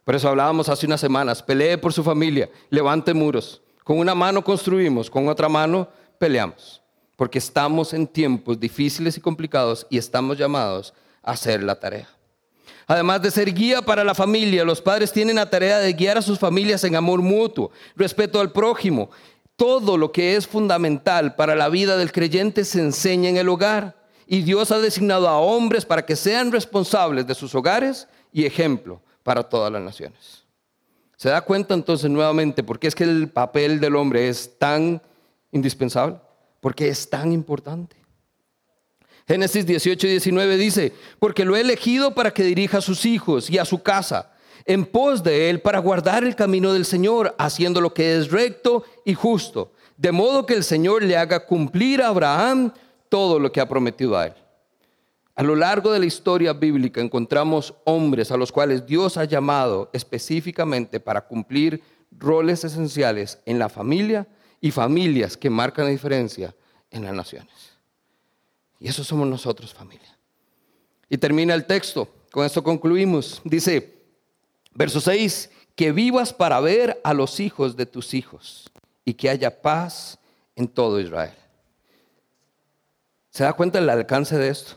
Por 0.05 0.15
eso 0.15 0.29
hablábamos 0.29 0.69
hace 0.69 0.87
unas 0.87 1.01
semanas, 1.01 1.43
pelee 1.43 1.79
por 1.79 1.93
su 1.93 2.05
familia, 2.05 2.49
levante 2.71 3.13
muros. 3.13 3.61
Con 3.83 3.99
una 3.99 4.15
mano 4.15 4.45
construimos, 4.45 5.11
con 5.11 5.29
otra 5.29 5.49
mano 5.49 5.89
peleamos. 6.19 6.83
Porque 7.17 7.39
estamos 7.39 7.95
en 7.95 8.07
tiempos 8.07 8.61
difíciles 8.61 9.17
y 9.17 9.21
complicados 9.21 9.87
y 9.91 9.99
estamos 9.99 10.39
llamados 10.39 10.95
a 11.23 11.33
hacer 11.33 11.63
la 11.63 11.81
tarea. 11.81 12.09
Además 12.87 13.21
de 13.21 13.33
ser 13.33 13.53
guía 13.53 13.83
para 13.83 14.05
la 14.05 14.15
familia, 14.15 14.65
los 14.65 14.81
padres 14.81 15.13
tienen 15.13 15.37
la 15.37 15.51
tarea 15.51 15.79
de 15.79 15.93
guiar 15.93 16.19
a 16.19 16.23
sus 16.23 16.39
familias 16.39 16.85
en 16.85 16.95
amor 16.95 17.21
mutuo, 17.21 17.73
respeto 17.97 18.41
al 18.41 18.53
prójimo. 18.53 19.11
Todo 19.57 19.97
lo 19.97 20.13
que 20.13 20.37
es 20.37 20.47
fundamental 20.47 21.35
para 21.35 21.57
la 21.57 21.69
vida 21.69 21.97
del 21.97 22.13
creyente 22.13 22.65
se 22.65 22.81
enseña 22.81 23.31
en 23.31 23.39
el 23.39 23.49
hogar. 23.49 23.97
Y 24.27 24.43
Dios 24.43 24.71
ha 24.71 24.79
designado 24.79 25.29
a 25.29 25.39
hombres 25.39 25.85
para 25.85 26.05
que 26.05 26.17
sean 26.17 26.53
responsables 26.53 27.27
de 27.27 27.35
sus 27.35 27.55
hogares 27.55 28.07
y 28.33 28.45
ejemplo 28.45 29.01
para 29.23 29.43
todas 29.43 29.73
las 29.73 29.83
naciones. 29.83 30.45
¿Se 31.17 31.31
da 31.31 31.41
cuenta 31.41 31.73
entonces 31.73 32.11
nuevamente 32.11 32.63
por 32.63 32.79
qué 32.79 32.89
es 32.89 32.95
que 32.95 33.05
el 33.05 33.29
papel 33.29 33.81
del 33.81 33.97
hombre 33.97 34.29
es 34.29 34.59
tan 34.59 35.01
indispensable? 35.51 36.17
Porque 36.61 36.89
es 36.89 37.09
tan 37.09 37.33
importante. 37.33 37.97
Génesis 39.27 39.67
18 39.67 40.07
y 40.07 40.11
19 40.11 40.57
dice, 40.57 40.93
porque 41.19 41.45
lo 41.45 41.57
he 41.57 41.63
elegido 41.63 42.15
para 42.15 42.33
que 42.33 42.45
dirija 42.45 42.79
a 42.79 42.83
sus 42.83 43.07
hijos 43.07 43.51
y 43.51 43.59
a 43.59 43.65
su 43.65 43.83
casa, 43.83 44.31
en 44.67 44.85
pos 44.85 45.23
de 45.23 45.49
él, 45.49 45.61
para 45.61 45.79
guardar 45.79 46.25
el 46.25 46.35
camino 46.35 46.73
del 46.73 46.85
Señor, 46.85 47.35
haciendo 47.39 47.81
lo 47.81 47.95
que 47.95 48.17
es 48.17 48.31
recto 48.31 48.85
y 49.05 49.14
justo, 49.14 49.73
de 49.97 50.12
modo 50.12 50.45
que 50.45 50.55
el 50.55 50.64
Señor 50.64 51.03
le 51.03 51.17
haga 51.17 51.47
cumplir 51.47 52.03
a 52.03 52.09
Abraham 52.09 52.73
todo 53.09 53.39
lo 53.39 53.53
que 53.53 53.61
ha 53.61 53.69
prometido 53.69 54.19
a 54.19 54.27
él. 54.27 54.35
A 55.37 55.43
lo 55.43 55.55
largo 55.55 55.93
de 55.93 56.01
la 56.01 56.07
historia 56.07 56.53
bíblica 56.53 57.01
encontramos 57.01 57.75
hombres 57.85 58.31
a 58.33 58.37
los 58.37 58.51
cuales 58.51 58.87
Dios 58.87 59.17
ha 59.17 59.25
llamado 59.25 59.91
específicamente 59.93 60.99
para 60.99 61.27
cumplir 61.27 61.83
roles 62.11 62.64
esenciales 62.64 63.39
en 63.45 63.59
la 63.59 63.69
familia 63.69 64.27
y 64.61 64.71
familias 64.71 65.37
que 65.37 65.51
marcan 65.51 65.85
la 65.85 65.91
diferencia 65.91 66.55
en 66.91 67.05
las 67.05 67.14
naciones. 67.14 67.77
Y 68.81 68.89
eso 68.89 69.05
somos 69.05 69.29
nosotros, 69.29 69.73
familia. 69.73 70.17
Y 71.09 71.19
termina 71.19 71.55
el 71.55 71.67
texto, 71.67 72.09
con 72.33 72.45
esto 72.45 72.62
concluimos. 72.62 73.41
Dice, 73.45 73.96
verso 74.77 75.01
6, 75.01 75.51
que 75.74 75.93
vivas 75.93 76.33
para 76.33 76.61
ver 76.61 77.01
a 77.03 77.14
los 77.14 77.41
hijos 77.41 77.77
de 77.77 77.87
tus 77.87 78.14
hijos 78.14 78.70
y 79.05 79.14
que 79.14 79.29
haya 79.29 79.62
paz 79.62 80.18
en 80.55 80.68
todo 80.68 81.01
Israel. 81.01 81.35
¿Se 83.31 83.45
da 83.45 83.53
cuenta 83.53 83.79
del 83.79 83.91
alcance 83.91 84.39
de 84.39 84.49
esto? 84.49 84.74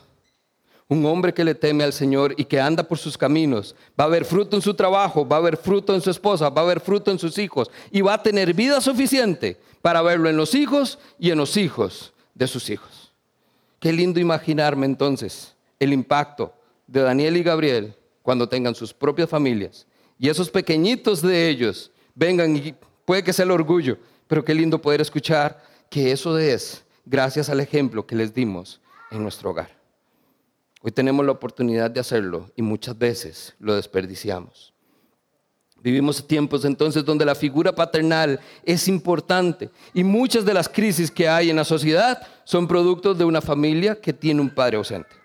Un 0.88 1.06
hombre 1.06 1.32
que 1.32 1.44
le 1.44 1.54
teme 1.54 1.84
al 1.84 1.92
Señor 1.92 2.34
y 2.36 2.44
que 2.44 2.60
anda 2.60 2.82
por 2.82 2.98
sus 2.98 3.16
caminos, 3.16 3.74
va 3.98 4.04
a 4.04 4.08
haber 4.08 4.24
fruto 4.24 4.56
en 4.56 4.62
su 4.62 4.74
trabajo, 4.74 5.26
va 5.26 5.36
a 5.36 5.38
haber 5.38 5.56
fruto 5.56 5.94
en 5.94 6.00
su 6.00 6.10
esposa, 6.10 6.50
va 6.50 6.62
a 6.62 6.64
haber 6.64 6.80
fruto 6.80 7.10
en 7.10 7.18
sus 7.18 7.38
hijos 7.38 7.70
y 7.90 8.00
va 8.00 8.14
a 8.14 8.22
tener 8.22 8.52
vida 8.52 8.80
suficiente 8.80 9.56
para 9.80 10.02
verlo 10.02 10.28
en 10.28 10.36
los 10.36 10.54
hijos 10.54 10.98
y 11.18 11.30
en 11.30 11.38
los 11.38 11.56
hijos 11.56 12.12
de 12.34 12.46
sus 12.46 12.68
hijos. 12.70 13.12
Qué 13.78 13.92
lindo 13.92 14.20
imaginarme 14.20 14.84
entonces 14.84 15.54
el 15.78 15.92
impacto 15.92 16.52
de 16.86 17.00
Daniel 17.00 17.36
y 17.36 17.42
Gabriel 17.42 17.94
cuando 18.22 18.48
tengan 18.48 18.74
sus 18.74 18.92
propias 18.92 19.30
familias 19.30 19.86
y 20.20 20.28
esos 20.28 20.50
pequeñitos 20.50 21.22
de 21.22 21.48
ellos 21.48 21.90
vengan 22.14 22.54
y 22.54 22.74
puede 23.06 23.24
que 23.24 23.32
sea 23.32 23.46
el 23.46 23.50
orgullo, 23.52 23.96
pero 24.28 24.44
qué 24.44 24.54
lindo 24.54 24.80
poder 24.80 25.00
escuchar 25.00 25.64
que 25.88 26.12
eso 26.12 26.38
es 26.38 26.84
gracias 27.06 27.48
al 27.48 27.58
ejemplo 27.58 28.06
que 28.06 28.14
les 28.14 28.34
dimos 28.34 28.82
en 29.10 29.22
nuestro 29.22 29.48
hogar. 29.48 29.70
Hoy 30.82 30.92
tenemos 30.92 31.24
la 31.24 31.32
oportunidad 31.32 31.90
de 31.90 32.00
hacerlo 32.00 32.50
y 32.54 32.60
muchas 32.60 32.98
veces 32.98 33.54
lo 33.58 33.74
desperdiciamos. 33.74 34.74
Vivimos 35.82 36.26
tiempos 36.26 36.66
entonces 36.66 37.02
donde 37.02 37.24
la 37.24 37.34
figura 37.34 37.74
paternal 37.74 38.40
es 38.62 38.88
importante 38.88 39.70
y 39.94 40.04
muchas 40.04 40.44
de 40.44 40.52
las 40.52 40.68
crisis 40.68 41.10
que 41.10 41.30
hay 41.30 41.48
en 41.48 41.56
la 41.56 41.64
sociedad 41.64 42.20
son 42.44 42.68
productos 42.68 43.16
de 43.16 43.24
una 43.24 43.40
familia 43.40 43.98
que 43.98 44.12
tiene 44.12 44.42
un 44.42 44.50
padre 44.50 44.76
ausente. 44.76 45.16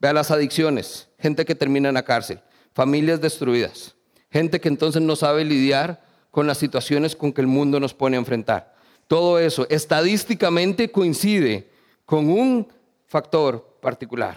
Vea 0.00 0.14
las 0.14 0.30
adicciones, 0.30 1.06
gente 1.18 1.44
que 1.44 1.54
termina 1.54 1.90
en 1.90 1.94
la 1.94 2.02
cárcel, 2.02 2.40
familias 2.72 3.20
destruidas, 3.20 3.94
gente 4.32 4.60
que 4.60 4.68
entonces 4.68 5.02
no 5.02 5.14
sabe 5.14 5.44
lidiar 5.44 6.02
con 6.30 6.46
las 6.46 6.58
situaciones 6.58 7.14
con 7.14 7.32
que 7.32 7.42
el 7.42 7.46
mundo 7.46 7.78
nos 7.78 7.92
pone 7.92 8.16
a 8.16 8.20
enfrentar. 8.20 8.74
Todo 9.06 9.38
eso 9.38 9.66
estadísticamente 9.68 10.90
coincide 10.90 11.70
con 12.06 12.30
un 12.30 12.66
factor 13.06 13.76
particular. 13.80 14.36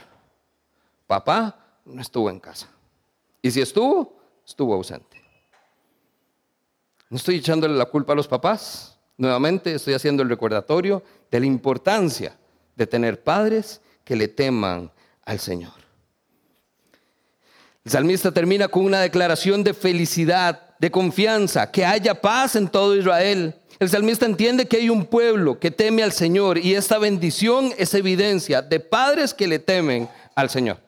Papá 1.07 1.79
no 1.85 2.01
estuvo 2.01 2.29
en 2.29 2.39
casa. 2.39 2.67
Y 3.41 3.51
si 3.51 3.61
estuvo, 3.61 4.19
estuvo 4.45 4.73
ausente. 4.73 5.21
No 7.09 7.17
estoy 7.17 7.35
echándole 7.35 7.75
la 7.75 7.85
culpa 7.85 8.13
a 8.13 8.15
los 8.15 8.27
papás. 8.27 8.99
Nuevamente 9.17 9.73
estoy 9.73 9.93
haciendo 9.93 10.23
el 10.23 10.29
recordatorio 10.29 11.03
de 11.31 11.39
la 11.39 11.45
importancia 11.45 12.37
de 12.75 12.87
tener 12.87 13.23
padres 13.23 13.79
que 14.03 14.17
le 14.17 14.27
teman 14.27 14.91
al 15.23 15.39
Señor. 15.39 15.84
El 17.85 17.91
salmista 17.91 18.31
termina 18.31 18.67
con 18.67 18.83
una 18.83 18.99
declaración 18.99 19.63
de 19.63 19.75
felicidad, 19.75 20.75
de 20.79 20.89
confianza, 20.89 21.69
que 21.69 21.85
haya 21.85 22.19
paz 22.19 22.55
en 22.55 22.67
todo 22.67 22.95
Israel. 22.95 23.53
El 23.79 23.89
salmista 23.89 24.25
entiende 24.25 24.67
que 24.67 24.77
hay 24.77 24.89
un 24.89 25.05
pueblo 25.05 25.59
que 25.59 25.69
teme 25.69 26.01
al 26.01 26.11
Señor 26.11 26.57
y 26.57 26.73
esta 26.73 26.97
bendición 26.97 27.71
es 27.77 27.93
evidencia 27.93 28.63
de 28.63 28.79
padres 28.79 29.35
que 29.35 29.47
le 29.47 29.59
temen 29.59 30.09
al 30.33 30.49
Señor. 30.49 30.79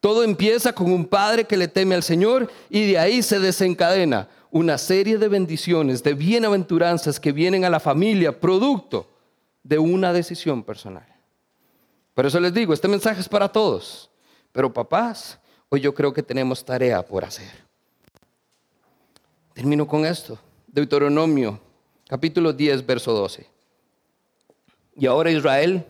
Todo 0.00 0.24
empieza 0.24 0.72
con 0.72 0.90
un 0.90 1.04
padre 1.04 1.44
que 1.44 1.58
le 1.58 1.68
teme 1.68 1.94
al 1.94 2.02
Señor 2.02 2.50
y 2.70 2.92
de 2.92 2.98
ahí 2.98 3.22
se 3.22 3.40
desencadena 3.40 4.28
una 4.50 4.78
serie 4.78 5.18
de 5.18 5.28
bendiciones, 5.28 6.02
de 6.02 6.14
bienaventuranzas 6.14 7.20
que 7.20 7.32
vienen 7.32 7.66
a 7.66 7.70
la 7.70 7.78
familia, 7.78 8.40
producto 8.40 9.06
de 9.62 9.78
una 9.78 10.14
decisión 10.14 10.62
personal. 10.62 11.06
Por 12.14 12.24
eso 12.24 12.40
les 12.40 12.54
digo, 12.54 12.72
este 12.72 12.88
mensaje 12.88 13.20
es 13.20 13.28
para 13.28 13.50
todos. 13.50 14.10
Pero 14.50 14.72
papás, 14.72 15.38
hoy 15.68 15.80
yo 15.80 15.94
creo 15.94 16.12
que 16.12 16.22
tenemos 16.22 16.64
tarea 16.64 17.02
por 17.02 17.24
hacer. 17.24 17.50
Termino 19.54 19.86
con 19.86 20.04
esto. 20.04 20.38
Deuteronomio, 20.66 21.58
capítulo 22.08 22.52
10, 22.52 22.86
verso 22.86 23.12
12. 23.12 23.46
Y 24.96 25.06
ahora 25.06 25.30
Israel, 25.30 25.84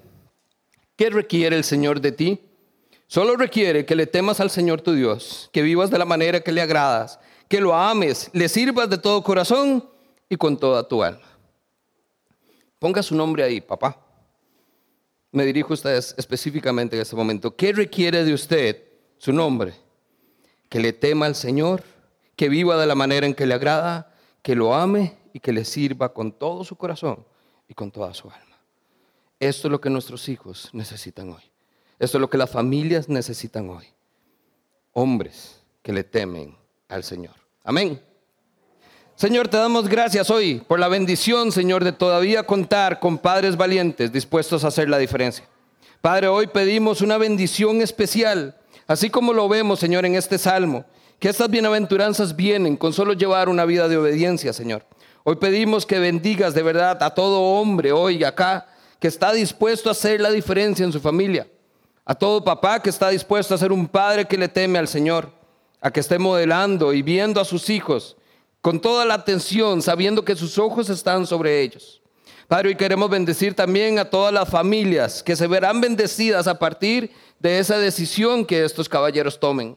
¿qué 0.97 1.11
requiere 1.11 1.57
el 1.57 1.65
Señor 1.65 2.01
de 2.01 2.13
ti? 2.13 2.41
Solo 3.07 3.37
requiere 3.37 3.87
que 3.87 3.97
le 3.97 4.07
temas 4.07 4.41
al 4.41 4.51
Señor 4.51 4.81
tu 4.83 4.93
Dios, 4.93 5.49
que 5.53 5.63
vivas 5.63 5.91
de 5.91 5.99
la 5.99 6.05
manera 6.05 6.41
que 6.41 6.53
le 6.53 6.61
agradas 6.61 7.19
que 7.49 7.61
lo 7.61 7.75
ames, 7.75 8.31
le 8.33 8.49
sirvas 8.49 8.89
de 8.91 8.99
todo 8.99 9.23
corazón 9.23 9.89
y 10.29 10.37
con 10.37 10.57
toda 10.59 10.87
tu 10.87 11.03
alma. 11.03 11.23
Ponga 12.79 13.03
su 13.03 13.15
nombre 13.15 13.43
ahí, 13.43 13.61
papá. 13.61 13.99
Me 15.33 15.45
dirijo 15.45 15.73
a 15.73 15.75
ustedes 15.75 16.15
específicamente 16.17 16.95
en 16.95 17.03
este 17.03 17.17
momento. 17.17 17.57
¿Qué 17.57 17.73
requiere 17.73 18.25
de 18.25 18.35
usted 18.35 18.83
su 19.19 19.33
nombre? 19.33 19.75
Que 20.69 20.81
le 20.81 20.93
tema 20.93 21.27
al 21.27 21.35
Señor, 21.35 21.83
que 22.37 22.49
viva 22.49 22.77
de 22.77 22.87
la 22.87 22.95
manera 22.95 23.27
en 23.27 23.35
que 23.35 23.47
le 23.47 23.55
agrada, 23.55 24.15
que 24.43 24.55
lo 24.55 24.75
ame 24.75 25.17
y 25.33 25.41
que 25.41 25.53
le 25.53 25.65
sirva 25.65 26.13
con 26.13 26.33
todo 26.33 26.65
su 26.65 26.77
corazón 26.77 27.25
y 27.69 27.75
con 27.75 27.91
toda 27.91 28.15
su 28.15 28.31
alma. 28.31 28.57
Esto 29.41 29.69
es 29.69 29.73
lo 29.73 29.81
que 29.81 29.91
nuestros 29.91 30.29
hijos 30.29 30.71
necesitan 30.73 31.31
hoy. 31.31 31.43
Esto 31.99 32.19
es 32.19 32.21
lo 32.21 32.31
que 32.31 32.39
las 32.39 32.51
familias 32.51 33.09
necesitan 33.09 33.69
hoy. 33.71 33.87
Hombres 34.93 35.61
que 35.83 35.93
le 35.93 36.05
temen 36.05 36.57
al 36.89 37.05
Señor. 37.05 37.35
Amén. 37.65 38.01
Señor, 39.15 39.49
te 39.49 39.57
damos 39.57 39.89
gracias 39.89 40.31
hoy 40.31 40.63
por 40.67 40.79
la 40.79 40.87
bendición, 40.87 41.51
Señor, 41.51 41.83
de 41.83 41.93
todavía 41.93 42.45
contar 42.45 43.01
con 43.01 43.19
padres 43.19 43.57
valientes 43.57 44.13
dispuestos 44.13 44.65
a 44.65 44.69
hacer 44.69 44.89
la 44.89 44.99
diferencia. 44.99 45.45
Padre, 46.01 46.29
hoy 46.29 46.47
pedimos 46.47 47.01
una 47.01 47.19
bendición 47.19 47.83
especial, 47.83 48.57
así 48.89 49.09
como 49.09 49.33
lo 49.33 49.49
vemos, 49.49 49.79
Señor, 49.79 50.05
en 50.05 50.17
este 50.17 50.39
salmo, 50.39 50.85
que 51.21 51.29
estas 51.29 51.49
bienaventuranzas 51.49 52.35
vienen 52.35 52.77
con 52.77 52.93
solo 52.93 53.13
llevar 53.13 53.49
una 53.49 53.65
vida 53.65 53.87
de 53.87 53.97
obediencia, 53.97 54.53
Señor. 54.53 54.85
Hoy 55.23 55.37
pedimos 55.37 55.87
que 55.87 56.01
bendigas 56.01 56.55
de 56.55 56.63
verdad 56.63 57.01
a 57.03 57.15
todo 57.15 57.41
hombre 57.41 57.93
hoy 57.93 58.25
acá 58.25 58.67
que 58.99 59.07
está 59.07 59.33
dispuesto 59.33 59.89
a 59.89 59.93
hacer 59.93 60.21
la 60.21 60.31
diferencia 60.31 60.85
en 60.85 60.93
su 60.93 61.01
familia, 61.01 61.47
a 62.05 62.17
todo 62.17 62.43
papá 62.43 62.83
que 62.83 62.91
está 62.91 63.11
dispuesto 63.11 63.55
a 63.55 63.59
ser 63.59 63.71
un 63.71 63.87
padre 63.87 64.25
que 64.25 64.37
le 64.37 64.49
teme 64.49 64.79
al 64.79 64.89
Señor 64.89 65.39
a 65.81 65.91
que 65.91 66.01
esté 66.01 66.19
modelando 66.19 66.93
y 66.93 67.03
viendo 67.03 67.41
a 67.41 67.45
sus 67.45 67.71
hijos 67.71 68.17
con 68.61 68.81
toda 68.81 69.05
la 69.05 69.15
atención, 69.15 69.83
sabiendo 69.83 70.25
que 70.25 70.35
sus 70.35 70.59
ojos 70.59 70.91
están 70.91 71.27
sobre 71.27 71.61
ellos. 71.61 72.03
Padre, 72.49 72.71
hoy 72.71 72.75
queremos 72.75 73.11
bendecir 73.11 73.55
también 73.55 73.99
a 73.99 74.07
todas 74.07 74.33
las 74.33 74.49
familias 74.49 75.23
que 75.23 75.37
se 75.37 75.47
verán 75.47 75.81
bendecidas 75.81 76.47
a 76.47 76.59
partir 76.59 77.13
de 77.41 77.59
esa 77.59 77.79
decisión 77.79 78.45
que 78.45 78.65
estos 78.65 78.89
caballeros 78.89 79.39
tomen. 79.39 79.77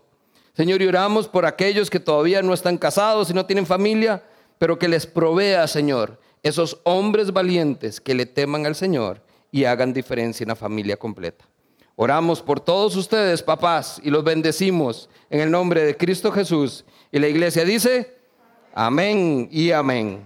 Señor, 0.54 0.82
y 0.82 0.88
oramos 0.88 1.28
por 1.28 1.46
aquellos 1.46 1.90
que 1.90 2.00
todavía 2.00 2.42
no 2.42 2.54
están 2.54 2.78
casados 2.78 3.30
y 3.30 3.34
no 3.34 3.46
tienen 3.46 3.66
familia, 3.66 4.24
pero 4.58 4.78
que 4.78 4.88
les 4.88 5.06
provea, 5.06 5.68
Señor, 5.68 6.20
esos 6.44 6.80
hombres 6.84 7.32
valientes 7.32 8.02
que 8.02 8.16
le 8.16 8.26
teman 8.26 8.66
al 8.66 8.76
Señor 8.76 9.22
y 9.52 9.66
hagan 9.66 9.94
diferencia 9.94 10.44
en 10.44 10.50
la 10.50 10.56
familia 10.56 10.98
completa. 10.98 11.46
Oramos 11.96 12.42
por 12.42 12.60
todos 12.60 12.96
ustedes, 12.96 13.44
papás, 13.44 14.02
y 14.04 14.10
los 14.10 14.24
bendecimos 14.24 15.10
en 15.30 15.40
el 15.40 15.52
nombre 15.52 15.84
de 15.84 15.96
Cristo 15.96 16.32
Jesús. 16.32 16.86
Y 17.12 17.20
la 17.20 17.28
iglesia 17.28 17.64
dice, 17.64 18.18
amén 18.74 19.48
y 19.52 19.72
amén. 19.72 20.24